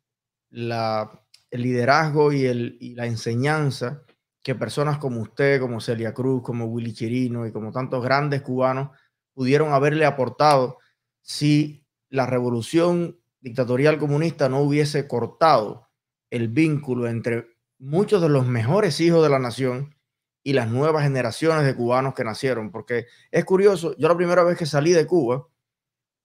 la, 0.50 1.24
el 1.50 1.62
liderazgo 1.62 2.32
y, 2.32 2.44
el, 2.44 2.76
y 2.80 2.94
la 2.94 3.06
enseñanza 3.06 4.02
que 4.42 4.54
personas 4.54 4.98
como 4.98 5.20
usted, 5.20 5.60
como 5.60 5.80
Celia 5.80 6.14
Cruz, 6.14 6.42
como 6.42 6.66
Willy 6.66 6.92
Chirino 6.92 7.46
y 7.46 7.52
como 7.52 7.72
tantos 7.72 8.02
grandes 8.02 8.42
cubanos 8.42 8.90
pudieron 9.34 9.72
haberle 9.72 10.06
aportado 10.06 10.78
si 11.22 11.84
la 12.08 12.26
revolución 12.26 13.18
dictatorial 13.40 13.98
comunista 13.98 14.48
no 14.48 14.60
hubiese 14.60 15.06
cortado 15.06 15.88
el 16.30 16.48
vínculo 16.48 17.08
entre 17.08 17.48
muchos 17.78 18.20
de 18.22 18.28
los 18.28 18.46
mejores 18.46 19.00
hijos 19.00 19.22
de 19.22 19.30
la 19.30 19.38
nación 19.38 19.94
y 20.42 20.52
las 20.52 20.68
nuevas 20.70 21.02
generaciones 21.02 21.64
de 21.64 21.74
cubanos 21.74 22.14
que 22.14 22.24
nacieron. 22.24 22.70
Porque 22.70 23.06
es 23.30 23.44
curioso, 23.44 23.96
yo 23.96 24.08
la 24.08 24.16
primera 24.16 24.42
vez 24.42 24.56
que 24.58 24.66
salí 24.66 24.92
de 24.92 25.06
Cuba 25.06 25.46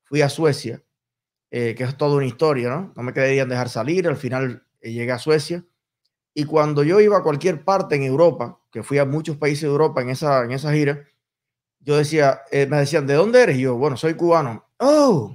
fui 0.04 0.22
a 0.22 0.30
Suecia, 0.30 0.84
eh, 1.52 1.76
que 1.76 1.84
es 1.84 1.98
toda 1.98 2.16
una 2.16 2.26
historia, 2.26 2.70
¿no? 2.70 2.94
No 2.96 3.04
me 3.04 3.14
querían 3.14 3.50
dejar 3.50 3.70
salir, 3.70 4.08
al 4.08 4.18
final 4.18 4.66
eh, 4.82 4.92
llegué 4.92 5.12
a 5.12 5.20
Suecia. 5.20 5.66
Y 6.38 6.44
cuando 6.44 6.84
yo 6.84 7.00
iba 7.00 7.18
a 7.18 7.24
cualquier 7.24 7.64
parte 7.64 7.96
en 7.96 8.04
Europa, 8.04 8.60
que 8.70 8.84
fui 8.84 8.98
a 8.98 9.06
muchos 9.06 9.38
países 9.38 9.62
de 9.62 9.70
Europa 9.70 10.02
en 10.02 10.10
esa, 10.10 10.44
en 10.44 10.52
esa 10.52 10.74
gira, 10.74 11.08
yo 11.80 11.96
decía, 11.96 12.42
eh, 12.52 12.68
me 12.68 12.78
decían, 12.78 13.08
¿de 13.08 13.14
dónde 13.14 13.42
eres? 13.42 13.58
Y 13.58 13.62
yo, 13.62 13.78
bueno, 13.78 13.96
soy 13.96 14.16
cubano. 14.16 14.68
Oh, 14.78 15.34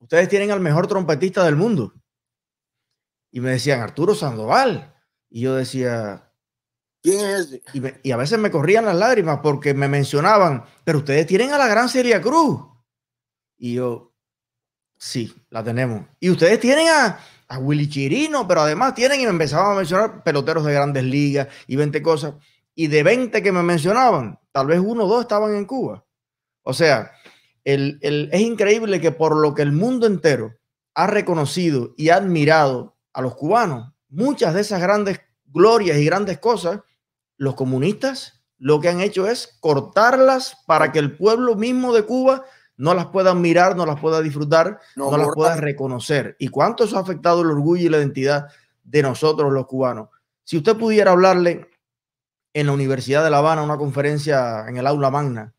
ustedes 0.00 0.28
tienen 0.28 0.50
al 0.50 0.58
mejor 0.58 0.88
trompetista 0.88 1.44
del 1.44 1.54
mundo. 1.54 1.94
Y 3.30 3.38
me 3.38 3.52
decían, 3.52 3.80
Arturo 3.80 4.16
Sandoval. 4.16 4.92
Y 5.30 5.42
yo 5.42 5.54
decía, 5.54 6.32
¿quién 7.00 7.20
es? 7.24 7.60
Y, 7.72 7.82
y, 8.02 8.10
a 8.10 8.16
veces 8.16 8.40
me 8.40 8.50
corrían 8.50 8.84
las 8.84 8.96
lágrimas 8.96 9.38
porque 9.40 9.72
me 9.72 9.86
mencionaban, 9.86 10.64
pero 10.82 10.98
ustedes 10.98 11.28
tienen 11.28 11.52
a 11.52 11.58
la 11.58 11.68
gran 11.68 11.88
Celia 11.88 12.20
Cruz. 12.20 12.60
Y 13.56 13.74
yo, 13.74 14.12
sí, 14.98 15.32
la 15.48 15.62
tenemos. 15.62 16.06
Y 16.18 16.28
ustedes 16.30 16.58
tienen 16.58 16.88
a, 16.88 17.20
a 17.52 17.58
Willy 17.58 17.86
Chirino, 17.86 18.48
pero 18.48 18.62
además 18.62 18.94
tienen, 18.94 19.20
y 19.20 19.24
me 19.24 19.30
empezaban 19.30 19.72
a 19.72 19.76
mencionar 19.76 20.22
peloteros 20.24 20.64
de 20.64 20.72
grandes 20.72 21.04
ligas 21.04 21.48
y 21.66 21.76
20 21.76 22.02
cosas. 22.02 22.34
Y 22.74 22.86
de 22.86 23.02
20 23.02 23.42
que 23.42 23.52
me 23.52 23.62
mencionaban, 23.62 24.40
tal 24.52 24.68
vez 24.68 24.80
uno 24.80 25.04
o 25.04 25.08
dos 25.08 25.20
estaban 25.20 25.54
en 25.54 25.66
Cuba. 25.66 26.02
O 26.62 26.72
sea, 26.72 27.12
el, 27.64 27.98
el, 28.00 28.30
es 28.32 28.40
increíble 28.40 29.02
que 29.02 29.12
por 29.12 29.36
lo 29.36 29.54
que 29.54 29.60
el 29.60 29.72
mundo 29.72 30.06
entero 30.06 30.54
ha 30.94 31.06
reconocido 31.06 31.92
y 31.98 32.08
admirado 32.08 32.96
a 33.12 33.20
los 33.20 33.34
cubanos, 33.34 33.92
muchas 34.08 34.54
de 34.54 34.62
esas 34.62 34.80
grandes 34.80 35.20
glorias 35.44 35.98
y 35.98 36.06
grandes 36.06 36.38
cosas, 36.38 36.80
los 37.36 37.54
comunistas 37.54 38.42
lo 38.56 38.80
que 38.80 38.88
han 38.88 39.00
hecho 39.00 39.26
es 39.26 39.58
cortarlas 39.58 40.56
para 40.66 40.92
que 40.92 41.00
el 41.00 41.16
pueblo 41.16 41.56
mismo 41.56 41.92
de 41.92 42.04
Cuba 42.04 42.44
no 42.82 42.94
las 42.94 43.06
pueda 43.06 43.32
mirar, 43.32 43.76
no 43.76 43.86
las 43.86 44.00
pueda 44.00 44.20
disfrutar, 44.20 44.80
no, 44.96 45.08
no 45.08 45.16
las 45.16 45.28
pueda 45.32 45.54
reconocer. 45.54 46.34
¿Y 46.40 46.48
cuánto 46.48 46.82
eso 46.82 46.96
ha 46.96 47.00
afectado 47.00 47.42
el 47.42 47.50
orgullo 47.52 47.86
y 47.86 47.88
la 47.88 47.98
identidad 47.98 48.48
de 48.82 49.02
nosotros 49.02 49.52
los 49.52 49.66
cubanos? 49.68 50.08
Si 50.42 50.56
usted 50.56 50.76
pudiera 50.76 51.12
hablarle 51.12 51.70
en 52.52 52.66
la 52.66 52.72
Universidad 52.72 53.22
de 53.22 53.30
La 53.30 53.38
Habana, 53.38 53.62
una 53.62 53.76
conferencia 53.76 54.66
en 54.66 54.78
el 54.78 54.88
aula 54.88 55.12
magna, 55.12 55.54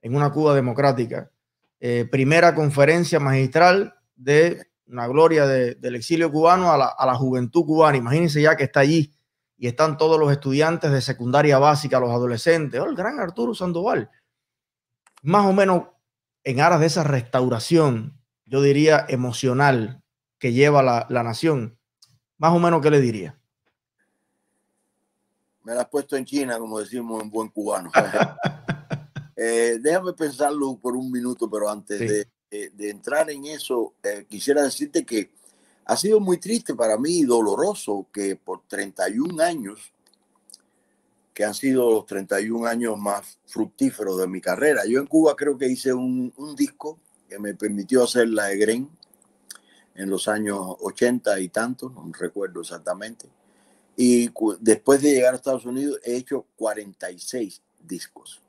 en 0.00 0.16
una 0.16 0.32
Cuba 0.32 0.54
democrática, 0.54 1.30
eh, 1.78 2.08
primera 2.10 2.54
conferencia 2.54 3.20
magistral 3.20 3.94
de 4.16 4.68
una 4.86 5.06
gloria 5.08 5.46
de, 5.46 5.74
del 5.74 5.96
exilio 5.96 6.32
cubano 6.32 6.72
a 6.72 6.78
la, 6.78 6.86
a 6.86 7.04
la 7.04 7.16
juventud 7.16 7.66
cubana. 7.66 7.98
Imagínense 7.98 8.40
ya 8.40 8.56
que 8.56 8.64
está 8.64 8.80
allí 8.80 9.12
y 9.58 9.66
están 9.66 9.98
todos 9.98 10.18
los 10.18 10.32
estudiantes 10.32 10.90
de 10.90 11.02
secundaria 11.02 11.58
básica, 11.58 12.00
los 12.00 12.10
adolescentes, 12.10 12.80
oh, 12.80 12.86
el 12.86 12.96
gran 12.96 13.20
Arturo 13.20 13.54
Sandoval. 13.54 14.08
Más 15.20 15.44
o 15.44 15.52
menos 15.52 15.91
en 16.44 16.60
aras 16.60 16.80
de 16.80 16.86
esa 16.86 17.04
restauración, 17.04 18.18
yo 18.46 18.62
diría 18.62 19.04
emocional 19.08 20.02
que 20.38 20.52
lleva 20.52 20.82
la, 20.82 21.06
la 21.08 21.22
nación, 21.22 21.78
más 22.38 22.52
o 22.52 22.58
menos, 22.58 22.82
¿qué 22.82 22.90
le 22.90 23.00
diría? 23.00 23.38
Me 25.62 25.74
la 25.74 25.82
has 25.82 25.88
puesto 25.88 26.16
en 26.16 26.24
China, 26.24 26.58
como 26.58 26.80
decimos 26.80 27.22
en 27.22 27.30
buen 27.30 27.48
cubano. 27.48 27.90
eh, 29.36 29.78
déjame 29.80 30.12
pensarlo 30.12 30.76
por 30.76 30.96
un 30.96 31.10
minuto, 31.10 31.48
pero 31.48 31.70
antes 31.70 31.98
sí. 31.98 32.06
de, 32.06 32.28
de, 32.50 32.70
de, 32.70 32.90
entrar 32.90 33.30
en 33.30 33.44
eso, 33.44 33.94
eh, 34.02 34.26
quisiera 34.28 34.62
decirte 34.62 35.06
que 35.06 35.30
ha 35.84 35.96
sido 35.96 36.18
muy 36.18 36.38
triste 36.38 36.74
para 36.74 36.98
mí 36.98 37.20
y 37.20 37.24
doloroso 37.24 38.08
que 38.12 38.36
por 38.36 38.62
31 38.66 39.40
años 39.42 39.92
que 41.42 41.46
han 41.46 41.54
sido 41.54 41.90
los 41.90 42.06
31 42.06 42.66
años 42.66 42.96
más 42.96 43.36
fructíferos 43.46 44.16
de 44.16 44.28
mi 44.28 44.40
carrera. 44.40 44.82
Yo 44.86 45.00
en 45.00 45.08
Cuba 45.08 45.34
creo 45.34 45.58
que 45.58 45.66
hice 45.66 45.92
un, 45.92 46.32
disco 46.56 47.00
que 47.28 47.36
me 47.40 47.52
permitió 47.52 48.04
hacer 48.04 48.28
la 48.28 48.44
de 48.44 48.58
Gren 48.58 48.88
en 49.96 50.08
los 50.08 50.28
años 50.28 50.60
80 50.78 51.40
y 51.40 51.48
tantos, 51.48 51.92
no 51.92 52.08
recuerdo 52.16 52.60
exactamente. 52.60 53.28
Y 53.96 54.30
después 54.60 55.02
de 55.02 55.14
llegar 55.14 55.32
a 55.32 55.36
Estados 55.36 55.66
Unidos 55.66 55.98
he 56.04 56.14
hecho 56.14 56.46
46 56.54 57.60
discos. 57.88 58.40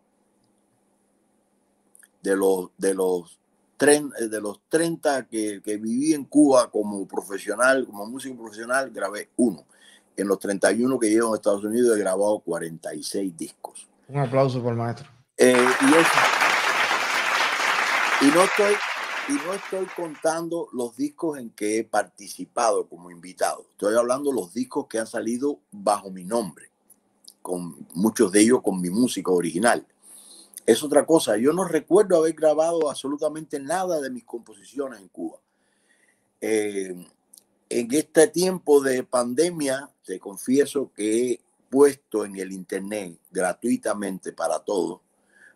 De 2.22 2.36
los, 2.36 2.70
de 2.78 2.94
los, 2.94 3.40
de 3.80 4.40
los 4.40 4.62
30 4.70 5.26
que, 5.30 5.64
que 5.64 5.78
viví 5.78 6.14
en 6.14 6.26
Cuba 6.26 6.70
como 6.70 7.08
profesional, 7.08 7.88
como 7.88 8.06
músico 8.06 8.38
profesional, 8.38 8.92
grabé 8.92 9.30
uno 9.38 9.66
en 10.16 10.28
los 10.28 10.40
31 10.40 11.00
que 11.00 11.10
llevo 11.10 11.30
en 11.30 11.36
Estados 11.36 11.64
Unidos 11.64 11.96
he 11.96 12.00
grabado 12.00 12.40
46 12.40 13.38
discos. 13.38 13.88
Un 14.08 14.20
aplauso 14.20 14.62
por 14.62 14.74
el 14.74 14.78
maestro. 14.78 15.08
Eh, 15.38 15.54
y, 15.54 15.86
eso, 15.86 16.20
y, 18.22 18.26
no 18.26 18.44
estoy, 18.44 18.76
y 19.30 19.34
no 19.34 19.54
estoy 19.54 19.86
contando 19.96 20.70
los 20.74 20.96
discos 20.96 21.40
en 21.40 21.50
que 21.50 21.80
he 21.80 21.84
participado 21.84 22.88
como 22.88 23.10
invitado. 23.10 23.66
Estoy 23.72 23.96
hablando 23.96 24.30
de 24.30 24.36
los 24.36 24.54
discos 24.54 24.88
que 24.88 25.00
han 25.00 25.08
salido 25.08 25.60
bajo 25.72 26.12
mi 26.12 26.24
nombre, 26.24 26.70
con 27.42 27.88
muchos 27.94 28.32
de 28.32 28.42
ellos 28.42 28.62
con 28.62 28.80
mi 28.80 28.90
música 28.90 29.32
original. 29.32 29.86
Es 30.66 30.84
otra 30.84 31.06
cosa. 31.06 31.36
Yo 31.38 31.52
no 31.52 31.66
recuerdo 31.66 32.18
haber 32.18 32.34
grabado 32.34 32.90
absolutamente 32.90 33.60
nada 33.60 34.00
de 34.00 34.10
mis 34.10 34.24
composiciones 34.24 35.00
en 35.00 35.08
Cuba. 35.10 35.40
Eh, 36.40 36.96
en 37.80 37.94
este 37.94 38.28
tiempo 38.28 38.82
de 38.82 39.04
pandemia, 39.04 39.90
te 40.06 40.20
confieso 40.20 40.92
que 40.94 41.32
he 41.32 41.42
puesto 41.72 42.24
en 42.24 42.36
el 42.36 42.52
Internet 42.52 43.18
gratuitamente 43.32 44.32
para 44.32 44.60
todos 44.60 45.02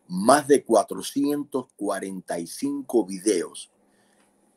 más 0.07 0.47
de 0.47 0.63
445 0.63 3.05
videos, 3.05 3.69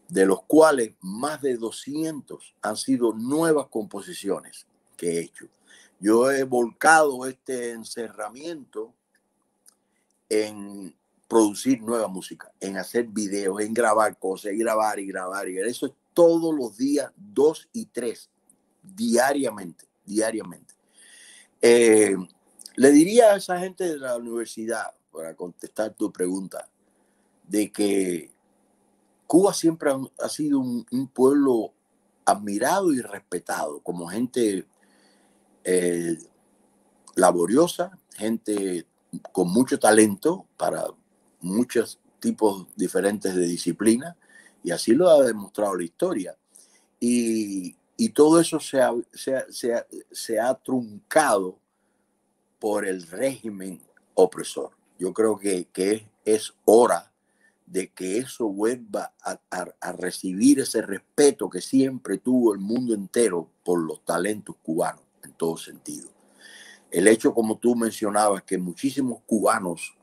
de 0.09 0.25
los 0.25 0.43
cuales 0.45 0.95
más 1.01 1.43
de 1.43 1.57
200 1.57 2.55
han 2.63 2.77
sido 2.77 3.13
nuevas 3.13 3.67
composiciones 3.67 4.65
que 4.97 5.19
he 5.19 5.21
hecho. 5.21 5.49
Yo 5.99 6.31
he 6.31 6.45
volcado 6.45 7.27
este 7.27 7.73
encerramiento 7.73 8.95
en 10.29 10.95
producir 11.29 11.83
nueva 11.83 12.07
música, 12.09 12.53
en 12.59 12.79
hacer 12.79 13.07
videos, 13.07 13.61
en 13.61 13.75
grabar 13.75 14.19
cosas, 14.19 14.53
y 14.53 14.59
grabar 14.59 14.99
y 14.99 15.07
grabar 15.07 15.49
y 15.49 15.59
Eso 15.59 15.87
es 15.87 15.93
todos 16.15 16.55
los 16.55 16.77
días, 16.77 17.13
dos 17.17 17.69
y 17.73 17.87
tres, 17.87 18.31
diariamente, 18.83 19.87
diariamente. 20.05 20.75
Eh, 21.63 22.17
le 22.77 22.93
diría 22.93 23.33
a 23.33 23.37
esa 23.37 23.59
gente 23.59 23.85
de 23.85 23.99
la 23.99 24.17
universidad, 24.17 24.95
para 25.13 25.35
contestar 25.35 25.95
tu 25.95 26.13
pregunta, 26.13 26.69
de 27.47 27.71
que 27.71 28.31
Cuba 29.27 29.53
siempre 29.53 29.91
ha, 30.19 30.29
sido 30.29 30.61
un, 30.61 31.09
pueblo 31.13 31.73
admirado 32.25 32.93
y 32.93 33.01
respetado 33.01 33.81
como 33.81 34.09
gente 34.09 34.67
eh, 35.65 36.17
laboriosa, 37.15 37.99
gente 38.15 38.87
con 39.33 39.49
mucho 39.49 39.79
talento 39.79 40.47
para 40.57 40.85
muchos 41.41 42.01
tipos 42.21 42.67
diferentes 42.77 43.35
de 43.35 43.47
disciplina, 43.47 44.17
y 44.63 44.71
así 44.71 44.93
lo 44.93 45.09
ha 45.09 45.23
demostrado 45.23 45.77
la 45.77 45.85
historia. 45.85 46.37
Y, 46.99 47.77
todo 48.15 48.41
eso 48.41 48.59
se 48.61 48.81
ha, 48.81 48.93
se, 49.13 50.41
ha, 50.41 50.55
truncado 50.55 51.59
por 52.59 52.87
el 52.87 53.07
régimen 53.07 53.81
opresor. 54.15 54.71
Yo 54.99 55.13
creo 55.13 55.39
que, 55.39 55.67
que 55.73 56.11
es 56.25 56.53
hora 56.65 57.13
de 57.67 57.89
que 57.93 58.19
eso 58.19 58.49
vuelva 58.49 59.15
a, 59.23 59.39
a, 59.51 59.93
recibir 59.93 60.61
ese 60.61 60.83
respeto 60.83 61.49
que 61.49 61.61
siempre 61.61 62.19
tuvo 62.19 62.53
el 62.53 62.59
mundo 62.59 62.95
entero 62.95 63.49
por 63.65 63.81
los 63.81 64.05
talentos 64.05 64.57
cubanos 64.63 65.05
en 65.23 65.33
todo 65.35 65.57
sentido. 65.57 66.09
El 66.91 67.07
hecho, 67.07 67.33
como 67.33 67.59
tú 67.59 67.77
mencionabas, 67.77 68.43
que 68.43 68.59
muchísimos 68.59 69.21
cubanos 69.25 69.97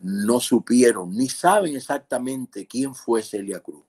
no 0.00 0.40
supieron 0.40 1.16
ni 1.16 1.28
saben 1.28 1.76
exactamente 1.76 2.66
quién 2.66 2.94
fue 2.94 3.22
Celia 3.22 3.60
Cruz. 3.60 3.82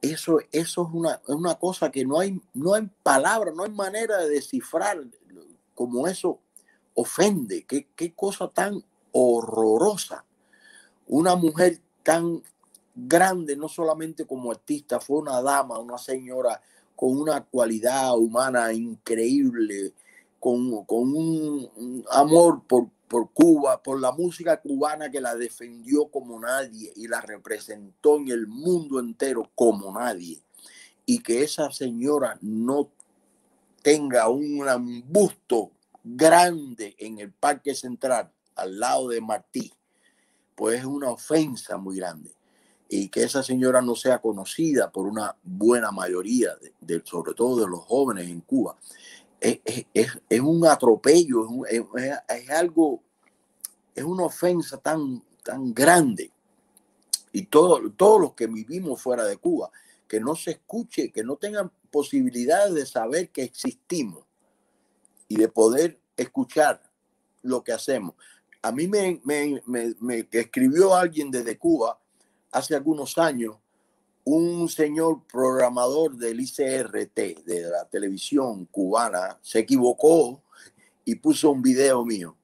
Eso, 0.00 0.38
eso 0.52 0.86
es, 0.86 0.94
una, 0.94 1.14
es 1.14 1.34
una 1.34 1.56
cosa 1.56 1.90
que 1.90 2.04
no 2.04 2.20
hay, 2.20 2.40
no 2.54 2.74
hay 2.74 2.88
palabra, 3.02 3.50
no 3.52 3.64
hay 3.64 3.70
manera 3.70 4.18
de 4.18 4.28
descifrar 4.28 4.98
como 5.74 6.06
eso 6.06 6.38
ofende. 6.94 7.64
Qué, 7.64 7.88
qué 7.96 8.12
cosa 8.14 8.48
tan 8.48 8.84
horrorosa. 9.10 10.24
Una 11.08 11.34
mujer 11.34 11.80
tan 12.04 12.42
grande, 12.94 13.56
no 13.56 13.68
solamente 13.68 14.24
como 14.24 14.52
artista, 14.52 15.00
fue 15.00 15.18
una 15.18 15.42
dama, 15.42 15.78
una 15.78 15.98
señora 15.98 16.60
con 16.94 17.16
una 17.16 17.44
cualidad 17.44 18.16
humana 18.16 18.72
increíble, 18.72 19.94
con, 20.40 20.84
con 20.84 21.14
un 21.14 22.04
amor 22.10 22.62
por, 22.66 22.88
por 23.08 23.32
Cuba, 23.32 23.82
por 23.82 24.00
la 24.00 24.12
música 24.12 24.60
cubana 24.60 25.10
que 25.10 25.20
la 25.20 25.34
defendió 25.34 26.08
como 26.08 26.38
nadie 26.38 26.92
y 26.94 27.08
la 27.08 27.20
representó 27.20 28.16
en 28.16 28.28
el 28.28 28.46
mundo 28.46 29.00
entero 29.00 29.50
como 29.54 29.92
nadie. 29.92 30.40
Y 31.06 31.20
que 31.22 31.42
esa 31.42 31.72
señora 31.72 32.38
no 32.42 32.90
tenga 33.82 34.28
un 34.28 35.04
busto 35.08 35.70
grande 36.04 36.94
en 36.98 37.18
el 37.18 37.32
Parque 37.32 37.74
Central 37.74 38.30
al 38.54 38.78
lado 38.78 39.08
de 39.08 39.20
Martí, 39.20 39.72
pues 40.54 40.80
es 40.80 40.84
una 40.84 41.10
ofensa 41.10 41.78
muy 41.78 41.96
grande. 41.96 42.30
Y 42.90 43.08
que 43.08 43.22
esa 43.22 43.42
señora 43.42 43.80
no 43.82 43.94
sea 43.94 44.18
conocida 44.18 44.90
por 44.90 45.06
una 45.06 45.36
buena 45.42 45.90
mayoría, 45.90 46.50
de, 46.80 47.02
sobre 47.04 47.34
todo 47.34 47.60
de 47.60 47.68
los 47.68 47.80
jóvenes 47.80 48.28
en 48.28 48.40
Cuba 48.40 48.76
es, 49.40 50.40
un 50.40 50.66
atropello, 50.66 51.46
es, 51.66 52.50
algo, 52.50 53.02
es 53.94 54.04
una 54.04 54.24
ofensa 54.24 54.78
tan, 54.78 55.22
tan 55.42 55.72
grande. 55.72 56.32
Y 57.32 57.46
todo, 57.46 57.90
todos 57.92 58.20
los 58.20 58.34
que 58.34 58.46
vivimos 58.46 59.00
fuera 59.00 59.24
de 59.24 59.36
Cuba, 59.36 59.70
que 60.06 60.20
no 60.20 60.34
se 60.34 60.52
escuche, 60.52 61.12
que 61.12 61.22
no 61.22 61.36
tengan 61.36 61.70
posibilidades 61.90 62.74
de 62.74 62.86
saber 62.86 63.30
que 63.30 63.42
existimos 63.42 64.24
y 65.28 65.36
de 65.36 65.48
poder 65.48 66.00
escuchar 66.16 66.82
lo 67.42 67.62
que 67.62 67.72
hacemos. 67.72 68.14
A 68.62 68.72
mí 68.72 68.88
me, 68.88 69.20
me, 69.24 69.62
me 69.66 70.26
escribió 70.32 70.94
alguien 70.94 71.30
desde 71.30 71.58
Cuba 71.58 72.00
hace 72.50 72.74
algunos 72.74 73.18
años 73.18 73.56
un 74.30 74.68
señor 74.68 75.22
programador 75.26 76.14
del 76.16 76.40
ICRT, 76.40 77.44
de 77.46 77.62
la 77.62 77.86
televisión 77.86 78.66
cubana, 78.66 79.38
se 79.40 79.60
equivocó 79.60 80.42
y 81.04 81.14
puso 81.14 81.50
un 81.50 81.62
video 81.62 82.04
mío. 82.04 82.36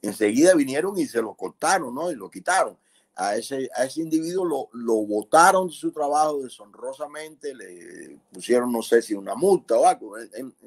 Enseguida 0.00 0.54
vinieron 0.54 0.98
y 0.98 1.06
se 1.06 1.20
lo 1.20 1.34
cortaron, 1.34 1.94
¿no? 1.94 2.10
Y 2.10 2.14
lo 2.14 2.30
quitaron. 2.30 2.78
A 3.14 3.36
ese, 3.36 3.68
a 3.74 3.84
ese 3.84 4.00
individuo 4.00 4.44
lo, 4.46 4.68
lo 4.72 4.94
votaron 5.06 5.68
de 5.68 5.74
su 5.74 5.92
trabajo 5.92 6.42
deshonrosamente, 6.42 7.54
le 7.54 8.18
pusieron, 8.32 8.72
no 8.72 8.80
sé 8.80 9.02
si 9.02 9.12
una 9.12 9.34
multa 9.34 9.76
o 9.76 9.86
algo. 9.86 10.14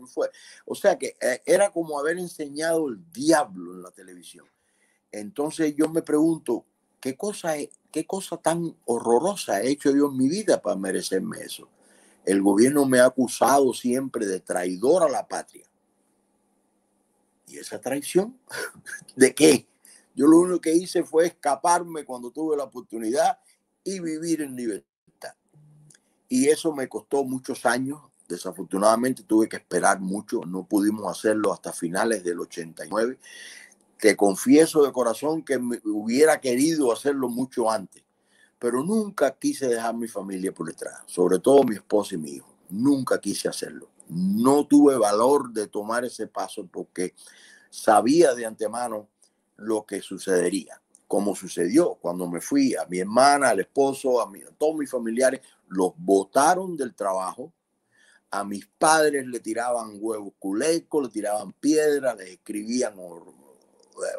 fue. 0.08 0.30
O 0.66 0.76
sea 0.76 0.96
que 0.98 1.16
eh, 1.20 1.42
era 1.44 1.72
como 1.72 2.00
haber 2.00 2.20
enseñado 2.20 2.88
el 2.90 3.12
diablo 3.12 3.74
en 3.74 3.82
la 3.82 3.92
televisión. 3.92 4.46
Entonces 5.12 5.76
yo 5.76 5.90
me 5.90 6.04
pregunto, 6.04 6.66
¿qué 7.00 7.16
cosa? 7.16 7.54
¿Qué 7.92 8.06
cosa 8.06 8.38
tan 8.38 8.76
horrorosa 8.86 9.62
he 9.62 9.72
hecho 9.72 9.96
yo 9.96 10.10
en 10.10 10.18
mi 10.18 10.30
vida 10.30 10.62
para 10.62 10.76
merecerme 10.76 11.40
eso? 11.40 11.68
El 12.26 12.42
gobierno 12.42 12.86
me 12.86 13.00
ha 13.00 13.06
acusado 13.06 13.74
siempre 13.74 14.28
de 14.28 14.40
traidor 14.40 15.04
a 15.04 15.10
la 15.10 15.28
patria. 15.28 15.66
¿Y 17.48 17.58
esa 17.58 17.82
traición? 17.82 18.38
¿De 19.16 19.34
qué? 19.34 19.68
Yo 20.14 20.28
lo 20.28 20.40
único 20.40 20.62
que 20.62 20.74
hice 20.74 21.04
fue 21.04 21.28
escaparme 21.28 22.06
cuando 22.06 22.30
tuve 22.30 22.56
la 22.56 22.66
oportunidad 22.66 23.40
y 23.84 24.00
vivir 24.00 24.42
en 24.42 24.56
libertad. 24.56 25.34
Y 26.28 26.48
eso 26.48 26.74
me 26.76 26.88
costó 26.88 27.24
muchos 27.24 27.66
años. 27.66 28.02
Desafortunadamente 28.28 29.24
tuve 29.24 29.50
que 29.50 29.58
esperar 29.58 30.00
mucho. 30.00 30.42
No 30.42 30.68
pudimos 30.68 31.10
hacerlo 31.10 31.52
hasta 31.52 31.74
finales 31.74 32.24
del 32.24 32.40
89 32.40 33.18
te 34.00 34.16
confieso 34.16 34.84
de 34.84 34.94
corazón 34.94 35.44
que 35.44 35.60
me 35.60 35.80
hubiera 35.84 36.40
querido 36.40 36.92
hacerlo 36.92 37.28
mucho 37.28 37.70
antes, 37.70 38.02
pero 38.58 38.82
nunca 38.82 39.38
quise 39.38 39.68
dejar 39.68 39.94
mi 39.94 40.08
familia 40.08 40.54
por 40.54 40.68
detrás, 40.68 41.02
sobre 41.06 41.40
todo 41.40 41.64
mi 41.64 41.76
esposa 41.76 42.16
y 42.16 42.18
mi 42.18 42.32
hijo. 42.32 42.56
Nunca 42.70 43.20
quise 43.20 43.50
hacerlo. 43.50 43.90
No 44.08 44.66
tuve 44.66 44.98
valor 44.98 45.52
de 45.52 45.68
tomar 45.68 46.06
ese 46.06 46.28
paso 46.28 46.66
porque 46.72 47.14
sabía 47.70 48.34
de 48.34 48.46
antemano 48.46 49.10
lo 49.58 49.86
que 49.86 50.02
sucedería, 50.02 50.82
como 51.06 51.36
sucedió 51.36 51.96
cuando 51.96 52.28
me 52.30 52.40
fui 52.40 52.76
a 52.76 52.86
mi 52.86 53.00
hermana, 53.00 53.50
al 53.50 53.60
esposo, 53.60 54.22
a, 54.22 54.24
a 54.24 54.52
todos 54.58 54.76
mis 54.76 54.90
familiares, 54.90 55.42
los 55.68 55.92
botaron 55.98 56.78
del 56.78 56.96
trabajo, 56.96 57.52
a 58.32 58.46
mis 58.46 58.66
padres 58.66 59.28
le 59.28 59.42
tiraban 59.42 59.98
huevos 60.00 60.34
culecos, 60.40 61.04
le 61.04 61.10
tiraban 61.10 61.52
piedras, 61.54 62.16
le 62.16 62.34
escribían 62.34 62.94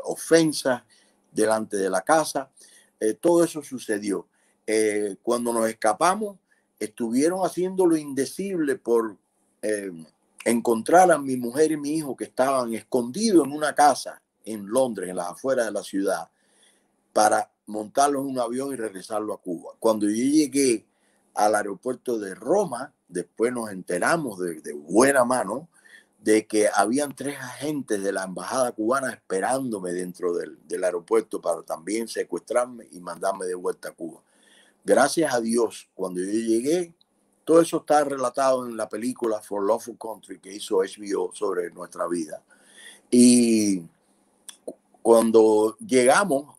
ofensas 0.04 0.82
delante 1.30 1.76
de 1.76 1.90
la 1.90 2.02
casa. 2.02 2.50
Eh, 2.98 3.14
todo 3.14 3.44
eso 3.44 3.62
sucedió. 3.62 4.26
Eh, 4.66 5.16
cuando 5.22 5.52
nos 5.52 5.68
escapamos, 5.68 6.38
estuvieron 6.78 7.44
haciendo 7.44 7.86
lo 7.86 7.96
indecible 7.96 8.76
por 8.76 9.16
eh, 9.62 9.90
encontrar 10.44 11.10
a 11.10 11.18
mi 11.18 11.36
mujer 11.36 11.72
y 11.72 11.76
mi 11.76 11.96
hijo 11.96 12.16
que 12.16 12.24
estaban 12.24 12.72
escondidos 12.74 13.46
en 13.46 13.52
una 13.52 13.74
casa 13.74 14.22
en 14.44 14.66
Londres, 14.66 15.10
en 15.10 15.16
las 15.16 15.28
afueras 15.28 15.66
de 15.66 15.72
la 15.72 15.82
ciudad, 15.82 16.30
para 17.12 17.50
montarlos 17.66 18.22
en 18.22 18.30
un 18.30 18.38
avión 18.38 18.72
y 18.72 18.76
regresarlo 18.76 19.34
a 19.34 19.40
Cuba. 19.40 19.72
Cuando 19.78 20.06
yo 20.06 20.14
llegué 20.14 20.86
al 21.34 21.54
aeropuerto 21.54 22.18
de 22.18 22.34
Roma, 22.34 22.92
después 23.06 23.52
nos 23.52 23.70
enteramos 23.70 24.38
de 24.38 24.72
buena 24.72 25.24
mano 25.24 25.68
de 26.22 26.46
que 26.46 26.68
habían 26.74 27.14
tres 27.14 27.38
agentes 27.38 28.02
de 28.02 28.12
la 28.12 28.24
embajada 28.24 28.72
cubana 28.72 29.10
esperándome 29.10 29.92
dentro 29.92 30.34
del, 30.34 30.84
aeropuerto 30.84 31.40
para 31.40 31.62
también 31.62 32.08
secuestrarme 32.08 32.86
y 32.90 33.00
mandarme 33.00 33.46
de 33.46 33.54
vuelta 33.54 33.88
a 33.88 33.92
Cuba. 33.92 34.20
Gracias 34.84 35.32
a 35.32 35.40
Dios, 35.40 35.88
cuando 35.94 36.20
yo 36.20 36.26
llegué, 36.26 36.94
todo 37.44 37.62
eso 37.62 37.78
está 37.78 38.04
relatado 38.04 38.66
en 38.66 38.76
la 38.76 38.88
película 38.88 39.40
For 39.40 39.66
Lawful 39.66 39.96
Country 39.98 40.38
que 40.38 40.54
hizo 40.54 40.76
HBO 40.76 41.30
sobre 41.34 41.70
nuestra 41.70 42.06
vida. 42.06 42.42
Y 43.10 43.82
cuando 45.00 45.76
llegamos, 45.78 46.56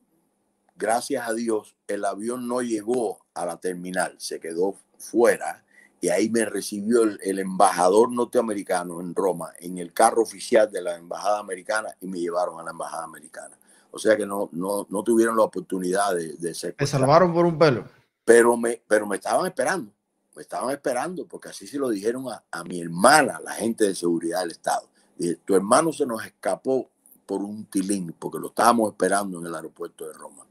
gracias 0.76 1.28
a 1.28 1.34
Dios, 1.34 1.76
el 1.88 2.04
avión 2.04 2.48
no 2.48 2.62
llegó 2.62 3.20
a 3.36 3.46
la 3.46 3.58
terminal, 3.58 4.16
se 4.18 4.40
quedó 4.40 4.76
fuera 4.98 5.64
y 6.02 6.10
ahí 6.10 6.30
me 6.30 6.44
recibió 6.46 7.04
el, 7.04 7.40
embajador 7.40 8.12
norteamericano 8.12 9.00
en 9.00 9.16
Roma, 9.16 9.54
en 9.60 9.78
el 9.78 9.94
carro 9.94 10.24
oficial 10.24 10.70
de 10.72 10.82
la 10.82 10.98
embajada 10.98 11.40
americana 11.40 11.96
y 12.02 12.08
me 12.08 12.20
llevaron 12.20 12.60
a 12.60 12.64
la 12.64 12.72
embajada 12.72 13.04
americana. 13.04 13.58
O 13.92 14.00
sea 14.00 14.18
que 14.18 14.26
no, 14.26 14.50
no, 14.52 14.88
no 14.90 15.04
tuvieron 15.04 15.38
la 15.38 15.44
oportunidad 15.44 16.16
de, 16.16 16.34
de 16.34 16.54
ser. 16.54 16.76
Me 16.80 16.88
salvaron 16.88 17.34
por 17.34 17.46
un 17.46 17.58
pelo. 17.58 17.86
Pero 18.26 18.58
me, 18.58 18.82
pero 18.88 19.06
me 19.06 19.18
estaban 19.18 19.46
esperando, 19.46 19.94
me 20.36 20.42
estaban 20.42 20.72
esperando, 20.72 21.28
porque 21.28 21.50
así 21.50 21.68
se 21.68 21.78
lo 21.78 21.90
dijeron 21.90 22.28
a, 22.30 22.44
a 22.52 22.64
mi 22.64 22.82
hermana, 22.82 23.40
la 23.44 23.54
gente 23.54 23.86
de 23.86 23.96
seguridad 23.96 24.42
del 24.42 24.52
Estado. 24.52 24.90
Dije, 25.18 25.36
tu 25.46 25.56
hermano 25.56 25.94
se 25.94 26.06
nos 26.06 26.26
escapó 26.26 26.90
por 27.26 27.42
un 27.42 27.66
tilín, 27.66 28.16
porque 28.18 28.40
lo 28.40 28.48
estábamos 28.48 28.92
esperando 28.92 29.40
en 29.40 29.46
el 29.46 29.56
aeropuerto 29.56 30.08
de 30.08 30.14
Roma 30.14 30.46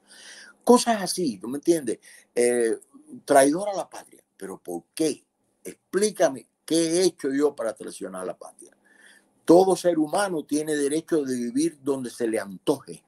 cosas 0.70 1.02
así, 1.02 1.36
¿tú 1.38 1.48
me 1.48 1.58
entiendes? 1.58 1.98
Eh, 2.32 2.78
traidor 3.24 3.68
a 3.68 3.74
la 3.74 3.90
patria. 3.90 4.22
¿Pero 4.36 4.58
por 4.58 4.84
qué? 4.94 5.26
Explícame 5.64 6.46
qué 6.64 6.76
he 6.76 7.04
hecho 7.04 7.30
yo 7.32 7.54
para 7.54 7.74
traicionar 7.74 8.22
a 8.22 8.26
la 8.26 8.38
patria. 8.38 8.76
Todo 9.44 9.76
ser 9.76 9.98
humano 9.98 10.44
tiene 10.44 10.76
derecho 10.76 11.24
de 11.24 11.34
vivir 11.34 11.78
donde 11.82 12.10
se 12.10 12.26
le 12.26 12.38
antoje 12.38 13.02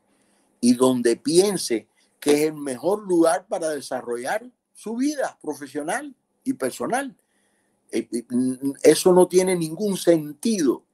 y 0.60 0.74
donde 0.74 1.16
piense 1.16 1.86
que 2.18 2.32
es 2.32 2.48
el 2.48 2.54
mejor 2.54 3.06
lugar 3.06 3.46
para 3.48 3.70
desarrollar 3.70 4.48
su 4.74 4.96
vida 4.96 5.38
profesional 5.42 6.14
y 6.44 6.52
personal. 6.54 7.16
Eh, 7.90 8.08
eh, 8.12 8.24
eso 8.82 9.12
no 9.12 9.28
tiene 9.28 9.54
ningún 9.54 9.96
sentido 9.96 10.84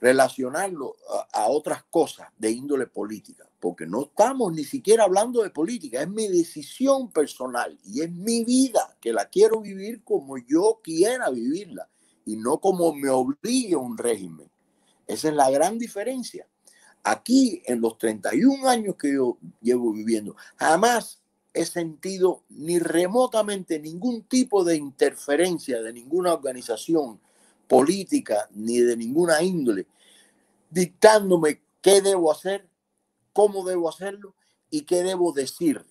relacionarlo 0.00 0.96
a, 1.32 1.48
otras 1.48 1.84
cosas 1.84 2.28
de 2.38 2.50
índole 2.50 2.86
política, 2.86 3.48
porque 3.58 3.86
no 3.86 4.02
estamos 4.02 4.52
ni 4.52 4.64
siquiera 4.64 5.04
hablando 5.04 5.42
de 5.42 5.50
política, 5.50 6.02
es 6.02 6.08
mi 6.08 6.28
decisión 6.28 7.10
personal 7.10 7.78
y 7.84 8.02
es 8.02 8.12
mi 8.12 8.44
vida 8.44 8.96
que 9.00 9.12
la 9.12 9.28
quiero 9.28 9.60
vivir 9.60 10.04
como 10.04 10.38
yo 10.38 10.80
quiera 10.82 11.30
vivirla 11.30 11.88
y 12.24 12.36
no 12.36 12.60
como 12.60 12.92
me 12.92 13.10
obligue 13.10 13.74
un 13.74 13.98
régimen. 13.98 14.50
Esa 15.06 15.28
es 15.28 15.34
la 15.34 15.50
gran 15.50 15.78
diferencia. 15.78 16.46
Aquí, 17.02 17.62
en 17.64 17.80
los 17.80 17.96
31 17.96 18.68
años 18.68 18.96
que 18.96 19.14
yo 19.14 19.38
llevo 19.62 19.92
viviendo, 19.92 20.36
jamás 20.56 21.22
he 21.54 21.64
sentido 21.64 22.44
ni 22.50 22.78
remotamente 22.78 23.80
ningún 23.80 24.24
tipo 24.24 24.62
de 24.62 24.76
interferencia 24.76 25.80
de 25.80 25.92
ninguna 25.92 26.34
organización 26.34 27.20
política 27.68 28.48
ni 28.52 28.78
de 28.78 28.96
ninguna 28.96 29.42
índole, 29.42 29.86
dictándome 30.70 31.62
qué 31.80 32.00
debo 32.00 32.32
hacer, 32.32 32.68
cómo 33.32 33.64
debo 33.64 33.88
hacerlo 33.88 34.34
y 34.70 34.82
qué 34.82 35.02
debo 35.02 35.32
decir. 35.32 35.84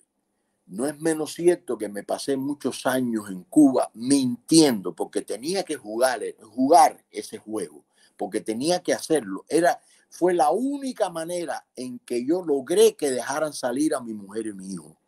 No 0.66 0.86
es 0.86 1.00
menos 1.00 1.32
cierto 1.32 1.78
que 1.78 1.88
me 1.88 2.04
pasé 2.04 2.36
muchos 2.36 2.84
años 2.84 3.30
en 3.30 3.44
Cuba 3.44 3.90
mintiendo 3.94 4.94
porque 4.94 5.22
tenía 5.22 5.62
que 5.62 5.76
jugar, 5.76 6.20
ese 7.10 7.38
juego, 7.38 7.84
porque 8.18 8.42
tenía 8.42 8.82
que 8.82 8.92
hacerlo. 8.92 9.46
Era, 9.48 9.80
fue 10.10 10.34
la 10.34 10.50
única 10.50 11.08
manera 11.08 11.66
en 11.74 11.98
que 12.00 12.26
yo 12.26 12.42
logré 12.44 12.96
que 12.96 13.10
dejaran 13.10 13.54
salir 13.54 13.94
a 13.94 14.00
mi 14.00 14.12
mujer 14.12 14.48
y 14.48 14.52
mi 14.52 14.74
hijo. 14.74 14.98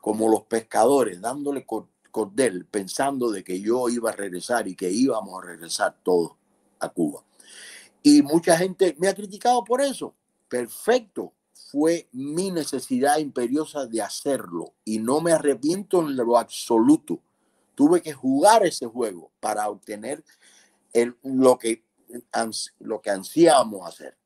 Como 0.00 0.28
los 0.28 0.44
pescadores, 0.44 1.20
dándole 1.20 1.66
cordel, 2.14 2.64
pensando 2.64 3.32
de 3.32 3.42
que 3.42 3.60
yo 3.60 3.88
iba 3.88 4.10
a 4.10 4.12
regresar 4.12 4.68
y 4.68 4.76
que 4.76 4.88
íbamos 4.88 5.42
a 5.42 5.46
regresar 5.46 5.96
todos 6.04 6.36
a 6.78 6.88
Cuba. 6.88 7.24
Y 8.04 8.22
mucha 8.22 8.56
gente 8.56 8.94
me 9.00 9.08
ha 9.08 9.14
criticado 9.16 9.64
por 9.64 9.80
eso. 9.80 10.14
Perfecto, 10.48 11.32
fue 11.72 12.08
mi 12.12 12.52
necesidad 12.52 13.18
imperiosa 13.18 13.86
de 13.86 14.00
hacerlo 14.00 14.74
y 14.84 15.00
no 15.00 15.20
me 15.20 15.32
arrepiento 15.32 16.02
en 16.02 16.14
lo 16.14 16.38
absoluto. 16.38 17.18
Tuve 17.74 18.00
que 18.00 18.12
jugar 18.12 18.64
ese 18.64 18.86
juego 18.86 19.32
para 19.40 19.68
obtener 19.68 20.22
el, 20.92 21.16
lo, 21.24 21.58
que, 21.58 21.82
lo 22.78 23.00
que 23.00 23.10
hacer. 23.10 24.16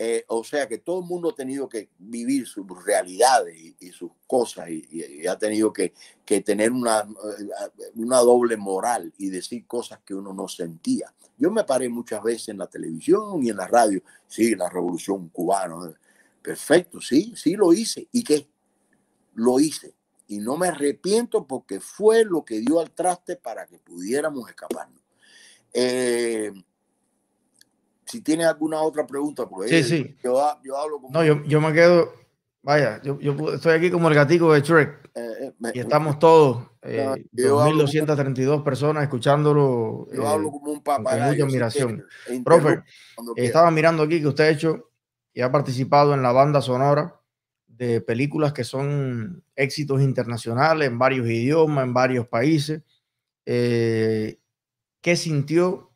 Eh, 0.00 0.24
o 0.28 0.44
sea 0.44 0.68
que 0.68 0.78
todo 0.78 1.00
el 1.00 1.06
mundo 1.06 1.30
ha 1.30 1.34
tenido 1.34 1.68
que 1.68 1.88
vivir 1.98 2.46
sus 2.46 2.64
realidades 2.84 3.56
y, 3.80 3.90
sus 3.90 4.12
cosas 4.28 4.70
y, 4.70 5.26
ha 5.26 5.36
tenido 5.36 5.72
que, 5.72 5.92
que 6.24 6.40
tener 6.40 6.70
una, 6.70 7.00
eh, 7.00 7.88
una, 7.96 8.18
doble 8.18 8.56
moral 8.56 9.12
y 9.18 9.28
decir 9.28 9.66
cosas 9.66 9.98
que 10.04 10.14
uno 10.14 10.32
no 10.32 10.46
sentía. 10.46 11.12
Yo 11.36 11.50
me 11.50 11.64
paré 11.64 11.88
muchas 11.88 12.22
veces 12.22 12.50
en 12.50 12.58
la 12.58 12.68
televisión 12.68 13.42
y 13.42 13.50
en 13.50 13.56
la 13.56 13.66
radio, 13.66 14.00
sí, 14.28 14.54
la 14.54 14.68
revolución 14.68 15.30
cubana, 15.30 15.74
perfecto, 16.42 17.00
sí, 17.00 17.32
sí 17.34 17.56
lo 17.56 17.72
hice. 17.72 18.06
¿Y 18.12 18.22
qué? 18.22 18.48
Lo 19.34 19.58
hice. 19.58 19.96
Y 20.28 20.38
no 20.38 20.56
me 20.56 20.68
arrepiento 20.68 21.44
porque 21.44 21.80
fue 21.80 22.24
lo 22.24 22.44
que 22.44 22.60
dio 22.60 22.78
al 22.78 22.92
traste 22.92 23.34
para 23.34 23.66
que 23.66 23.78
pudiéramos 23.78 24.48
escaparnos. 24.48 25.02
Eh, 25.72 26.52
si 28.08 28.22
tiene 28.22 28.44
alguna 28.44 28.80
otra 28.80 29.06
pregunta, 29.06 29.46
pues 29.48 29.70
sí, 29.70 29.82
sí. 29.82 30.16
Yo, 30.22 30.40
hablo 30.40 31.00
No, 31.10 31.22
yo, 31.22 31.44
yo, 31.44 31.60
me 31.60 31.72
quedo, 31.72 32.12
vaya, 32.62 33.00
yo, 33.02 33.18
yo, 33.20 33.52
estoy 33.52 33.74
aquí 33.74 33.90
como 33.90 34.08
el 34.08 34.14
gatico 34.14 34.52
de 34.52 34.60
Shrek 34.62 35.10
eh, 35.14 35.52
eh, 35.62 35.70
y 35.74 35.80
estamos 35.80 36.18
todos, 36.18 36.70
eh, 36.82 37.24
2.232 37.32 38.62
personas 38.62 39.02
escuchándolo. 39.02 40.08
Yo 40.12 40.26
hablo 40.26 40.50
como 40.50 40.72
un 40.72 40.82
papá. 40.82 41.10
Con 41.10 41.28
mucha 41.28 41.44
admiración. 41.44 42.04
Profe, 42.44 42.82
estaba 43.36 43.70
mirando 43.70 44.02
aquí 44.02 44.20
que 44.20 44.28
usted 44.28 44.44
ha 44.44 44.50
hecho 44.50 44.90
y 45.34 45.42
ha 45.42 45.52
participado 45.52 46.14
en 46.14 46.22
la 46.22 46.32
banda 46.32 46.62
sonora 46.62 47.20
de 47.66 48.00
películas 48.00 48.52
que 48.52 48.64
son 48.64 49.44
éxitos 49.54 50.00
internacionales 50.00 50.88
en 50.88 50.98
varios 50.98 51.26
idiomas, 51.26 51.84
en 51.84 51.94
varios 51.94 52.26
países. 52.26 52.82
¿Qué 53.44 54.36
sintió 55.14 55.87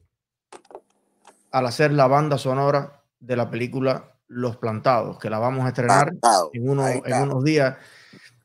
al 1.52 1.66
hacer 1.66 1.92
la 1.92 2.06
banda 2.06 2.38
sonora 2.38 3.04
de 3.20 3.36
la 3.36 3.50
película 3.50 4.16
Los 4.26 4.56
Plantados, 4.56 5.18
que 5.18 5.30
la 5.30 5.38
vamos 5.38 5.64
a 5.64 5.68
estrenar 5.68 6.10
en, 6.52 6.62
en, 7.04 7.22
unos 7.22 7.44
días. 7.44 7.76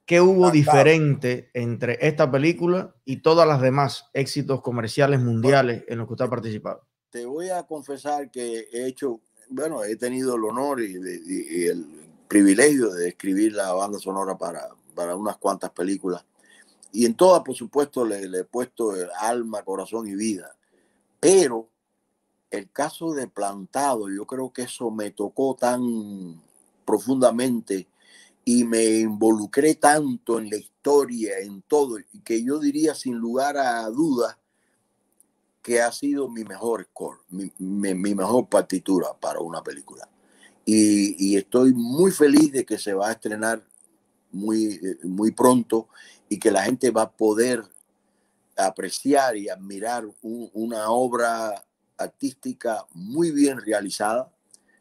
¿Qué 0.05 0.21
hubo 0.21 0.51
diferente 0.51 1.49
entre 1.53 1.97
esta 2.05 2.29
película 2.29 2.93
y 3.03 3.21
todas 3.21 3.47
las 3.47 3.61
demás 3.61 4.05
éxitos 4.13 4.61
comerciales 4.61 5.19
mundiales 5.19 5.83
en 5.87 5.97
los 5.97 6.07
que 6.07 6.13
usted 6.13 6.25
ha 6.25 6.29
participado? 6.29 6.81
Te 7.09 7.25
voy 7.25 7.49
a 7.49 7.63
confesar 7.63 8.29
que 8.29 8.67
he 8.71 8.87
hecho, 8.87 9.21
bueno, 9.49 9.83
he 9.83 9.95
tenido 9.95 10.35
el 10.35 10.43
honor 10.43 10.81
y, 10.81 10.95
el 11.65 11.85
privilegio 12.27 12.91
de 12.91 13.09
escribir 13.09 13.53
la 13.53 13.71
banda 13.71 13.99
sonora 13.99 14.37
para, 14.37 14.67
para 14.93 15.15
unas 15.15 15.37
cuantas 15.37 15.71
películas. 15.71 16.25
Y 16.91 17.05
en 17.05 17.15
todas, 17.15 17.41
por 17.43 17.55
supuesto, 17.55 18.05
le, 18.05 18.27
le 18.27 18.39
he 18.39 18.43
puesto 18.43 18.93
alma, 19.19 19.63
corazón 19.63 20.07
y 20.07 20.15
vida. 20.15 20.55
Pero 21.19 21.69
el 22.51 22.71
caso 22.71 23.13
de 23.13 23.27
plantado, 23.27 24.09
yo 24.09 24.25
creo 24.25 24.51
que 24.51 24.63
eso 24.63 24.89
me 24.91 25.11
tocó 25.11 25.55
tan 25.55 26.41
profundamente 26.85 27.87
y 28.45 28.63
me 28.63 28.99
involucré 28.99 29.75
tanto 29.75 30.39
en 30.39 30.49
la 30.49 30.57
historia, 30.57 31.39
en 31.39 31.61
todo, 31.63 31.97
que 32.23 32.43
yo 32.43 32.59
diría 32.59 32.95
sin 32.95 33.15
lugar 33.15 33.57
a 33.57 33.85
dudas 33.89 34.37
que 35.61 35.81
ha 35.81 35.91
sido 35.91 36.29
mi 36.29 36.45
mejor 36.45 36.85
score, 36.85 37.19
mi, 37.29 37.51
mejor 38.15 38.47
partitura 38.47 39.13
para 39.19 39.41
una 39.41 39.61
película. 39.61 40.07
Y, 40.63 41.35
estoy 41.35 41.73
muy 41.73 42.11
feliz 42.11 42.53
de 42.53 42.65
que 42.65 42.77
se 42.77 42.93
va 42.93 43.09
a 43.09 43.11
estrenar 43.11 43.65
muy, 44.31 44.79
muy 45.03 45.31
pronto 45.31 45.89
y 46.29 46.39
que 46.39 46.51
la 46.51 46.63
gente 46.63 46.89
va 46.89 47.01
a 47.01 47.11
poder 47.11 47.63
apreciar 48.55 49.35
y 49.35 49.49
admirar 49.49 50.05
una 50.21 50.89
obra 50.89 51.66
artística 51.97 52.85
muy 52.93 53.31
bien 53.31 53.59
realizada. 53.59 54.31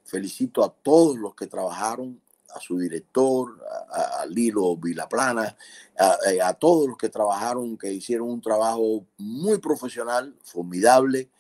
Felicito 0.04 0.64
a 0.64 0.72
todos 0.72 1.16
los 1.16 1.34
que 1.34 1.46
trabajaron, 1.46 2.20
a 2.54 2.60
su 2.60 2.78
director, 2.78 3.60
a, 3.90 4.24
Lilo 4.26 4.76
Vilaplana, 4.76 5.56
a, 5.98 6.16
eh, 6.30 6.40
a, 6.40 6.54
todos 6.54 6.88
los 6.88 6.96
que 6.96 7.08
trabajaron, 7.08 7.76
que 7.76 7.92
hicieron 7.92 8.30
un 8.30 8.40
trabajo 8.40 9.06
muy 9.18 9.58
profesional, 9.58 10.34
formidable. 10.42 11.30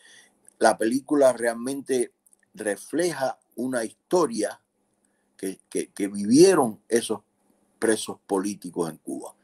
La 0.58 0.76
película 0.76 1.32
realmente 1.32 2.12
refleja 2.54 3.38
una 3.54 3.84
historia 3.84 4.60
que, 5.36 5.60
que, 5.68 5.92
que 5.92 6.08
vivieron 6.08 6.80
esos 6.88 7.20
presos 7.78 8.18
políticos 8.26 8.90
en 8.90 8.96
Cuba. 8.98 9.34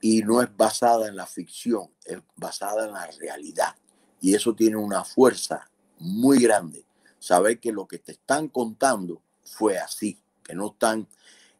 Y 0.00 0.22
no 0.22 0.42
es 0.42 0.54
basada 0.54 1.08
en 1.08 1.16
la 1.16 1.26
ficción, 1.26 1.90
es 2.04 2.18
basada 2.36 2.86
en 2.86 2.92
la 2.92 3.06
realidad. 3.06 3.74
Y 4.20 4.34
eso 4.34 4.54
tiene 4.54 4.76
una 4.76 5.04
fuerza 5.04 5.70
muy 5.98 6.40
grande. 6.40 6.84
Saber 7.18 7.58
que 7.60 7.72
lo 7.72 7.86
que 7.86 7.98
te 7.98 8.12
están 8.12 8.48
contando 8.48 9.22
fue 9.44 9.78
así, 9.78 10.18
que 10.42 10.54
no 10.54 10.72
están 10.72 11.08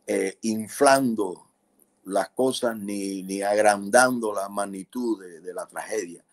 eh, 0.07 0.39
inflando 0.43 1.47
las 2.05 2.29
cosas 2.31 2.77
ni, 2.77 3.23
ni 3.23 3.43
agrandando 3.43 4.33
la 4.33 4.49
magnitud 4.49 5.21
de, 5.21 5.53
la 5.53 5.67
tragedia. 5.67 6.25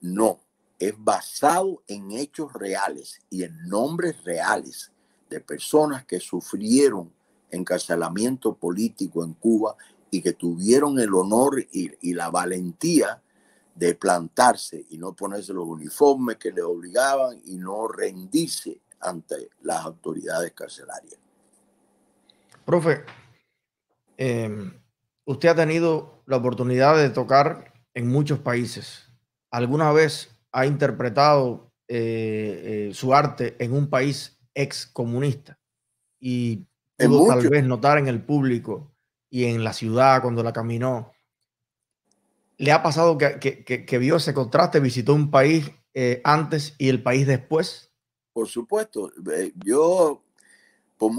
No, 0.00 0.40
es 0.78 0.94
basado 0.98 1.82
en 1.86 2.10
hechos 2.12 2.52
reales 2.52 3.20
y 3.30 3.44
en 3.44 3.66
nombres 3.68 4.22
reales 4.24 4.92
de 5.28 5.40
personas 5.40 6.04
que 6.04 6.20
sufrieron 6.20 7.12
encarcelamiento 7.50 8.54
político 8.54 9.24
en 9.24 9.34
Cuba 9.34 9.76
y 10.10 10.20
que 10.22 10.32
tuvieron 10.32 10.98
el 10.98 11.14
honor 11.14 11.66
y, 11.72 11.90
y 12.00 12.14
la 12.14 12.30
valentía 12.30 13.22
de 13.74 13.94
plantarse 13.94 14.84
y 14.90 14.98
no 14.98 15.14
ponerse 15.14 15.52
los 15.52 15.66
uniformes 15.66 16.36
que 16.36 16.52
le 16.52 16.62
obligaban 16.62 17.40
y 17.44 17.56
no 17.56 17.88
rendirse 17.88 18.80
ante 19.00 19.50
las 19.62 19.84
autoridades 19.84 20.52
carcelarias. 20.52 21.18
Profe, 22.64 23.04
em, 24.16 24.72
usted 25.24 25.48
ha 25.48 25.54
tenido 25.54 26.22
la 26.26 26.36
oportunidad 26.36 26.96
de 26.96 27.10
tocar 27.10 27.72
en 27.94 28.08
muchos 28.08 28.38
países. 28.38 29.10
¿Alguna 29.50 29.92
vez 29.92 30.30
ha 30.52 30.66
interpretado 30.66 31.72
eh, 31.88 32.88
eh, 32.90 32.94
su 32.94 33.14
arte 33.14 33.56
en 33.58 33.72
un 33.72 33.88
país 33.88 34.38
ex 34.54 34.86
comunista? 34.86 35.58
Y 36.20 36.66
pudo 36.96 37.28
tal 37.28 37.48
vez 37.48 37.64
notar 37.64 37.98
en 37.98 38.08
el 38.08 38.22
público 38.22 38.92
y 39.30 39.44
en 39.44 39.64
la 39.64 39.72
ciudad 39.72 40.20
cuando 40.20 40.42
la 40.42 40.52
caminó, 40.52 41.12
¿le 42.60 42.72
ha 42.72 42.82
pasado 42.82 43.16
que, 43.16 43.98
vio 43.98 44.16
ese 44.16 44.34
contraste, 44.34 44.80
visitó 44.80 45.14
un 45.14 45.30
país 45.30 45.70
eh, 45.94 46.20
antes 46.24 46.74
y 46.76 46.90
el 46.90 47.02
país 47.02 47.26
después? 47.26 47.90
Por 48.34 48.48
supuesto, 48.48 49.10
yo 49.64 50.22
por, 50.98 51.10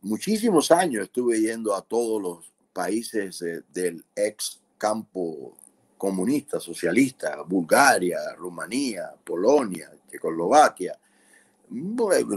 muchísimos 0.00 0.70
años 0.70 1.04
estuve 1.04 1.40
yendo 1.40 1.74
a 1.74 1.82
todos 1.82 2.22
los 2.22 2.52
países 2.72 3.42
eh, 3.42 3.62
del 3.70 4.02
ex 4.16 4.62
campo 4.78 5.58
comunista, 5.98 6.58
socialista, 6.58 7.42
Bulgaria, 7.46 8.18
Rumanía, 8.38 9.14
Polonia, 9.22 9.92
Checoslovaquia, 10.10 10.98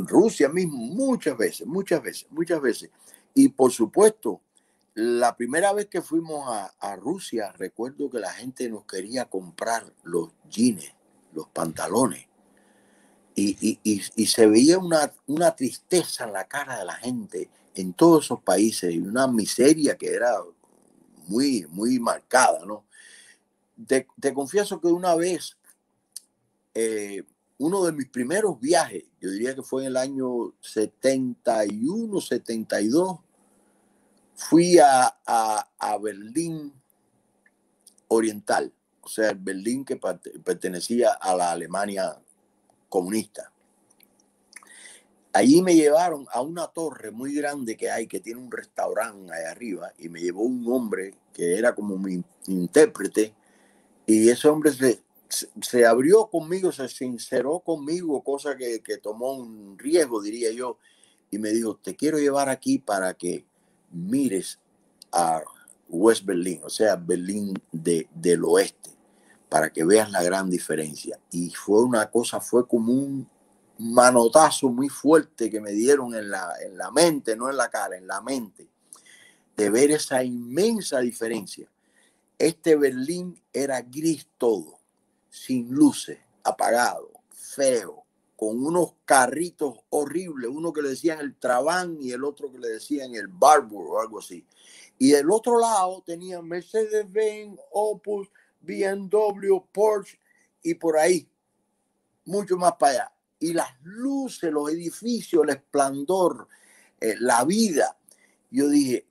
Rusia 0.08 0.50
mismo, 0.50 0.78
muchas 0.78 1.38
veces, 1.38 1.66
muchas 1.66 2.02
veces, 2.04 2.28
muchas 2.30 2.62
veces. 2.62 2.90
Y 3.34 3.48
por 3.48 3.72
supuesto, 3.72 4.42
la 4.96 5.36
primera 5.36 5.74
vez 5.74 5.88
que 5.88 6.02
fuimos 6.02 6.48
a, 6.48 6.96
Rusia, 6.96 7.52
recuerdo 7.58 8.10
que 8.10 8.20
la 8.20 8.32
gente 8.32 8.70
nos 8.70 8.86
quería 8.86 9.26
comprar 9.26 9.94
los 10.04 10.30
jeans, 10.50 10.94
los 11.34 11.48
pantalones. 11.50 12.26
Y, 13.36 14.00
se 14.26 14.48
veía 14.48 14.80
una, 14.80 15.56
tristeza 15.56 16.24
en 16.24 16.32
la 16.32 16.48
cara 16.48 16.80
de 16.80 16.86
la 16.86 16.96
gente 16.96 17.50
en 17.76 17.92
todos 17.92 18.26
esos 18.26 18.42
países 18.42 18.94
y 18.94 19.00
una 19.00 19.28
miseria 19.28 19.98
que 19.98 20.14
era 20.14 20.34
muy, 21.28 21.68
muy 21.70 22.00
marcada, 22.00 22.66
¿no? 22.66 22.86
Te, 23.86 24.08
te 24.22 24.34
confieso 24.34 24.80
que 24.80 24.88
una 24.88 25.14
vez 25.16 25.58
eh, 26.74 27.24
uno 27.58 27.84
de 27.84 27.92
mis 27.92 28.08
primeros 28.08 28.58
viajes, 28.62 29.04
yo 29.20 29.30
diría 29.30 29.56
que 29.56 29.62
fue 29.62 29.82
en 29.84 29.88
el 29.88 29.98
año 29.98 30.54
71, 30.62 32.22
72, 32.22 33.20
fui 34.36 34.78
a, 34.80 35.18
a, 35.26 35.98
Berlín 35.98 36.74
Oriental, 38.08 38.72
o 39.02 39.08
sea, 39.08 39.30
el 39.30 39.38
Berlín 39.38 39.86
que 39.86 39.98
pertenecía 39.98 41.12
a 41.14 41.36
la 41.36 41.52
Alemania 41.52 42.18
comunista. 42.90 43.52
Allí 45.34 45.62
me 45.62 45.76
llevaron 45.76 46.26
a 46.32 46.42
una 46.42 46.68
torre 46.68 47.12
muy 47.12 47.34
grande 47.34 47.76
que 47.76 47.92
hay, 47.92 48.08
que 48.08 48.22
tiene 48.22 48.40
un 48.40 48.52
restaurante 48.52 49.34
ahí 49.34 49.44
arriba, 49.46 49.92
y 49.98 50.10
me 50.10 50.22
llevó 50.22 50.44
un 50.44 50.66
hombre 50.72 51.14
que 51.34 51.58
era 51.58 51.76
como 51.76 51.98
mi 51.98 52.24
intérprete, 52.48 53.34
y 54.06 54.30
ese 54.30 54.48
hombre 54.48 54.72
se, 54.72 55.04
se 55.62 55.86
abrió 55.86 56.28
conmigo, 56.28 56.72
se 56.72 56.88
sinceró 56.88 57.60
conmigo, 57.60 58.24
cosa 58.24 58.56
que, 58.56 58.80
tomó 59.02 59.34
un 59.34 59.78
riesgo, 59.78 60.22
diría 60.22 60.52
yo, 60.52 60.78
y 61.32 61.38
me 61.38 61.50
dijo, 61.50 61.78
te 61.78 61.96
quiero 61.96 62.18
llevar 62.18 62.50
aquí 62.50 62.80
para 62.80 63.14
que 63.16 63.46
mires 63.92 64.60
a 65.12 65.42
West 65.88 66.26
Berlin, 66.26 66.62
o 66.64 66.70
sea, 66.70 66.96
Berlín 66.96 67.54
de, 67.72 68.08
del 68.14 68.44
oeste, 68.44 68.90
para 69.50 69.72
que 69.72 69.84
veas 69.84 70.12
la 70.12 70.24
gran 70.24 70.50
diferencia. 70.50 71.20
Y 71.32 71.52
fue 71.52 71.84
una 71.84 72.10
cosa, 72.10 72.40
fue 72.40 72.68
como 72.68 72.92
un 72.94 73.30
manotazo 73.78 74.70
muy 74.70 74.90
fuerte 74.90 75.50
que 75.50 75.62
me 75.62 75.72
dieron 75.72 76.16
en 76.16 76.30
la, 76.30 76.54
en 76.64 76.78
la 76.78 76.92
mente, 76.92 77.36
no 77.36 77.50
en 77.50 77.58
la 77.58 77.70
cara, 77.70 77.98
en 77.98 78.08
la 78.08 78.22
mente, 78.22 78.70
de 79.56 79.70
ver 79.70 79.92
esa 79.92 80.24
inmensa 80.24 81.00
diferencia. 81.00 81.70
Este 82.38 82.76
Berlín 82.76 83.42
era 83.54 83.82
gris 83.82 84.28
todo 84.38 84.80
sin 85.30 85.70
luces, 85.70 86.20
apagado, 86.44 87.12
feo, 87.30 88.05
con 88.36 88.64
unos 88.64 88.94
carritos 89.06 89.78
horribles, 89.90 90.50
uno 90.54 90.74
que 90.74 90.82
le 90.82 90.90
decían 90.90 91.20
el 91.20 91.36
Trabán 91.36 91.98
y 92.02 92.12
el 92.12 92.24
otro 92.24 92.52
que 92.52 92.60
le 92.60 92.68
decían 92.68 93.16
el 93.16 93.28
Barbour 93.28 93.88
o 93.92 94.02
algo 94.02 94.20
así. 94.20 94.46
Y 94.98 95.12
del 95.12 95.32
otro 95.32 95.60
lado 95.60 96.04
tenían 96.06 96.48
Mercedes-Benz, 96.48 97.60
Opus, 97.72 98.30
BMW, 98.62 99.60
Porsche 99.72 100.20
y 100.64 100.74
por 100.74 100.98
ahí, 100.98 101.30
mucho 102.26 102.58
más 102.58 102.74
para 102.74 102.92
allá. 102.92 103.12
Y 103.40 103.54
las 103.54 103.70
luces, 103.84 104.52
los 104.52 104.70
edificios, 104.70 105.44
el 105.44 105.50
esplendor, 105.50 106.48
eh, 107.00 107.16
la 107.20 107.44
vida. 107.46 107.98
Yo 108.50 108.70
dije, 108.70 109.08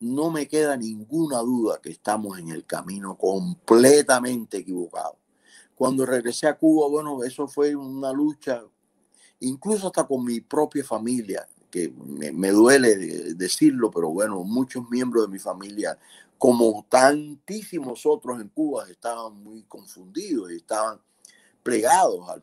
no 0.00 0.30
me 0.30 0.46
queda 0.48 0.76
ninguna 0.76 1.38
duda 1.38 1.80
que 1.82 1.90
estamos 1.90 2.38
en 2.38 2.48
el 2.48 2.64
camino 2.64 3.16
completamente 3.16 4.58
equivocado. 4.58 5.17
Cuando 5.78 6.04
regresé 6.04 6.48
a 6.48 6.58
Cuba, 6.58 6.88
bueno, 6.88 7.22
eso 7.22 7.46
fue 7.46 7.76
una 7.76 8.12
lucha, 8.12 8.64
incluso 9.38 9.86
hasta 9.86 10.04
con 10.04 10.24
mi 10.24 10.40
propia 10.40 10.82
familia, 10.82 11.48
que 11.70 11.92
me, 12.34 12.50
duele 12.50 12.96
decirlo, 13.34 13.88
pero 13.88 14.10
bueno, 14.10 14.42
muchos 14.42 14.90
miembros 14.90 15.26
de 15.26 15.32
mi 15.32 15.38
familia, 15.38 15.96
como 16.36 16.84
tantísimos 16.88 18.04
otros 18.06 18.40
en 18.40 18.48
Cuba, 18.48 18.90
estaban 18.90 19.40
muy 19.40 19.62
confundidos 19.68 20.50
y 20.50 20.56
estaban 20.56 20.98
plegados 21.62 22.28
al, 22.28 22.42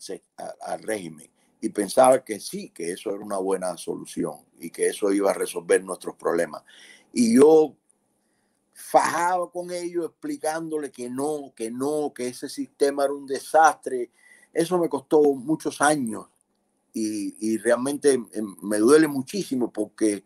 al 0.61 0.83
régimen 0.83 1.29
y 1.59 1.67
pensaban 1.67 2.23
que 2.25 2.39
sí, 2.39 2.69
que 2.69 2.93
eso 2.93 3.09
era 3.09 3.19
una 3.19 3.37
buena 3.37 3.75
solución 3.75 4.35
y 4.61 4.69
que 4.69 4.87
eso 4.87 5.11
iba 5.11 5.31
a 5.31 5.33
resolver 5.33 5.83
nuestros 5.83 6.15
problemas. 6.15 6.63
Y 7.11 7.35
yo 7.35 7.75
fajaba 8.77 9.49
con 9.49 9.71
ellos 9.71 10.05
explicándole 10.05 10.91
que 10.91 11.09
no, 11.09 11.53
que 11.55 11.71
no, 11.71 12.13
que 12.13 12.27
ese 12.27 12.49
sistema 12.49 13.05
era 13.05 13.13
un 13.13 13.25
desastre. 13.25 14.11
Eso 14.53 14.77
me 14.77 14.89
costó 14.89 15.21
muchos 15.33 15.79
años 15.79 16.27
y, 16.93 17.57
realmente 17.57 18.13
em, 18.13 18.55
me 18.61 18.77
duele 18.77 19.07
muchísimo 19.07 19.71
porque 19.71 20.25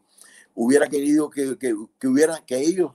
hubiera 0.56 0.88
querido 0.88 1.30
que, 1.30 1.58
que, 1.58 1.76
que 2.46 2.58
ellos 2.58 2.92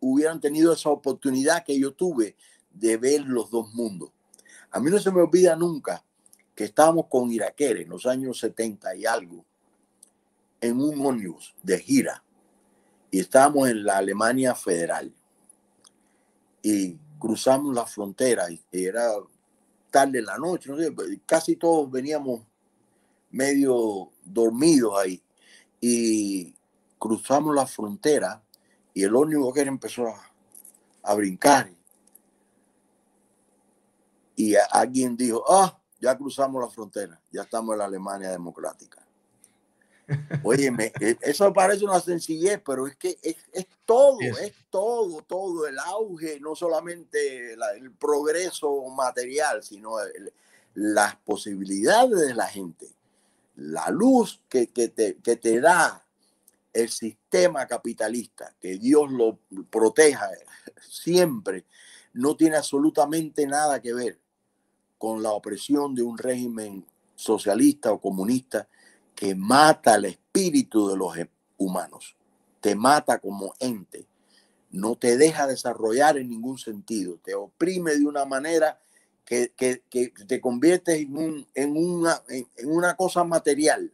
hubieran 0.00 0.38
tenido 0.38 0.74
esa 0.74 0.90
oportunidad 0.90 1.64
que 1.64 1.78
yo 1.78 1.94
tuve 1.94 2.36
de 2.70 2.98
ver 2.98 3.22
los 3.22 3.50
dos 3.50 3.72
mundos. 3.72 4.10
A 4.70 4.80
mí 4.80 4.90
no 4.90 4.98
se 4.98 5.10
me 5.10 5.22
olvida 5.22 5.56
nunca 5.56 6.04
que 6.54 6.64
estábamos 6.64 7.06
con 7.08 7.32
iraqueres 7.32 7.84
en 7.84 7.90
los 7.90 8.04
años 8.04 8.38
70 8.38 8.96
y 8.96 9.06
algo 9.06 9.46
en 10.60 10.78
un 10.78 11.04
ómnibus 11.04 11.54
de 11.62 11.78
gira 11.78 12.22
y 13.14 13.20
estábamos 13.20 13.68
en 13.68 13.84
la 13.84 13.98
Alemania 13.98 14.56
federal. 14.56 15.14
Y 16.60 16.96
cruzamos 17.16 17.72
la 17.72 17.86
frontera 17.86 18.50
y 18.50 18.60
era 18.72 19.08
tarde 19.88 20.18
en 20.18 20.24
la 20.24 20.36
noche, 20.36 20.72
casi 21.24 21.54
todos 21.54 21.88
veníamos 21.88 22.40
medio 23.30 24.10
dormidos 24.24 24.98
ahí. 24.98 25.22
Y 25.80 26.56
cruzamos 26.98 27.54
la 27.54 27.68
frontera 27.68 28.42
y 28.92 29.04
el 29.04 29.14
ómnibus 29.14 29.56
empezó 29.58 30.08
a, 30.08 30.32
a 31.04 31.14
brincar. 31.14 31.70
Y 34.34 34.56
alguien 34.72 35.16
dijo, 35.16 35.44
ah, 35.48 35.78
ya 36.00 36.18
cruzamos 36.18 36.60
la 36.60 36.68
frontera, 36.68 37.22
ya 37.30 37.42
estamos 37.42 37.74
en 37.74 37.78
la 37.78 37.84
Alemania 37.84 38.32
democrática. 38.32 39.03
Oye, 40.42 40.72
eh, 41.00 41.16
eso 41.22 41.52
parece 41.52 41.84
una 41.84 42.00
sencillez, 42.00 42.60
pero 42.64 42.86
es 42.86 42.96
que 42.96 43.18
es, 43.22 43.36
todo, 43.84 44.20
es 44.20 44.52
todo, 44.70 45.22
todo 45.22 45.66
el 45.66 45.78
auge, 45.78 46.38
no 46.40 46.54
solamente 46.54 47.54
el 47.54 47.92
progreso 47.92 48.88
material, 48.90 49.62
sino 49.62 49.96
las 50.74 51.16
posibilidades 51.16 52.20
de 52.20 52.34
la 52.34 52.46
gente, 52.46 52.86
la 53.56 53.88
luz 53.90 54.40
que, 54.48 54.68
que, 54.68 54.88
te, 54.88 55.16
que 55.16 55.36
te 55.36 55.60
da 55.60 56.04
el 56.72 56.88
sistema 56.90 57.66
capitalista, 57.66 58.54
que 58.60 58.76
Dios 58.78 59.10
lo 59.10 59.38
proteja 59.70 60.28
siempre, 60.80 61.64
no 62.12 62.36
tiene 62.36 62.56
absolutamente 62.56 63.46
nada 63.46 63.80
que 63.80 63.94
ver 63.94 64.18
con 64.98 65.22
la 65.22 65.30
opresión 65.30 65.94
de 65.94 66.02
un 66.02 66.18
régimen 66.18 66.84
socialista 67.14 67.92
o 67.92 68.00
comunista 68.00 68.68
que 69.14 69.34
mata 69.34 69.94
el 69.94 70.06
espíritu 70.06 70.88
de 70.88 70.96
los 70.96 71.14
humanos, 71.56 72.16
te 72.60 72.74
mata 72.74 73.18
como 73.18 73.54
ente, 73.60 74.06
no 74.70 74.96
te 74.96 75.16
deja 75.16 75.46
desarrollar 75.46 76.18
en 76.18 76.28
ningún 76.28 76.58
sentido, 76.58 77.18
te 77.22 77.34
oprime 77.34 77.94
de 77.94 78.06
una 78.06 78.24
manera 78.24 78.80
que, 79.24 79.52
te 80.28 80.40
convierte 80.40 80.96
en, 80.96 81.46
en, 81.54 81.76
una, 81.76 82.22
en, 82.28 82.46
una 82.64 82.96
cosa 82.96 83.24
material, 83.24 83.92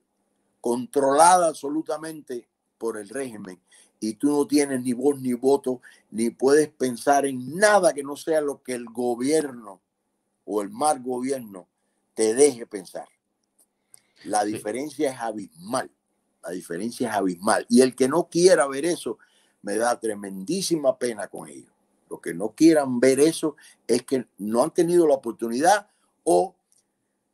controlada 0.61 1.49
absolutamente 1.49 2.49
por 2.79 2.99
el 2.99 3.09
régimen, 3.09 3.61
y 4.01 4.15
tú 4.15 4.29
no 4.29 4.47
tienes 4.47 4.83
ni 4.83 4.95
voz 4.95 5.21
ni 5.21 5.35
voto, 5.35 5.83
ni 6.11 6.31
puedes 6.31 6.69
pensar 6.69 7.27
en 7.27 7.57
nada 7.57 7.93
que 7.93 8.03
no 8.03 8.17
sea 8.17 8.41
lo 8.41 8.63
que 8.63 8.73
el 8.73 8.87
gobierno 8.87 9.83
o 10.47 10.63
el 10.63 10.71
mal 10.71 11.03
gobierno 11.03 11.69
te 12.15 12.35
deje 12.35 12.67
pensar. 12.67 13.07
La 14.25 14.45
diferencia 14.45 15.11
es 15.11 15.19
abismal. 15.19 15.91
La 16.43 16.51
diferencia 16.51 17.09
es 17.09 17.15
abismal. 17.15 17.67
Y 17.69 17.83
el 17.83 17.95
que 17.95 18.09
no 18.09 18.29
quiera 18.29 18.67
ver 18.67 18.85
eso, 18.85 19.19
me 19.63 19.77
da 19.77 19.99
tremendísima 19.99 20.99
pena 20.99 21.29
con 21.29 21.49
ellos. 21.49 21.73
Los 22.09 22.21
que 22.21 22.35
no 22.35 22.51
quieran 22.51 22.99
ver 22.99 23.21
eso 23.21 23.57
es 23.87 24.03
que 24.03 24.27
no 24.39 24.63
han 24.63 24.73
tenido 24.73 25.07
la 25.07 25.15
oportunidad 25.15 25.89
o 26.25 26.57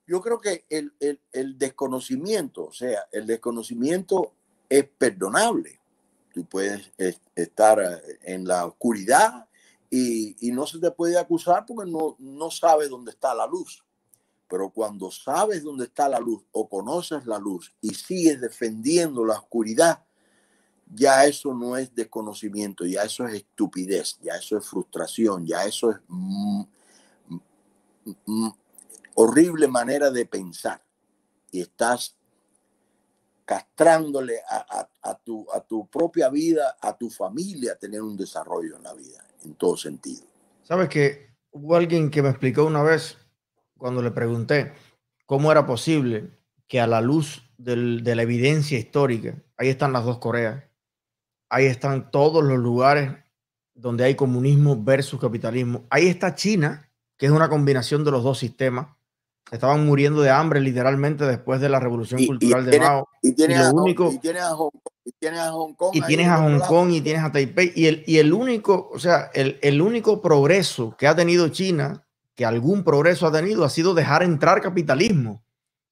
yo 0.07 0.20
creo 0.20 0.39
que 0.39 0.64
el, 0.70 0.93
el, 1.32 1.59
desconocimiento, 1.59 2.66
o 2.66 2.72
sea, 2.72 3.09
el 3.11 3.26
desconocimiento 3.26 4.32
es 4.68 4.87
perdonable. 4.87 5.80
Tú 6.32 6.45
puedes 6.45 6.93
estar 7.34 7.80
eh, 7.80 8.18
en 8.22 8.47
la 8.47 8.66
oscuridad 8.66 9.49
y, 9.91 10.37
y, 10.47 10.53
no 10.53 10.66
se 10.66 10.78
te 10.78 10.91
puede 10.93 11.18
acusar 11.18 11.66
porque 11.66 11.91
no, 11.91 12.14
no 12.18 12.51
sabes 12.51 12.89
dónde 12.89 13.11
está 13.11 13.34
la 13.34 13.47
luz. 13.47 13.82
Pero 14.49 14.71
cuando 14.71 15.11
sabes 15.11 15.63
dónde 15.63 15.85
está 15.85 16.09
la 16.09 16.21
luz 16.21 16.45
o 16.53 16.69
conoces 16.69 17.27
la 17.27 17.39
luz 17.39 17.75
y 17.81 17.91
sigues 17.91 18.41
defendiendo 18.41 19.25
la 19.25 19.35
oscuridad, 19.35 20.05
ya 20.95 21.25
eso 21.25 21.53
no 21.53 21.77
es 21.77 21.95
desconocimiento, 21.95 22.87
ya 22.87 23.03
eso 23.03 23.27
es 23.27 23.35
estupidez, 23.35 24.19
ya 24.23 24.35
eso 24.35 24.57
es 24.57 24.67
frustración, 24.67 25.45
ya 25.45 25.65
eso 25.65 25.91
es 25.91 25.97
mm, 26.07 26.63
mm, 27.29 28.11
mm, 28.27 28.51
horrible 29.15 29.67
manera 29.67 30.11
de 30.11 30.27
pensar. 30.27 30.83
Y 31.51 31.61
estás 31.61 32.17
castrándole 33.45 34.41
a, 34.49 35.15
tu, 35.25 35.47
a 35.53 35.61
tu 35.61 35.87
propia 35.87 36.29
vida, 36.29 36.77
a 36.81 36.97
tu 36.97 37.09
familia, 37.09 37.73
a 37.73 37.77
tener 37.77 38.03
un 38.03 38.17
desarrollo 38.17 38.77
en 38.77 38.83
la 38.83 38.93
vida, 38.93 39.25
en 39.45 39.55
todo 39.55 39.77
sentido. 39.77 40.27
Sabes 40.65 40.89
que 40.89 41.31
hubo 41.53 41.77
alguien 41.77 42.11
que 42.11 42.23
me 42.23 42.31
explicó 42.31 42.65
una 42.65 42.83
vez, 42.83 43.17
cuando 43.79 44.03
le 44.03 44.11
pregunté 44.11 44.72
cómo 45.27 45.51
era 45.51 45.66
posible 45.66 46.31
que 46.68 46.81
a 46.81 46.87
la 46.87 47.01
luz 47.01 47.43
de 47.59 48.14
la 48.14 48.22
evidencia 48.22 48.79
histórica, 48.79 49.35
ahí 49.57 49.68
están 49.68 49.93
las 49.93 50.05
dos 50.05 50.18
Coreas, 50.18 50.64
ahí 51.49 51.66
están 51.66 52.11
todos 52.11 52.45
los 52.45 52.59
lugares 52.59 53.12
donde 53.74 54.05
hay 54.05 54.14
comunismo 54.14 54.83
versus 54.83 55.20
capitalismo, 55.20 55.85
ahí 55.91 56.07
está 56.07 56.35
China, 56.35 56.91
que 57.16 57.27
es 57.27 57.33
una 57.33 57.49
combinación 57.49 58.05
de 58.05 58.11
los 58.11 58.22
dos 58.22 58.39
sistemas, 58.39 58.89
estaban 59.51 59.87
muriendo 59.87 60.22
de 60.22 60.31
hambre 60.31 60.61
literalmente 60.61 61.24
después 61.24 61.61
de 61.61 61.68
la 61.68 61.79
revolución 61.79 62.24
cultural 62.27 62.66
de 62.66 62.81
Mao. 62.81 63.09
Y 63.22 63.33
tienes, 63.33 63.59
a, 63.59 63.72
único, 63.72 64.12
y 64.12 64.18
tienes 64.18 64.43
a 64.43 64.55
Hong 64.55 64.72
Kong. 64.72 65.05
Y 65.05 65.12
tienes 65.20 65.41
a 65.41 65.53
Hong 65.53 65.74
Kong, 65.74 65.91
y 65.95 66.01
tienes 66.03 66.29
a, 66.29 66.37
Hong 66.39 66.59
Kong 66.61 66.91
y 66.91 67.01
tienes 67.01 67.22
a 67.22 67.33
Taipei. 67.33 67.72
Y 67.74 67.87
el, 67.87 68.05
y 68.07 68.18
el 68.18 68.33
único, 68.33 68.91
o 68.93 68.99
sea, 68.99 69.31
el, 69.35 69.59
el, 69.62 69.81
único 69.81 70.20
progreso 70.20 70.97
que 70.97 71.07
ha 71.07 71.14
tenido 71.14 71.49
China, 71.49 72.06
que 72.37 72.45
algún 72.45 72.84
progreso 72.84 73.26
ha 73.26 73.32
tenido, 73.32 73.64
ha 73.64 73.70
sido 73.70 73.95
dejar 73.95 74.22
entrar 74.22 74.61
capitalismo, 74.61 75.43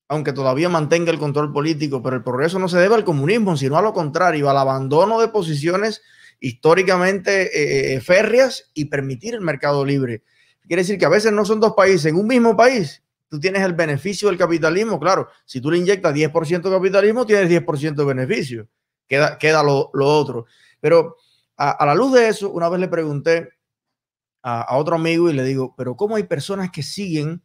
aunque 0.07 0.33
todavía 0.33 0.69
mantenga 0.69 1.11
el 1.11 1.19
control 1.19 1.53
político. 1.53 2.01
Pero 2.01 2.17
el 2.17 2.23
progreso 2.23 2.61
no 2.61 2.69
se 2.69 2.79
debe 2.79 2.95
al 2.95 3.05
comunismo, 3.05 3.57
sino 3.57 3.77
a 3.77 3.83
lo 3.83 3.93
contrario, 3.93 4.49
al 4.49 4.59
abandono 4.59 5.21
de 5.21 5.29
posiciones 5.29 6.03
históricamente 6.39 7.95
eh, 7.95 8.01
férreas 8.01 8.71
y 8.75 8.85
permitir 8.85 9.35
el 9.35 9.41
mercado 9.41 9.85
libre. 9.85 10.23
Quiere 10.69 10.83
decir 10.83 10.99
que 10.99 11.07
a 11.07 11.11
veces 11.11 11.33
no 11.33 11.45
son 11.45 11.59
dos 11.59 11.73
países 11.75 12.07
en 12.07 12.17
un 12.17 12.29
mismo 12.29 12.57
país 12.57 13.03
tú 13.35 13.41
tienes 13.41 13.63
el 13.63 13.73
beneficio 13.73 14.29
del 14.29 14.39
capitalismo, 14.39 15.01
claro, 15.01 15.29
si 15.45 15.61
tú 15.61 15.69
le 15.69 15.79
inyectas 15.79 16.15
10% 16.15 16.63
de 16.63 16.71
capitalismo, 16.71 17.27
tienes 17.27 17.51
10% 17.51 17.97
de 17.97 18.05
beneficio, 18.05 18.69
queda, 19.09 19.39
queda 19.39 19.61
lo, 19.61 19.91
otro. 19.93 20.47
Pero 20.79 21.17
a, 21.57 21.85
la 21.85 21.97
luz 21.97 22.13
de 22.13 22.29
eso, 22.29 22.51
una 22.51 22.69
vez 22.69 22.79
le 22.79 22.87
pregunté 22.87 23.49
a, 24.45 24.77
otro 24.77 24.97
amigo 24.97 25.31
y 25.31 25.33
le 25.33 25.43
digo, 25.43 25.75
pero 25.75 25.97
¿cómo 25.97 26.17
hay 26.17 26.25
personas 26.25 26.71
que 26.71 26.83
siguen 26.83 27.43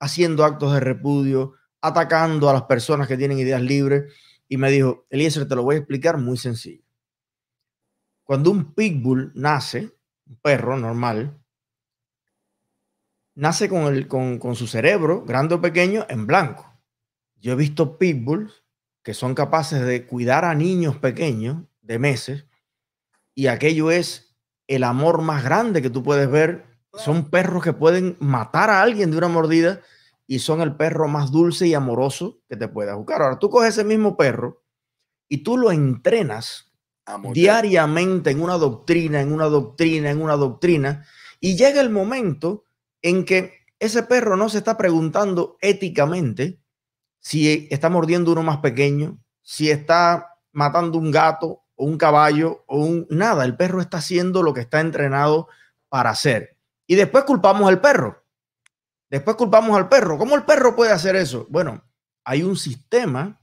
haciendo 0.00 0.44
actos 0.44 0.72
de 0.72 0.80
repudio, 0.80 1.52
atacando 1.82 2.48
a 2.48 2.54
las 2.54 2.62
personas 2.62 3.06
que 3.06 3.18
tienen 3.18 3.38
ideas 3.38 3.60
libres? 3.60 4.12
Y 4.48 4.56
me 4.56 4.70
dijo, 4.70 5.06
Eliezer, 5.10 5.46
te 5.46 5.54
lo 5.54 5.62
voy 5.62 5.74
a 5.76 5.78
explicar 5.78 6.16
muy 6.16 6.38
sencillo. 6.38 6.82
Cuando 8.24 8.50
un 8.50 8.72
pitbull 8.74 9.32
nace, 9.34 9.94
un 10.26 10.36
perro 10.36 10.78
normal, 10.78 11.38
nace 13.34 13.68
con, 13.68 13.94
el, 13.94 14.08
con, 14.08 14.54
su 14.56 14.66
cerebro, 14.66 15.24
grande 15.24 15.56
o 15.56 15.60
pequeño, 15.60 16.06
en 16.08 16.26
blanco. 16.26 16.66
Yo 17.36 17.52
he 17.52 17.56
visto 17.56 17.98
pitbulls 17.98 18.64
que 19.02 19.12
son 19.12 19.34
capaces 19.34 19.84
de 19.84 20.06
cuidar 20.06 20.44
a 20.44 20.54
niños 20.54 20.96
pequeños 20.96 21.64
de 21.82 21.98
meses 21.98 22.46
y 23.34 23.46
aquello 23.46 23.90
es 23.90 24.29
el 24.70 24.84
amor 24.84 25.20
más 25.20 25.42
grande 25.42 25.82
que 25.82 25.90
tú 25.90 26.02
puedes 26.04 26.30
ver. 26.30 26.64
Son 26.94 27.28
perros 27.28 27.62
que 27.62 27.72
pueden 27.72 28.16
matar 28.20 28.70
a 28.70 28.82
alguien 28.82 29.10
de 29.10 29.18
una 29.18 29.28
mordida 29.28 29.80
y 30.28 30.38
son 30.38 30.60
el 30.60 30.76
perro 30.76 31.08
más 31.08 31.32
dulce 31.32 31.66
y 31.66 31.74
amoroso 31.74 32.38
que 32.48 32.56
te 32.56 32.68
puedas 32.68 32.96
buscar. 32.96 33.20
Ahora, 33.20 33.38
tú 33.40 33.50
coges 33.50 33.70
ese 33.70 33.84
mismo 33.84 34.16
perro 34.16 34.62
y 35.28 35.38
tú 35.38 35.58
lo 35.58 35.72
entrenas 35.72 36.72
diariamente 37.32 38.30
en 38.30 38.40
una 38.40 38.58
doctrina, 38.58 39.20
en 39.20 39.32
una 39.32 39.46
doctrina, 39.46 40.08
en 40.08 40.22
una 40.22 40.36
doctrina, 40.36 41.04
y 41.40 41.56
llega 41.56 41.80
el 41.80 41.90
momento 41.90 42.64
en 43.02 43.24
que 43.24 43.54
ese 43.80 44.04
perro 44.04 44.36
no 44.36 44.48
se 44.48 44.58
está 44.58 44.76
preguntando 44.76 45.56
éticamente 45.60 46.60
si 47.18 47.66
está 47.72 47.90
mordiendo 47.90 48.30
uno 48.30 48.44
más 48.44 48.58
pequeño, 48.58 49.18
si 49.42 49.68
está 49.68 50.36
matando 50.52 50.96
un 50.96 51.10
gato 51.10 51.59
un 51.84 51.98
caballo 51.98 52.64
o 52.66 52.78
un 52.78 53.06
nada. 53.10 53.44
El 53.44 53.56
perro 53.56 53.80
está 53.80 53.98
haciendo 53.98 54.42
lo 54.42 54.54
que 54.54 54.60
está 54.60 54.80
entrenado 54.80 55.48
para 55.88 56.10
hacer. 56.10 56.56
Y 56.86 56.94
después 56.94 57.24
culpamos 57.24 57.68
al 57.68 57.80
perro. 57.80 58.24
Después 59.08 59.36
culpamos 59.36 59.76
al 59.76 59.88
perro. 59.88 60.18
¿Cómo 60.18 60.36
el 60.36 60.44
perro 60.44 60.76
puede 60.76 60.92
hacer 60.92 61.16
eso? 61.16 61.46
Bueno, 61.50 61.84
hay 62.24 62.42
un 62.42 62.56
sistema 62.56 63.40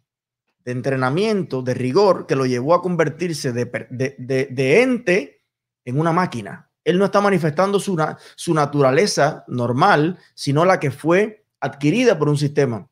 de 0.64 0.72
entrenamiento, 0.72 1.62
de 1.62 1.74
rigor, 1.74 2.26
que 2.28 2.36
lo 2.36 2.46
llevó 2.46 2.74
a 2.74 2.82
convertirse 2.82 3.54
de, 3.54 3.66
de, 3.90 4.48
de 4.52 4.82
ente 4.82 5.44
en 5.86 6.00
una 6.00 6.12
máquina. 6.12 6.70
Él 6.84 6.98
no 6.98 7.06
está 7.06 7.20
manifestando 7.22 7.80
su, 7.80 7.98
su 8.36 8.54
naturaleza 8.54 9.44
normal, 9.48 10.18
sino 10.36 10.64
la 10.64 10.80
que 10.80 10.92
fue 10.92 11.46
adquirida 11.60 12.18
por 12.18 12.30
un 12.30 12.38
sistema. 12.38 12.88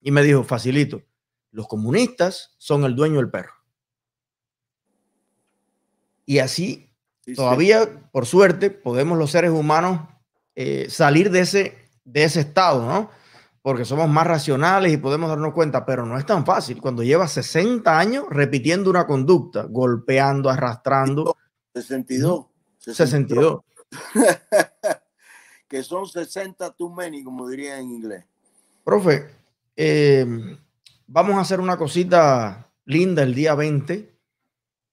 Y 0.00 0.10
me 0.10 0.22
dijo, 0.22 0.42
facilito, 0.44 1.02
los 1.50 1.66
comunistas 1.66 2.54
son 2.58 2.84
el 2.84 2.94
dueño 2.94 3.16
del 3.16 3.30
perro. 3.30 3.57
Y 6.28 6.40
así, 6.40 6.94
todavía, 7.34 7.88
por 8.12 8.26
suerte, 8.26 8.68
podemos 8.68 9.16
los 9.16 9.30
seres 9.30 9.50
humanos 9.50 10.06
eh, 10.54 10.88
salir 10.90 11.30
de 11.30 11.40
ese, 11.40 11.88
de 12.04 12.24
ese 12.24 12.40
estado, 12.40 12.84
¿no? 12.84 13.08
Porque 13.62 13.86
somos 13.86 14.10
más 14.10 14.26
racionales 14.26 14.92
y 14.92 14.98
podemos 14.98 15.30
darnos 15.30 15.54
cuenta, 15.54 15.86
pero 15.86 16.04
no 16.04 16.18
es 16.18 16.26
tan 16.26 16.44
fácil. 16.44 16.82
Cuando 16.82 17.02
llevas 17.02 17.32
60 17.32 17.98
años 17.98 18.26
repitiendo 18.28 18.90
una 18.90 19.06
conducta, 19.06 19.62
golpeando, 19.62 20.50
arrastrando. 20.50 21.34
62. 21.72 22.44
62. 22.76 23.62
que 25.66 25.82
son 25.82 26.06
60 26.06 26.72
too 26.72 26.90
many, 26.90 27.24
como 27.24 27.48
diría 27.48 27.78
en 27.78 27.90
inglés. 27.90 28.26
Profe, 28.84 29.30
em, 29.74 30.58
vamos 31.06 31.36
a 31.36 31.40
hacer 31.40 31.58
una 31.58 31.78
cosita 31.78 32.70
linda 32.84 33.22
el 33.22 33.34
día 33.34 33.54
20 33.54 34.17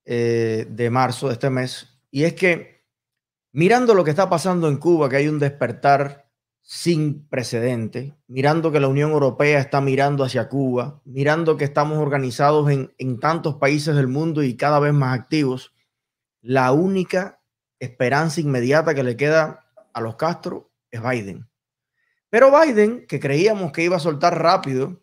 eh, 0.06 0.66
de 0.70 0.88
marzo 0.88 1.26
de 1.26 1.34
este 1.34 1.50
mes. 1.50 1.98
Y 2.10 2.24
es 2.24 2.34
que 2.34 2.84
mirando 3.52 3.92
lo 3.92 4.04
que 4.04 4.10
está 4.10 4.30
pasando 4.30 4.68
en 4.68 4.76
Cuba, 4.76 5.08
que 5.08 5.16
hay 5.16 5.28
un 5.28 5.40
despertar 5.40 6.30
sin 6.62 7.26
precedente, 7.28 8.16
mirando 8.28 8.72
que 8.72 8.80
la 8.80 8.88
Unión 8.88 9.10
Europea 9.10 9.58
está 9.58 9.80
mirando 9.80 10.24
hacia 10.24 10.48
Cuba, 10.48 11.00
mirando 11.04 11.56
que 11.56 11.64
estamos 11.64 11.98
organizados 11.98 12.70
en, 12.70 12.94
en 12.98 13.20
tantos 13.20 13.56
países 13.56 13.94
del 13.96 14.08
mundo 14.08 14.42
y 14.42 14.56
cada 14.56 14.78
vez 14.78 14.92
más 14.92 15.18
activos, 15.18 15.74
la 16.40 16.70
única 16.70 17.40
esperanza 17.80 18.40
inmediata 18.40 18.94
que 18.94 19.02
le 19.02 19.16
queda 19.16 19.66
a 19.92 20.00
los 20.00 20.16
Castro 20.16 20.70
es 20.90 21.02
Biden. 21.02 21.48
Pero 22.30 22.50
Biden, 22.50 23.06
que 23.06 23.18
creíamos 23.18 23.72
que 23.72 23.82
iba 23.82 23.96
a 23.96 24.00
soltar 24.00 24.40
rápido 24.40 25.02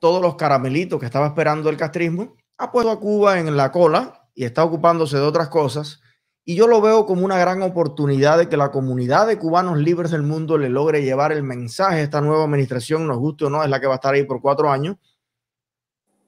todos 0.00 0.20
los 0.20 0.34
caramelitos 0.34 0.98
que 0.98 1.06
estaba 1.06 1.26
esperando 1.26 1.70
el 1.70 1.76
castrismo, 1.76 2.36
ha 2.60 2.70
puesto 2.70 2.90
a 2.90 3.00
Cuba 3.00 3.38
en 3.38 3.56
la 3.56 3.72
cola 3.72 4.28
y 4.34 4.44
está 4.44 4.64
ocupándose 4.64 5.16
de 5.16 5.22
otras 5.22 5.48
cosas. 5.48 6.00
Y 6.44 6.54
yo 6.54 6.66
lo 6.66 6.80
veo 6.80 7.06
como 7.06 7.24
una 7.24 7.38
gran 7.38 7.62
oportunidad 7.62 8.38
de 8.38 8.48
que 8.48 8.56
la 8.56 8.70
comunidad 8.70 9.26
de 9.26 9.38
cubanos 9.38 9.78
libres 9.78 10.10
del 10.10 10.22
mundo 10.22 10.58
le 10.58 10.68
logre 10.68 11.02
llevar 11.02 11.32
el 11.32 11.42
mensaje 11.42 11.96
a 11.96 12.02
esta 12.02 12.20
nueva 12.20 12.44
administración, 12.44 13.06
nos 13.06 13.18
guste 13.18 13.44
o 13.44 13.50
no, 13.50 13.62
es 13.62 13.70
la 13.70 13.80
que 13.80 13.86
va 13.86 13.94
a 13.94 13.96
estar 13.96 14.14
ahí 14.14 14.24
por 14.24 14.40
cuatro 14.40 14.70
años, 14.70 14.96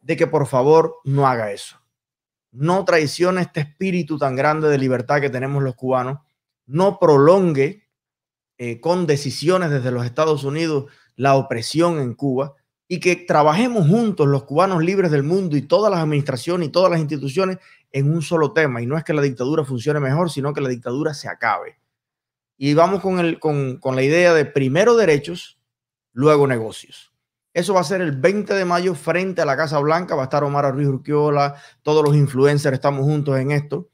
de 0.02 0.16
que 0.16 0.26
por 0.26 0.46
favor 0.46 0.96
no 1.04 1.26
haga 1.26 1.52
eso 1.52 1.82
no 2.52 2.84
traicione 2.84 3.40
este 3.40 3.60
espíritu 3.60 4.18
tan 4.18 4.36
grande 4.36 4.68
de 4.68 4.78
libertad 4.78 5.20
que 5.20 5.30
tenemos 5.30 5.62
los 5.62 5.74
cubanos, 5.74 6.18
no 6.66 6.98
prolongue 6.98 7.88
eh, 8.58 8.78
con 8.78 9.06
decisiones 9.06 9.70
desde 9.70 9.90
los 9.90 10.04
Estados 10.04 10.44
Unidos 10.44 10.90
la 11.16 11.34
opresión 11.34 11.98
en 11.98 12.14
Cuba 12.14 12.54
y 12.92 13.00
que 13.00 13.16
trabajemos 13.16 13.88
juntos 13.88 14.28
los 14.28 14.44
cubanos 14.44 14.84
libres 14.84 15.10
del 15.10 15.22
mundo 15.22 15.56
y 15.56 15.62
todas 15.62 15.90
las 15.90 16.00
administraciones 16.00 16.68
y 16.68 16.70
todas 16.70 16.90
las 16.90 17.00
instituciones 17.00 17.56
en 17.90 18.12
un 18.12 18.20
solo 18.20 18.52
tema. 18.52 18.82
Y 18.82 18.86
no 18.86 18.98
es 18.98 19.02
que 19.02 19.14
la 19.14 19.22
dictadura 19.22 19.64
funcione 19.64 19.98
mejor, 19.98 20.30
sino 20.30 20.52
que 20.52 20.60
la 20.60 20.68
dictadura 20.68 21.14
se 21.14 21.26
acabe. 21.26 21.78
Y 22.58 22.74
vamos 22.74 23.00
con, 23.00 23.18
el, 23.18 23.40
con, 23.40 23.78
con 23.78 23.96
la 23.96 24.02
idea 24.02 24.34
de 24.34 24.44
primero 24.44 24.94
derechos, 24.94 25.58
luego 26.12 26.46
negocios. 26.46 27.14
Eso 27.54 27.72
va 27.72 27.80
a 27.80 27.84
ser 27.84 28.02
el 28.02 28.12
20 28.12 28.52
de 28.52 28.66
mayo 28.66 28.94
frente 28.94 29.40
a 29.40 29.46
la 29.46 29.56
Casa 29.56 29.78
Blanca. 29.78 30.14
Va 30.14 30.24
a 30.24 30.24
estar 30.24 30.44
Omar 30.44 30.70
Ruiz 30.74 30.88
Urquiola, 30.88 31.54
todos 31.80 32.04
los 32.04 32.14
influencers 32.14 32.74
estamos 32.74 33.06
juntos 33.06 33.38
en 33.38 33.52
esto. 33.52 33.88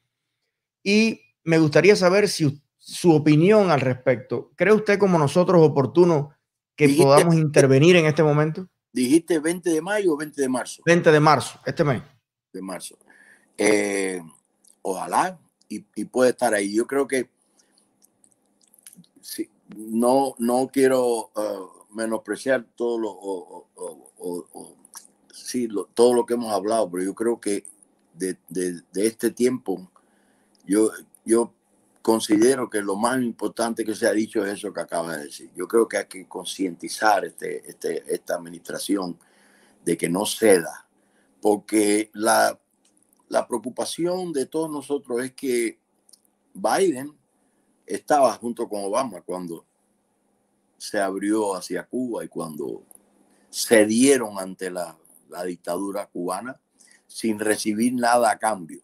Y 0.82 1.20
me 1.44 1.58
gustaría 1.58 1.94
saber 1.94 2.28
si 2.28 2.60
su 2.78 3.14
opinión 3.14 3.70
al 3.70 3.80
respecto. 3.80 4.50
¿Cree 4.56 4.74
usted 4.74 4.98
como 4.98 5.20
nosotros 5.20 5.62
oportuno 5.62 6.30
que 6.74 6.88
podamos 6.88 7.36
intervenir 7.36 7.94
en 7.94 8.06
este 8.06 8.24
momento? 8.24 8.68
¿Dijiste 8.98 9.38
20 9.38 9.70
de 9.70 9.80
mayo 9.80 10.14
o 10.14 10.16
20 10.16 10.42
de 10.42 10.48
marzo? 10.48 10.82
20 10.84 11.12
de 11.12 11.20
marzo, 11.20 11.60
este 11.64 11.84
mes. 11.84 12.02
De 12.52 12.60
marzo. 12.60 12.98
Eh, 13.56 14.20
ojalá 14.82 15.38
y, 15.68 16.04
puede 16.06 16.30
estar 16.30 16.52
ahí. 16.52 16.74
Yo 16.74 16.84
creo 16.84 17.06
que 17.06 17.30
sí, 19.20 19.48
no, 19.76 20.34
no 20.38 20.68
quiero 20.72 21.30
uh, 21.36 21.94
menospreciar 21.94 22.64
todo 22.74 22.98
lo, 22.98 23.10
o, 23.12 23.68
sí, 25.32 25.68
todo 25.94 26.12
lo 26.12 26.26
que 26.26 26.34
hemos 26.34 26.52
hablado, 26.52 26.90
pero 26.90 27.04
yo 27.04 27.14
creo 27.14 27.38
que 27.38 27.64
de, 28.14 28.36
de, 28.48 28.82
de, 28.92 29.06
este 29.06 29.30
tiempo, 29.30 29.88
yo, 30.66 30.90
yo 31.24 31.52
considero 32.08 32.70
que 32.70 32.80
lo 32.80 32.96
más 32.96 33.20
importante 33.20 33.84
que 33.84 33.94
se 33.94 34.06
ha 34.06 34.12
dicho 34.12 34.42
es 34.42 34.54
eso 34.54 34.72
que 34.72 34.80
acaba 34.80 35.18
de 35.18 35.24
decir. 35.24 35.50
Yo 35.54 35.68
creo 35.68 35.86
que 35.86 35.98
hay 35.98 36.06
que 36.06 36.26
concientizar 36.26 37.22
este, 37.26 37.68
este, 37.68 38.02
esta 38.14 38.36
administración 38.36 39.18
de 39.84 39.94
que 39.98 40.08
no 40.08 40.24
ceda, 40.24 40.88
porque 41.42 42.10
la, 42.14 42.58
preocupación 43.46 44.32
de 44.32 44.46
todos 44.46 44.70
nosotros 44.70 45.22
es 45.22 45.34
que 45.34 45.78
Biden 46.54 47.14
estaba 47.84 48.32
junto 48.36 48.66
con 48.70 48.84
Obama 48.84 49.20
cuando 49.20 49.66
se 50.78 50.98
abrió 50.98 51.56
hacia 51.56 51.84
Cuba 51.84 52.24
y 52.24 52.28
cuando 52.28 52.84
cedieron 53.52 54.38
ante 54.38 54.70
la 54.70 54.96
dictadura 55.44 56.06
cubana 56.06 56.58
sin 57.06 57.38
recibir 57.38 57.92
nada 57.92 58.30
a 58.30 58.38
cambio 58.38 58.80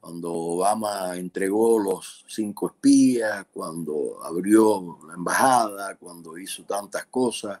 cuando 0.00 0.32
Obama 0.32 1.14
entregó 1.16 1.78
los 1.78 2.24
cinco 2.26 2.68
espías, 2.68 3.46
cuando 3.52 4.18
abrió 4.24 4.98
la 5.06 5.14
embajada, 5.14 5.96
cuando 5.96 6.38
hizo 6.38 6.64
tantas 6.64 7.04
cosas, 7.06 7.60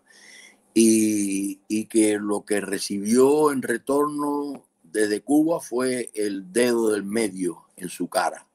y, 0.72 1.84
que 1.86 2.18
lo 2.18 2.44
que 2.44 2.60
recibió 2.60 3.52
en 3.52 3.62
retorno 3.62 4.64
desde 4.82 5.22
Cuba 5.22 5.60
fue 5.60 6.10
el 6.14 6.52
dedo 6.52 6.90
del 6.90 7.02
medio 7.02 7.66
en 7.76 7.88
su 7.88 8.08
cara. 8.08 8.46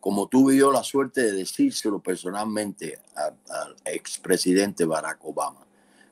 Como 0.00 0.26
tuve 0.28 0.56
yo 0.56 0.72
la 0.72 0.82
suerte 0.82 1.22
de 1.22 1.32
decírselo 1.32 2.00
personalmente 2.00 2.98
al 3.14 3.76
expresidente 3.84 4.84
Barack 4.84 5.24
Obama, 5.24 5.66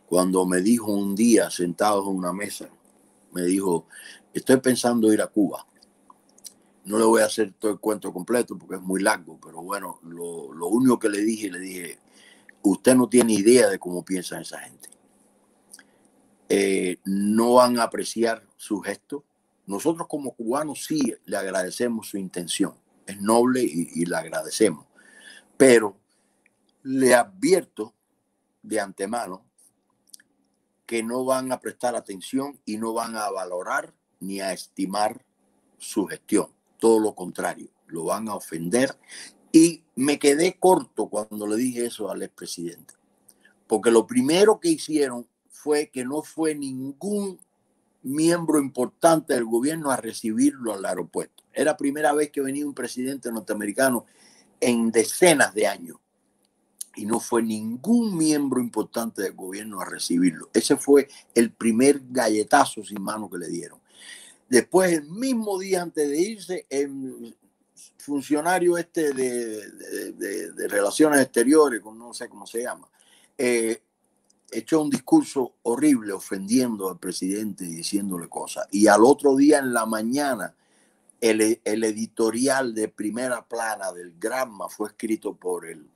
cuando 0.06 0.44
me 0.46 0.60
dijo 0.60 0.92
un 0.92 1.14
día 1.14 1.50
sentado 1.50 2.02
en 2.02 2.16
una 2.16 2.32
mesa, 2.32 2.68
me 3.32 3.42
dijo, 3.42 3.86
estoy 4.34 4.58
pensando 4.58 5.12
ir 5.12 5.22
a 5.22 5.26
Cuba 5.26 5.66
no 6.84 6.98
le 6.98 7.04
voy 7.04 7.22
a 7.22 7.26
hacer 7.26 7.52
todo 7.58 7.72
el 7.72 7.78
cuento 7.78 8.12
completo 8.12 8.58
porque 8.58 8.76
es 8.76 8.82
muy 8.82 9.00
largo, 9.00 9.38
pero 9.40 9.62
bueno, 9.62 10.00
lo, 10.02 10.66
único 10.66 10.98
que 10.98 11.08
le 11.08 11.20
dije, 11.20 11.50
le 11.50 11.60
dije, 11.60 11.98
usted 12.62 12.94
no 12.94 13.08
tiene 13.08 13.34
idea 13.34 13.68
de 13.68 13.78
cómo 13.78 14.04
piensa 14.04 14.40
esa 14.40 14.58
gente. 14.58 14.88
Eh, 16.48 16.98
no 17.04 17.54
van 17.54 17.78
a 17.78 17.84
apreciar 17.84 18.46
su 18.56 18.80
gesto. 18.80 19.24
Nosotros 19.66 20.08
como 20.08 20.34
cubanos 20.34 20.84
sí 20.84 21.14
le 21.24 21.36
agradecemos 21.36 22.08
su 22.08 22.18
intención. 22.18 22.74
Es 23.06 23.20
noble 23.20 23.62
y, 23.62 23.88
y 23.94 24.04
le 24.04 24.16
agradecemos. 24.16 24.86
Pero 25.56 25.96
le 26.82 27.14
advierto 27.14 27.94
de 28.62 28.80
antemano 28.80 29.44
que 30.84 31.02
no 31.02 31.24
van 31.24 31.52
a 31.52 31.60
prestar 31.60 31.94
atención 31.94 32.60
y 32.66 32.76
no 32.76 32.92
van 32.92 33.16
a 33.16 33.30
valorar 33.30 33.94
ni 34.20 34.40
a 34.40 34.52
estimar 34.52 35.24
su 35.78 36.06
gestión 36.06 36.50
todo 36.82 36.98
lo 36.98 37.14
contrario, 37.14 37.68
lo 37.86 38.06
van 38.06 38.28
a 38.28 38.34
ofender. 38.34 38.98
Y 39.52 39.84
me 39.94 40.18
quedé 40.18 40.58
corto 40.58 41.06
cuando 41.06 41.46
le 41.46 41.54
dije 41.54 41.86
eso 41.86 42.10
al 42.10 42.24
expresidente, 42.24 42.94
porque 43.68 43.92
lo 43.92 44.04
primero 44.04 44.58
que 44.58 44.70
hicieron 44.70 45.28
fue 45.48 45.90
que 45.90 46.04
no 46.04 46.24
fue 46.24 46.56
ningún 46.56 47.38
miembro 48.02 48.58
importante 48.58 49.34
del 49.34 49.44
gobierno 49.44 49.92
a 49.92 49.96
recibirlo 49.96 50.74
al 50.74 50.84
aeropuerto. 50.84 51.44
Era 51.52 51.76
primera 51.76 52.12
vez 52.14 52.32
que 52.32 52.40
venía 52.40 52.66
un 52.66 52.74
presidente 52.74 53.30
norteamericano 53.30 54.04
en 54.58 54.90
decenas 54.90 55.54
de 55.54 55.68
años 55.68 55.98
y 56.96 57.06
no 57.06 57.20
fue 57.20 57.44
ningún 57.44 58.16
miembro 58.16 58.60
importante 58.60 59.22
del 59.22 59.34
gobierno 59.34 59.80
a 59.80 59.84
recibirlo. 59.84 60.50
Ese 60.52 60.76
fue 60.76 61.06
el 61.32 61.52
primer 61.52 62.02
galletazo 62.10 62.82
sin 62.82 63.00
mano 63.00 63.30
que 63.30 63.38
le 63.38 63.46
dieron. 63.46 63.81
Después, 64.52 64.92
el 64.92 65.04
mismo 65.04 65.58
día 65.58 65.80
antes 65.80 66.06
de 66.06 66.20
irse, 66.20 66.66
el 66.68 67.34
funcionario 67.96 68.76
este 68.76 69.14
de, 69.14 70.68
Relaciones 70.68 71.22
Exteriores, 71.22 71.82
no 71.82 72.12
sé 72.12 72.28
cómo 72.28 72.46
se 72.46 72.64
llama, 72.64 72.86
eh, 73.38 73.80
echó 74.50 74.82
un 74.82 74.90
discurso 74.90 75.54
horrible 75.62 76.12
ofendiendo 76.12 76.90
al 76.90 76.98
presidente 76.98 77.64
y 77.64 77.68
diciéndole 77.68 78.28
cosas. 78.28 78.68
Y 78.70 78.88
al 78.88 79.04
otro 79.04 79.36
día 79.36 79.58
en 79.58 79.72
la 79.72 79.86
mañana, 79.86 80.54
el, 81.18 81.58
el 81.64 81.84
editorial 81.84 82.74
de 82.74 82.88
primera 82.88 83.48
plana 83.48 83.90
del 83.90 84.12
Granma 84.18 84.68
fue 84.68 84.88
escrito 84.88 85.34
por 85.34 85.64
el 85.64 85.88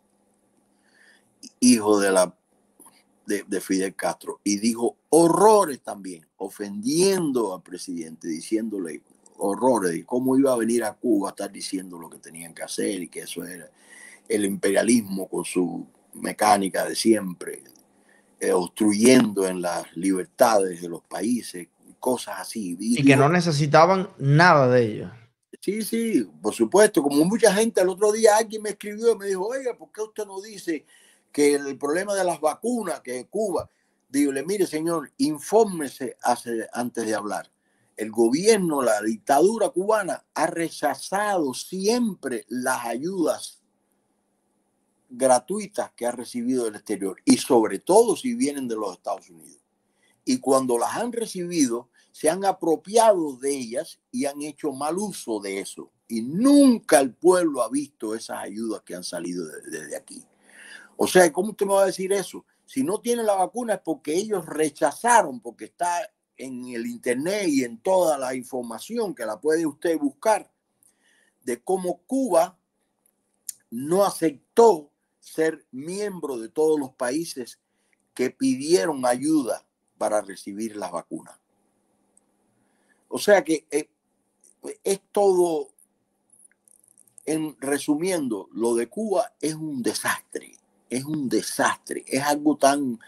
hijo 1.60 2.00
de 2.00 2.10
la 2.10 2.34
de, 3.26 3.60
Fidel 3.60 3.94
Castro 3.94 4.40
y 4.44 4.58
dijo 4.58 4.96
horrores 5.10 5.80
también, 5.82 6.26
ofendiendo 6.36 7.54
al 7.54 7.62
presidente, 7.62 8.28
diciéndole 8.28 9.02
horrores 9.38 9.92
de 9.92 10.04
cómo 10.04 10.36
iba 10.38 10.52
a 10.52 10.56
venir 10.56 10.84
a 10.84 10.94
Cuba 10.94 11.28
a 11.28 11.32
estar 11.32 11.50
diciendo 11.50 11.98
lo 11.98 12.08
que 12.08 12.18
tenían 12.18 12.54
que 12.54 12.62
hacer 12.62 13.02
y 13.02 13.08
que 13.08 13.20
eso 13.20 13.44
era 13.44 13.68
el 14.28 14.44
imperialismo 14.44 15.28
con 15.28 15.44
su 15.44 15.86
mecánica 16.14 16.86
de 16.86 16.94
siempre, 16.94 17.62
eh, 18.40 18.52
obstruyendo 18.52 19.46
en 19.46 19.60
las 19.60 19.94
libertades 19.96 20.80
de 20.80 20.88
los 20.88 21.02
países, 21.02 21.68
cosas 21.98 22.36
así. 22.38 22.76
Y, 22.78 23.04
que 23.04 23.16
no 23.16 23.28
necesitaban 23.28 24.08
nada 24.18 24.68
de 24.68 24.84
ellos. 24.84 25.10
Sí, 25.60 25.82
sí, 25.82 26.28
por 26.40 26.54
supuesto. 26.54 27.02
Como 27.02 27.24
mucha 27.24 27.52
gente, 27.52 27.80
el 27.80 27.88
otro 27.88 28.12
día 28.12 28.36
alguien 28.36 28.62
me 28.62 28.70
escribió 28.70 29.12
y 29.12 29.18
me 29.18 29.26
dijo, 29.26 29.46
oiga, 29.46 29.76
¿por 29.76 29.90
qué 29.90 30.02
usted 30.02 30.24
no 30.26 30.40
dice 30.40 30.84
que 31.36 31.52
el 31.52 31.76
problema 31.76 32.14
de 32.14 32.24
las 32.24 32.40
vacunas, 32.40 33.02
que 33.02 33.26
Cuba, 33.28 33.68
dígale, 34.08 34.42
mire 34.42 34.66
señor, 34.66 35.12
infórmese 35.18 36.16
antes 36.72 37.06
de 37.06 37.14
hablar. 37.14 37.52
El 37.94 38.10
gobierno, 38.10 38.80
la 38.80 39.02
dictadura 39.02 39.68
cubana 39.68 40.24
ha 40.32 40.46
rechazado 40.46 41.52
siempre 41.52 42.46
las 42.48 42.86
ayudas 42.86 43.62
gratuitas 45.10 45.92
que 45.94 46.06
ha 46.06 46.10
recibido 46.10 46.64
del 46.64 46.76
exterior 46.76 47.20
y 47.26 47.36
sobre 47.36 47.80
todo 47.80 48.16
si 48.16 48.34
vienen 48.34 48.66
de 48.66 48.76
los 48.76 48.94
Estados 48.94 49.28
Unidos. 49.28 49.60
Y 50.24 50.38
cuando 50.38 50.78
las 50.78 50.96
han 50.96 51.12
recibido, 51.12 51.90
se 52.12 52.30
han 52.30 52.46
apropiado 52.46 53.36
de 53.36 53.50
ellas 53.50 54.00
y 54.10 54.24
han 54.24 54.40
hecho 54.40 54.72
mal 54.72 54.96
uso 54.96 55.38
de 55.40 55.60
eso. 55.60 55.92
Y 56.08 56.22
nunca 56.22 56.98
el 56.98 57.12
pueblo 57.12 57.60
ha 57.60 57.68
visto 57.68 58.14
esas 58.14 58.38
ayudas 58.38 58.80
que 58.84 58.94
han 58.94 59.04
salido 59.04 59.46
desde 59.46 59.94
aquí. 59.94 60.24
O 60.96 61.06
sea, 61.06 61.30
¿cómo 61.32 61.50
usted 61.50 61.66
me 61.66 61.74
va 61.74 61.82
a 61.82 61.86
decir 61.86 62.12
eso? 62.12 62.44
Si 62.64 62.82
no 62.82 63.00
tiene 63.00 63.22
la 63.22 63.34
vacuna 63.34 63.74
es 63.74 63.80
porque 63.80 64.14
ellos 64.14 64.46
rechazaron, 64.46 65.40
porque 65.40 65.66
está 65.66 66.10
en 66.36 66.66
el 66.66 66.86
Internet 66.86 67.48
y 67.48 67.64
en 67.64 67.78
toda 67.78 68.18
la 68.18 68.34
información 68.34 69.14
que 69.14 69.26
la 69.26 69.40
puede 69.40 69.66
usted 69.66 69.98
buscar, 69.98 70.50
de 71.44 71.62
cómo 71.62 72.02
Cuba 72.06 72.58
no 73.70 74.04
aceptó 74.04 74.90
ser 75.20 75.66
miembro 75.70 76.38
de 76.38 76.48
todos 76.48 76.78
los 76.78 76.92
países 76.92 77.60
que 78.14 78.30
pidieron 78.30 79.04
ayuda 79.04 79.64
para 79.98 80.22
recibir 80.22 80.76
las 80.76 80.90
vacunas. 80.92 81.38
O 83.08 83.18
sea 83.18 83.44
que 83.44 83.66
eh, 83.70 83.88
es 84.82 85.00
todo, 85.12 85.68
en 87.24 87.56
resumiendo, 87.60 88.48
lo 88.52 88.74
de 88.74 88.88
Cuba 88.88 89.32
es 89.40 89.54
un 89.54 89.82
desastre 89.82 90.56
es 90.88 91.04
un 91.04 91.28
desastre, 91.28 92.04
es 92.06 92.22
algo 92.22 92.56
tan 92.56 92.98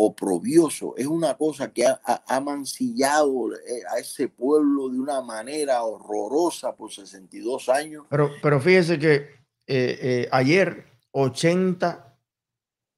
oprobioso, 0.00 0.94
es 0.96 1.06
una 1.06 1.34
cosa 1.34 1.72
que 1.72 1.84
ha, 1.84 2.40
mancillado 2.40 3.52
eh, 3.52 3.82
a 3.92 3.98
ese 3.98 4.28
pueblo 4.28 4.88
de 4.88 5.00
una 5.00 5.20
manera 5.22 5.82
horrorosa 5.82 6.76
por 6.76 6.92
62 6.92 7.68
años. 7.68 8.06
Pero, 8.08 8.30
pero 8.40 8.60
fíjese 8.60 9.00
que 9.00 9.14
eh, 9.14 9.28
eh, 9.66 10.28
ayer 10.30 10.86
80 11.10 12.04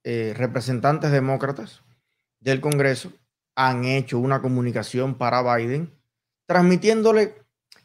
representantes 0.02 1.10
demócratas 1.12 1.82
del 2.40 2.60
Congreso 2.60 3.12
han 3.54 3.84
hecho 3.84 4.18
una 4.18 4.42
comunicación 4.42 5.16
para 5.16 5.42
Biden 5.56 5.94
transmitiéndole 6.46 7.34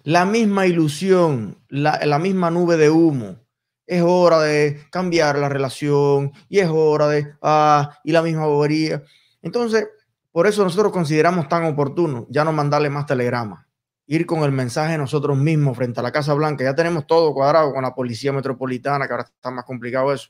la 0.04 0.26
misma 0.26 0.66
ilusión, 0.66 1.64
la, 1.68 2.06
la 2.06 2.20
misma 2.20 2.52
nube 2.52 2.78
de 2.78 2.90
humo 2.90 3.45
es 3.86 4.02
hora 4.02 4.40
de 4.40 4.82
cambiar 4.92 5.38
la 5.38 5.50
relación 5.50 6.32
y 6.50 6.60
es 6.60 6.70
hora 6.70 7.08
de, 7.08 7.34
ah, 7.42 7.98
y 8.04 8.12
la 8.12 8.22
misma 8.22 8.46
bobería. 8.46 9.04
Entonces, 9.42 9.88
por 10.32 10.48
eso 10.48 10.64
nosotros 10.64 10.92
consideramos 10.92 11.48
tan 11.48 11.66
oportuno 11.66 12.28
ya 12.30 12.44
no 12.44 12.52
mandarle 12.52 12.90
más 12.90 13.06
telegramas, 13.06 13.66
ir 14.08 14.26
con 14.26 14.44
el 14.44 14.52
mensaje 14.52 14.98
nosotros 14.98 15.38
mismos 15.38 15.78
frente 15.78 16.00
a 16.00 16.04
la 16.04 16.12
Casa 16.12 16.34
Blanca. 16.34 16.64
Ya 16.64 16.76
tenemos 16.76 17.08
todo 17.08 17.34
cuadrado 17.34 17.74
con 17.74 17.84
la 17.84 17.94
Policía 17.94 18.34
Metropolitana, 18.34 19.08
que 19.08 19.14
ahora 19.14 19.24
está 19.24 19.52
más 19.52 19.66
complicado 19.66 20.12
eso. 20.12 20.30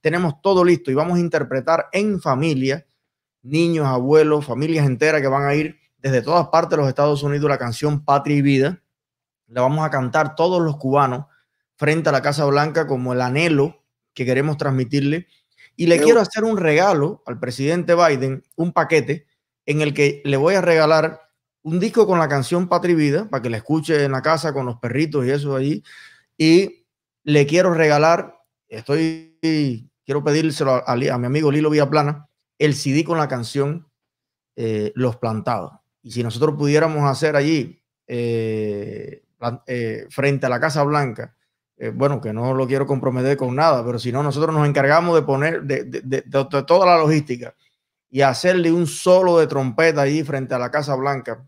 Tenemos 0.00 0.40
todo 0.42 0.64
listo 0.64 0.90
y 0.90 0.94
vamos 0.94 1.16
a 1.16 1.20
interpretar 1.20 1.86
en 1.92 2.20
familia, 2.20 2.84
niños, 3.42 3.86
abuelos, 3.86 4.44
familias 4.44 4.86
enteras 4.86 5.20
que 5.20 5.28
van 5.28 5.44
a 5.44 5.54
ir 5.54 5.78
desde 5.98 6.22
todas 6.22 6.48
partes 6.48 6.70
de 6.70 6.76
los 6.78 6.88
Estados 6.88 7.22
Unidos 7.22 7.48
la 7.48 7.58
canción 7.58 8.04
Patria 8.04 8.36
y 8.36 8.42
Vida 8.42 8.82
la 9.48 9.62
vamos 9.62 9.84
a 9.84 9.90
cantar 9.90 10.34
todos 10.34 10.60
los 10.60 10.76
cubanos 10.76 11.26
frente 11.76 12.08
a 12.08 12.12
la 12.12 12.22
Casa 12.22 12.44
Blanca 12.44 12.86
como 12.86 13.12
el 13.12 13.20
anhelo 13.20 13.82
que 14.14 14.24
queremos 14.24 14.56
transmitirle. 14.56 15.26
Y 15.76 15.86
le 15.86 16.00
quiero 16.00 16.20
hacer 16.20 16.44
un 16.44 16.56
regalo 16.56 17.22
al 17.26 17.38
presidente 17.38 17.94
Biden, 17.94 18.42
un 18.56 18.72
paquete 18.72 19.26
en 19.66 19.82
el 19.82 19.92
que 19.92 20.22
le 20.24 20.38
voy 20.38 20.54
a 20.54 20.62
regalar 20.62 21.20
un 21.62 21.80
disco 21.80 22.06
con 22.06 22.18
la 22.18 22.28
canción 22.28 22.68
Patria 22.68 22.96
Vida 22.96 23.28
para 23.28 23.42
que 23.42 23.50
la 23.50 23.58
escuche 23.58 24.04
en 24.04 24.12
la 24.12 24.22
casa 24.22 24.54
con 24.54 24.64
los 24.64 24.78
perritos 24.78 25.26
y 25.26 25.30
eso 25.30 25.54
allí. 25.54 25.82
Y 26.38 26.86
le 27.24 27.46
quiero 27.46 27.74
regalar, 27.74 28.36
estoy, 28.68 29.36
quiero 30.04 30.24
pedírselo 30.24 30.82
a, 30.88 30.96
mi 30.96 31.08
amigo 31.08 31.50
Lilo 31.50 31.68
Villaplana, 31.68 32.28
el 32.58 32.74
CD 32.74 33.04
con 33.04 33.18
la 33.18 33.28
canción 33.28 33.90
eh, 34.54 34.92
Los 34.94 35.16
Plantados. 35.16 35.72
Y 36.02 36.12
si 36.12 36.22
nosotros 36.22 36.54
pudiéramos 36.56 37.04
hacer 37.04 37.36
allí, 37.36 37.82
eh, 38.06 39.24
eh, 39.66 40.06
frente 40.08 40.46
a 40.46 40.48
la 40.48 40.60
Casa 40.60 40.82
Blanca, 40.84 41.35
bueno, 41.94 42.20
que 42.20 42.32
no 42.32 42.54
lo 42.54 42.66
quiero 42.66 42.86
comprometer 42.86 43.36
con 43.36 43.54
nada, 43.54 43.84
pero 43.84 43.98
si 43.98 44.10
no, 44.10 44.22
nosotros 44.22 44.54
nos 44.54 44.66
encargamos 44.66 45.14
de 45.14 45.22
poner 45.22 45.62
de, 45.62 46.22
toda 46.66 46.86
la 46.86 46.98
logística 46.98 47.54
y 48.08 48.22
hacerle 48.22 48.72
un 48.72 48.86
solo 48.86 49.38
de 49.38 49.46
trompeta 49.46 50.02
allí 50.02 50.22
frente 50.22 50.54
a 50.54 50.58
la 50.58 50.70
Casa 50.70 50.94
Blanca, 50.94 51.46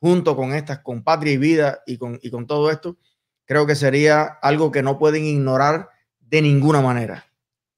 junto 0.00 0.36
con 0.36 0.52
estas, 0.52 0.80
con 0.80 1.02
Patria 1.02 1.32
y 1.32 1.38
Vida 1.38 1.82
y 1.86 1.96
con, 1.96 2.18
y 2.22 2.30
con 2.30 2.46
todo 2.46 2.70
esto, 2.70 2.98
creo 3.46 3.66
que 3.66 3.74
sería 3.74 4.24
algo 4.24 4.70
que 4.70 4.82
no 4.82 4.98
pueden 4.98 5.24
ignorar 5.24 5.88
de 6.20 6.42
ninguna 6.42 6.82
manera. 6.82 7.24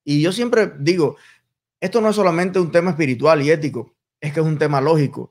Y 0.02 0.22
yo 0.22 0.32
siempre 0.32 0.72
digo, 0.78 1.16
esto 1.80 2.00
no 2.00 2.10
es 2.10 2.16
solamente 2.16 2.58
un 2.58 2.72
tema 2.72 2.90
espiritual 2.90 3.42
y 3.42 3.50
ético, 3.50 3.94
es 4.20 4.32
que 4.32 4.40
es 4.40 4.46
un 4.46 4.58
tema 4.58 4.80
lógico. 4.80 5.30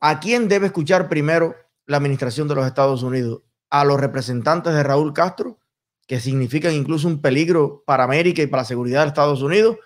¿A 0.00 0.18
quién 0.18 0.48
debe 0.48 0.66
escuchar 0.66 1.08
primero 1.08 1.54
la 1.86 1.98
administración 1.98 2.48
de 2.48 2.54
los 2.54 2.66
Estados 2.66 3.02
Unidos? 3.02 3.42
¿A 3.70 3.84
los 3.84 4.00
representantes 4.00 4.74
de 4.74 4.82
Raúl 4.82 5.12
Castro, 5.12 5.58
que 6.06 6.20
significan 6.20 6.72
incluso 6.72 7.06
un 7.06 7.22
peligro 7.22 7.84
para 7.86 8.04
América 8.04 8.42
y 8.42 8.48
para 8.48 8.62
la 8.62 8.66
seguridad 8.66 9.02
de 9.02 9.08
Estados 9.08 9.42
Unidos? 9.42 9.76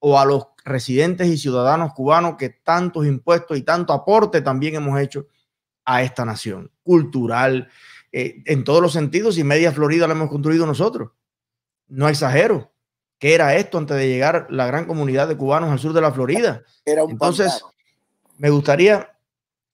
¿O 0.00 0.18
a 0.18 0.24
los 0.24 0.48
residentes 0.64 1.28
y 1.28 1.38
ciudadanos 1.38 1.92
cubanos 1.94 2.36
que 2.36 2.50
tantos 2.50 3.06
impuestos 3.06 3.56
y 3.56 3.62
tanto 3.62 3.92
aporte 3.92 4.42
también 4.42 4.74
hemos 4.74 5.00
hecho 5.00 5.26
a 5.84 6.02
esta 6.02 6.24
nación? 6.24 6.70
Cultural, 6.82 7.68
eh, 8.12 8.42
en 8.46 8.64
todos 8.64 8.82
los 8.82 8.92
sentidos, 8.92 9.38
y 9.38 9.44
media 9.44 9.72
Florida 9.72 10.06
la 10.06 10.14
hemos 10.14 10.30
construido 10.30 10.66
nosotros. 10.66 11.12
No 11.88 12.08
exagero. 12.08 12.72
¿Qué 13.18 13.34
era 13.34 13.56
esto 13.56 13.78
antes 13.78 13.96
de 13.96 14.08
llegar 14.08 14.46
la 14.50 14.66
gran 14.66 14.86
comunidad 14.86 15.28
de 15.28 15.36
cubanos 15.36 15.70
al 15.70 15.78
sur 15.78 15.92
de 15.92 16.00
la 16.00 16.12
Florida? 16.12 16.62
Era 16.84 17.04
un 17.04 17.12
Entonces, 17.12 17.62
me 18.36 18.50
gustaría 18.50 19.18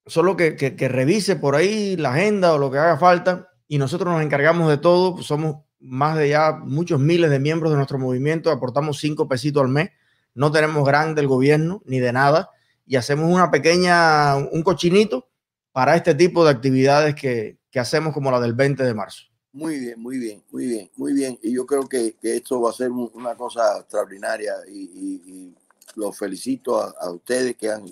solo 0.07 0.37
que, 0.37 0.57
que, 0.57 0.89
revise 0.89 1.37
por 1.37 1.55
ahí 1.55 1.97
la 1.97 2.13
agenda 2.13 2.55
o 2.55 2.59
lo 2.59 2.71
que 2.71 2.79
haga 2.79 2.99
falta 2.99 3.51
y 3.69 3.79
nosotros 3.79 4.13
nos 4.13 4.23
encargamos 4.23 4.69
de 4.69 4.79
todo. 4.79 5.23
Somos 5.23 5.57
más 5.81 6.17
de 6.17 6.31
ya 6.31 6.53
muchos 6.53 7.01
miles 7.01 7.31
de 7.31 7.39
miembros 7.39 7.71
de 7.71 7.77
nuestro 7.77 7.99
movimiento, 7.99 8.51
aportamos 8.51 8.99
cinco 8.99 9.29
pesitos 9.29 9.63
al 9.63 9.69
mes, 9.69 9.91
no 10.35 10.51
tenemos 10.51 10.85
gran 10.85 11.15
del 11.15 11.29
gobierno 11.29 11.83
ni 11.85 12.01
de 12.01 12.13
nada 12.13 12.51
y 12.87 12.97
hacemos 12.97 13.31
una 13.31 13.51
pequeña, 13.51 14.37
un 14.37 14.63
cochinito 14.63 15.29
para 15.73 15.97
este 15.97 16.15
tipo 16.15 16.45
de 16.45 16.51
actividades 16.51 17.15
que, 17.15 17.59
que 17.71 17.81
hacemos 17.81 18.15
como 18.15 18.31
la 18.31 18.41
del 18.41 18.55
20 18.55 18.83
de 18.83 18.95
marzo. 18.95 19.25
Muy 19.55 19.79
bien, 19.79 20.01
muy 20.01 20.19
bien, 20.19 20.43
muy 20.51 20.67
bien, 20.67 20.91
muy 20.97 21.13
bien. 21.13 21.39
Y 21.41 21.53
yo 21.55 21.65
creo 21.65 21.89
que, 21.89 22.17
esto 22.23 22.61
va 22.61 22.71
a 22.71 22.73
ser 22.73 22.91
una 22.91 23.37
cosa 23.37 23.79
extraordinaria 23.79 24.53
y, 24.69 25.55
los 25.95 26.19
felicito 26.19 26.81
a, 26.81 27.11
ustedes 27.13 27.57
que 27.57 27.71
han 27.71 27.85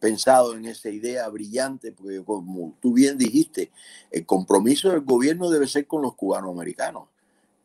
pensado 0.00 0.54
en 0.54 0.66
esa 0.66 0.90
idea 0.90 1.28
brillante, 1.28 1.92
porque 1.92 2.22
como 2.24 2.76
tú 2.80 2.92
bien 2.92 3.18
dijiste, 3.18 3.72
el 4.10 4.24
compromiso 4.26 4.90
del 4.90 5.00
gobierno 5.00 5.50
debe 5.50 5.66
ser 5.66 5.86
con 5.86 6.02
los 6.02 6.14
cubanos 6.14 6.52
americanos 6.52 7.08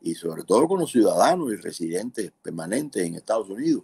y 0.01 0.15
sobre 0.15 0.43
todo 0.43 0.67
con 0.67 0.79
los 0.79 0.91
ciudadanos 0.91 1.53
y 1.53 1.55
residentes 1.57 2.31
permanentes 2.41 3.03
en 3.03 3.15
Estados 3.15 3.49
Unidos 3.49 3.83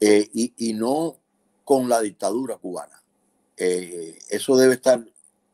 eh, 0.00 0.28
y, 0.32 0.72
no 0.74 1.16
con 1.64 1.88
la 1.88 2.00
dictadura 2.00 2.56
cubana. 2.56 3.02
Eh, 3.56 4.18
eso 4.28 4.56
debe 4.56 4.74
estar 4.74 5.04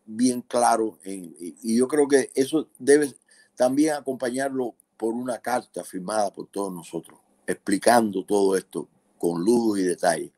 bien 0.05 0.43
claro 0.43 0.99
y 1.05 1.77
yo 1.77 1.89
creo 1.89 2.07
que 2.07 2.31
eso 2.35 2.69
debe 2.79 3.13
también 3.57 3.95
acompañarlo 3.95 4.75
por 4.97 5.15
una 5.15 5.39
carta 5.39 5.83
firmada 5.85 6.33
por 6.33 6.47
todos 6.49 6.73
nosotros, 6.73 7.19
explicando 7.47 8.25
todo 8.25 8.57
esto 8.57 8.89
con 9.19 9.43
luz 9.43 9.81
y 9.81 9.83
detalle. 9.83 10.33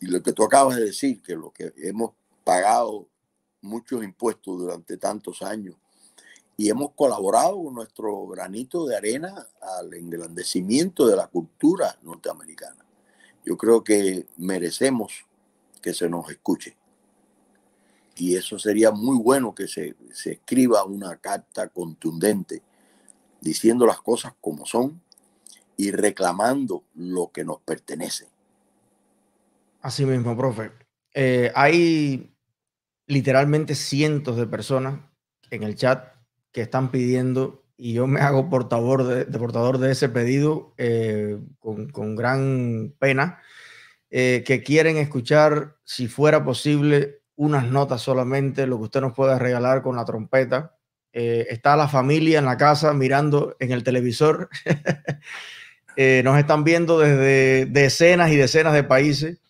Y 0.00 0.06
lo 0.06 0.22
que 0.22 0.32
tú 0.32 0.44
acabas 0.44 0.76
de 0.76 0.86
decir, 0.86 1.22
que 1.22 1.34
lo 1.34 1.50
que 1.50 1.72
hemos 1.76 2.12
pagado 2.44 3.06
muchos 3.62 4.02
impuestos 4.02 4.58
durante 4.58 4.96
tantos 4.96 5.42
años 5.42 5.76
y 6.56 6.68
hemos 6.68 6.92
colaborado 6.92 7.62
con 7.62 7.74
nuestro 7.74 8.26
granito 8.26 8.86
de 8.86 8.96
arena 8.96 9.46
al 9.78 9.92
engrandecimiento 9.94 11.06
de 11.06 11.16
la 11.16 11.26
cultura 11.26 11.98
norteamericana. 12.02 12.84
Yo 13.44 13.56
creo 13.56 13.82
que 13.82 14.26
merecemos 14.36 15.24
que 15.80 15.94
se 15.94 16.08
nos 16.08 16.30
escuche 16.30 16.76
y 18.20 18.36
eso 18.36 18.58
sería 18.58 18.90
muy 18.90 19.16
bueno 19.16 19.54
que 19.54 19.66
se, 19.66 19.96
escriba 20.26 20.84
una 20.84 21.16
carta 21.16 21.68
contundente 21.68 22.62
diciendo 23.40 23.86
las 23.86 24.02
cosas 24.02 24.34
como 24.42 24.66
son 24.66 25.00
y 25.78 25.90
reclamando 25.90 26.84
lo 26.94 27.30
que 27.32 27.44
nos 27.44 27.60
pertenece. 27.62 28.28
Así 29.82 30.04
mismo, 30.04 30.36
profe. 30.36 30.72
Eh, 31.14 31.50
hay 31.54 32.34
literalmente 33.06 33.74
cientos 33.74 34.36
de 34.36 34.46
personas 34.46 35.00
en 35.50 35.62
el 35.62 35.74
chat 35.74 36.14
que 36.52 36.60
están 36.60 36.90
pidiendo 36.90 37.64
y 37.76 37.94
yo 37.94 38.06
me 38.06 38.20
hago 38.20 38.50
portador 38.50 39.04
de, 39.04 39.38
portador 39.38 39.78
de 39.78 39.92
ese 39.92 40.10
pedido 40.10 40.74
eh, 40.76 41.38
con, 41.58 42.14
gran 42.14 42.94
pena, 42.98 43.40
eh, 44.10 44.44
que 44.46 44.62
quieren 44.62 44.98
escuchar, 44.98 45.76
si 45.82 46.08
fuera 46.08 46.44
posible, 46.44 47.22
unas 47.36 47.64
notas 47.64 48.02
solamente, 48.02 48.66
lo 48.66 48.76
que 48.76 48.84
usted 48.84 49.00
nos 49.00 49.14
pueda 49.14 49.38
regalar 49.38 49.82
con 49.82 49.96
la 49.96 50.04
trompeta. 50.04 50.76
Está 51.12 51.74
la 51.74 51.88
familia 51.88 52.38
en 52.38 52.44
la 52.44 52.56
casa 52.56 52.92
mirando 52.92 53.56
en 53.58 53.72
el 53.72 53.82
televisor. 53.82 54.48
Nos 55.96 56.38
están 56.38 56.62
viendo 56.62 57.00
desde 57.00 57.66
decenas 57.66 58.30
y 58.30 58.36
decenas 58.36 58.74
de 58.74 58.84
países 58.84 59.40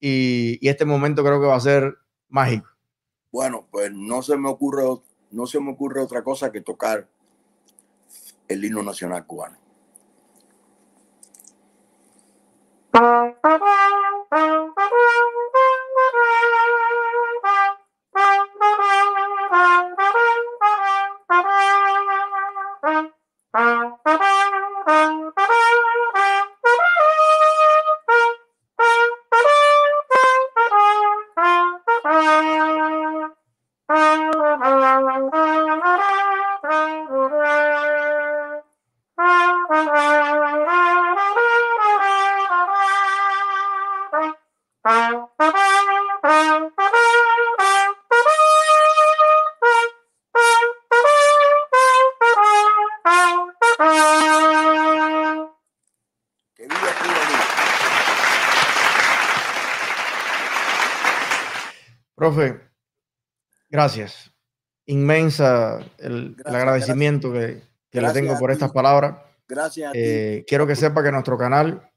y, 0.00 0.58
y, 0.60 0.68
este 0.68 0.84
momento 0.84 1.22
creo 1.22 1.40
que 1.40 1.46
va 1.46 1.56
a 1.56 1.60
ser 1.60 1.94
mágico. 2.28 2.68
Bueno, 3.30 3.66
pues 3.70 3.92
no 3.92 4.22
se 4.22 4.36
me 4.36 4.48
ocurre, 4.48 4.82
no 5.30 5.46
se 5.46 5.60
me 5.60 5.70
ocurre 5.70 6.00
otra 6.00 6.24
cosa 6.24 6.50
que 6.50 6.60
tocar 6.60 7.08
el 8.48 8.64
himno 8.64 8.82
nacional 8.82 9.26
cubano. 9.26 9.56
Gracias. 63.70 64.32
Inmensa 64.86 65.78
el, 65.98 66.36
agradecimiento 66.44 67.32
que, 67.32 67.62
le 67.92 68.12
tengo 68.12 68.38
por 68.38 68.50
estas 68.50 68.72
palabras. 68.72 69.16
Gracias. 69.48 69.92
Eh, 69.94 70.44
quiero 70.46 70.66
que 70.66 70.76
sepa 70.76 71.02
que 71.02 71.12
nuestro 71.12 71.38
canal 71.38 71.90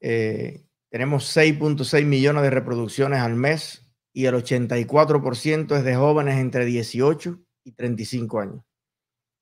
eh, 0.00 0.64
tenemos 0.90 1.34
6.6 1.36 2.04
millones 2.04 2.42
de 2.42 2.50
reproducciones 2.50 3.20
al 3.20 3.34
mes 3.34 3.82
y 4.12 4.26
el 4.26 4.34
84% 4.34 5.76
es 5.76 5.84
de 5.84 5.96
jóvenes 5.96 6.38
entre 6.38 6.64
18 6.66 7.38
y 7.64 7.72
35 7.72 8.40
años. 8.40 8.64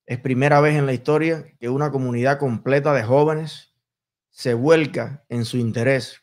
Es 0.07 0.19
primera 0.19 0.61
vez 0.61 0.77
en 0.77 0.87
la 0.87 0.93
historia 0.93 1.45
que 1.59 1.69
una 1.69 1.91
comunidad 1.91 2.39
completa 2.39 2.93
de 2.93 3.03
jóvenes 3.03 3.75
se 4.31 4.55
vuelca 4.55 5.25
en 5.29 5.45
su 5.45 5.57
interés 5.57 6.23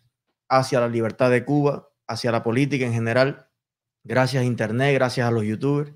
hacia 0.49 0.79
la 0.79 0.87
libertad 0.87 1.29
de 1.29 1.43
Cuba, 1.43 1.89
hacia 2.07 2.31
la 2.31 2.43
política 2.43 2.85
en 2.85 2.93
general 2.93 3.46
gracias 4.07 4.41
a 4.41 4.45
Internet, 4.45 4.93
gracias 4.95 5.27
a 5.27 5.31
los 5.31 5.43
youtubers. 5.43 5.93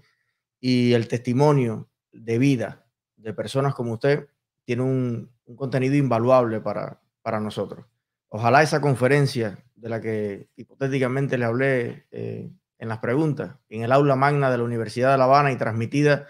y 0.60 0.94
el 0.94 1.08
testimonio 1.08 1.90
de 2.12 2.38
vida 2.38 2.86
de 3.16 3.34
personas 3.34 3.74
como 3.74 3.94
usted 3.94 4.28
tiene 4.66 4.84
un, 4.84 5.32
contenido 5.56 5.96
invaluable 5.96 6.62
para, 6.62 7.02
para 7.22 7.40
nosotros. 7.40 7.86
Ojalá 8.30 8.62
esa 8.62 8.80
conferencia 8.80 9.58
de 9.76 9.90
la 9.90 10.00
que 10.00 10.50
hipotéticamente 10.56 11.38
le 11.38 11.46
hablé 11.46 12.08
eh, 12.12 12.50
en 12.78 12.88
las 12.88 13.00
preguntas, 13.00 13.58
en 13.68 13.82
el 13.82 13.92
aula 13.92 14.16
magna 14.16 14.50
de 14.50 14.58
la 14.58 14.64
Universidad 14.64 15.12
de 15.12 15.18
La 15.18 15.26
Habana 15.26 15.52
y 15.52 15.58
transmitida 15.58 16.28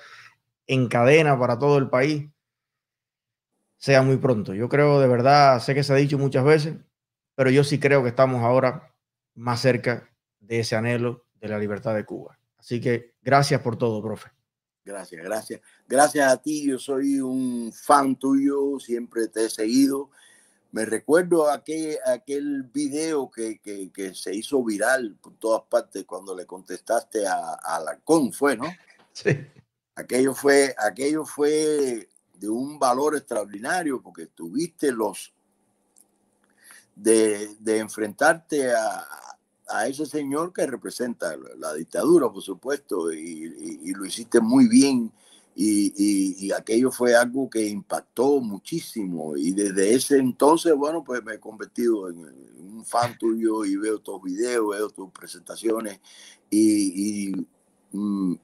en 0.65 0.87
cadena 0.87 1.37
para 1.37 1.59
todo 1.59 1.77
el 1.77 1.89
país, 1.89 2.29
sea 3.77 4.01
muy 4.01 4.17
pronto. 4.17 4.53
Yo 4.53 4.69
creo 4.69 4.99
de 4.99 5.07
verdad, 5.07 5.59
sé 5.59 5.75
que 5.75 5.83
se 5.83 5.93
ha 5.93 5.97
dicho 5.97 6.17
muchas 6.17 6.43
veces, 6.43 6.77
pero 7.35 7.49
yo 7.49 7.63
sí 7.63 7.79
creo 7.79 8.01
que 8.01 8.09
estamos 8.09 8.41
ahora 8.43 8.95
más 9.35 9.59
cerca 9.59 10.09
de 10.39 10.61
ese 10.61 10.75
anhelo 10.75 11.25
de 11.41 11.47
la 11.47 11.59
libertad 11.59 11.95
de 11.95 12.05
Cuba. 12.05 12.37
Así 12.57 12.79
que 12.79 13.15
gracias 13.21 13.59
por 13.61 13.77
todo, 13.77 14.01
profe. 14.01 14.29
Gracias, 14.85 15.23
gracias. 15.23 15.61
Gracias 15.87 16.31
a 16.31 16.41
ti, 16.41 16.67
yo 16.67 16.79
soy 16.79 17.19
un 17.19 17.73
fan 17.73 18.15
tuyo, 18.15 18.79
siempre 18.79 19.27
te 19.27 19.45
he 19.45 19.49
seguido. 19.49 20.09
Me 20.71 20.85
recuerdo 20.85 21.49
aquel, 21.49 21.97
aquel 22.05 22.63
video 22.63 23.29
que, 23.29 23.59
se 24.13 24.33
hizo 24.33 24.63
viral 24.63 25.17
por 25.21 25.35
todas 25.35 25.63
partes 25.69 26.05
cuando 26.05 26.35
le 26.35 26.45
contestaste 26.45 27.27
a, 27.27 27.53
a 27.53 27.99
fue, 28.31 28.55
¿no? 28.55 28.65
Sí. 29.11 29.37
Aquello 29.95 30.33
fue, 30.33 30.73
aquello 30.77 31.25
fue 31.25 32.09
de 32.35 32.49
un 32.49 32.79
valor 32.79 33.15
extraordinario 33.15 34.01
porque 34.01 34.27
tuviste 34.27 34.91
los 34.91 35.33
de, 36.95 37.57
enfrentarte 37.65 38.73
a, 38.73 39.05
ese 39.87 40.05
señor 40.05 40.53
que 40.53 40.65
representa 40.67 41.35
la 41.57 41.73
dictadura, 41.73 42.31
por 42.31 42.41
supuesto, 42.41 43.11
y, 43.11 43.93
lo 43.93 44.05
hiciste 44.05 44.39
muy 44.39 44.67
bien. 44.67 45.11
Y, 45.55 46.51
aquello 46.51 46.91
fue 46.91 47.15
algo 47.15 47.49
que 47.49 47.65
impactó 47.67 48.39
muchísimo. 48.39 49.37
Y 49.37 49.51
desde 49.51 49.93
ese 49.93 50.17
entonces, 50.17 50.73
bueno, 50.75 51.03
pues 51.03 51.23
me 51.23 51.35
he 51.35 51.39
convertido 51.39 52.09
en, 52.09 52.19
un 52.19 52.85
fan 52.85 53.17
tuyo 53.17 53.65
y 53.65 53.75
veo 53.75 53.99
tus 53.99 54.21
videos, 54.23 54.69
veo 54.69 54.89
tus 54.89 55.11
presentaciones. 55.11 55.99
Y, 56.49 57.31
mm, 57.91 58.35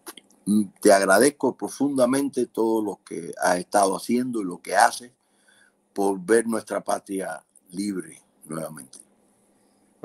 Mm, 0.47 0.71
te 0.79 0.93
agradezco 0.93 1.57
profundamente 1.57 2.45
todo 2.45 2.81
lo 2.81 3.01
que 3.03 3.33
has 3.43 3.57
estado 3.57 3.97
haciendo 3.97 4.39
y 4.39 4.45
lo 4.45 4.61
que 4.61 4.77
haces 4.77 5.11
por 5.93 6.21
ver 6.21 6.47
nuestra 6.47 6.81
patria 6.81 7.43
libre 7.71 8.21
nuevamente. 8.45 9.06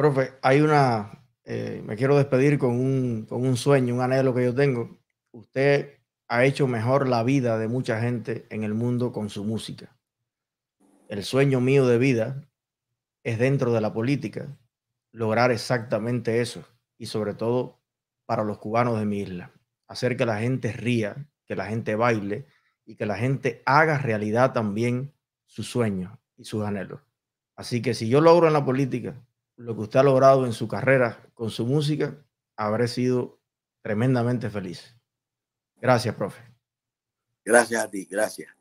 Profe, 0.03 0.33
hay 0.43 0.61
una, 0.63 1.25
eh, 1.45 1.81
me 1.87 1.95
quiero 1.95 2.17
despedir 2.17 2.59
con 2.59 2.73
un, 2.73 3.25
con 3.25 3.47
un 3.47 3.57
sueño, 3.57 3.95
un 3.95 4.01
anhelo 4.01 4.35
que 4.35 4.43
yo 4.43 4.53
tengo. 4.53 4.99
Usted 5.31 6.01
ha 6.27 6.45
hecho 6.45 6.67
mejor 6.67 7.07
la 7.07 7.23
vida 7.23 7.57
de 7.57 7.69
mucha 7.69 8.01
gente 8.01 8.45
en 8.51 8.65
el 8.65 8.75
mundo 8.75 9.13
con 9.13 9.31
su 9.31 9.45
música. 9.45 9.97
El 11.07 11.23
sueño 11.23 11.61
mío 11.61 11.87
de 11.87 11.99
vida 11.99 12.49
es 13.23 13.39
dentro 13.39 13.73
de 13.73 13.81
la 13.81 13.93
política 13.93 14.59
lograr 15.13 15.53
exactamente 15.53 16.41
eso 16.41 16.65
y 16.99 17.07
sobre 17.07 17.35
todo 17.35 17.79
para 18.27 18.43
los 18.43 18.59
cubanos 18.59 18.99
de 18.99 19.07
mi 19.07 19.21
isla 19.21 19.53
hacer 19.87 20.17
que 20.17 20.27
la 20.27 20.41
gente 20.41 20.73
ría, 20.73 21.29
que 21.47 21.55
la 21.55 21.67
gente 21.67 21.95
baile 21.95 22.47
y 22.85 22.97
que 22.97 23.07
la 23.07 23.19
gente 23.19 23.63
haga 23.67 23.99
realidad 23.99 24.53
también 24.53 25.13
sus 25.47 25.69
sueños 25.69 26.19
y 26.37 26.43
sus 26.43 26.65
anhelos. 26.65 27.01
Así 27.55 27.81
que 27.83 27.95
si 27.95 28.09
yo 28.09 28.21
logro 28.21 28.49
en 28.49 28.53
la 28.53 28.65
política 28.65 29.15
lo 29.63 29.77
que 29.77 29.83
usted 29.83 30.01
ha 30.01 30.03
logrado 30.03 30.45
en 30.45 30.53
su 30.53 30.67
carrera 30.67 31.31
con 31.35 31.51
su 31.51 31.67
música, 31.67 32.17
habré 32.57 32.89
sido 32.89 33.41
tremendamente 33.81 34.51
feliz. 34.51 34.97
Gracias, 35.77 36.15
profe. 36.15 36.43
Gracias 37.45 37.85
a 37.85 37.91
ti, 37.91 38.05
gracias. 38.07 38.53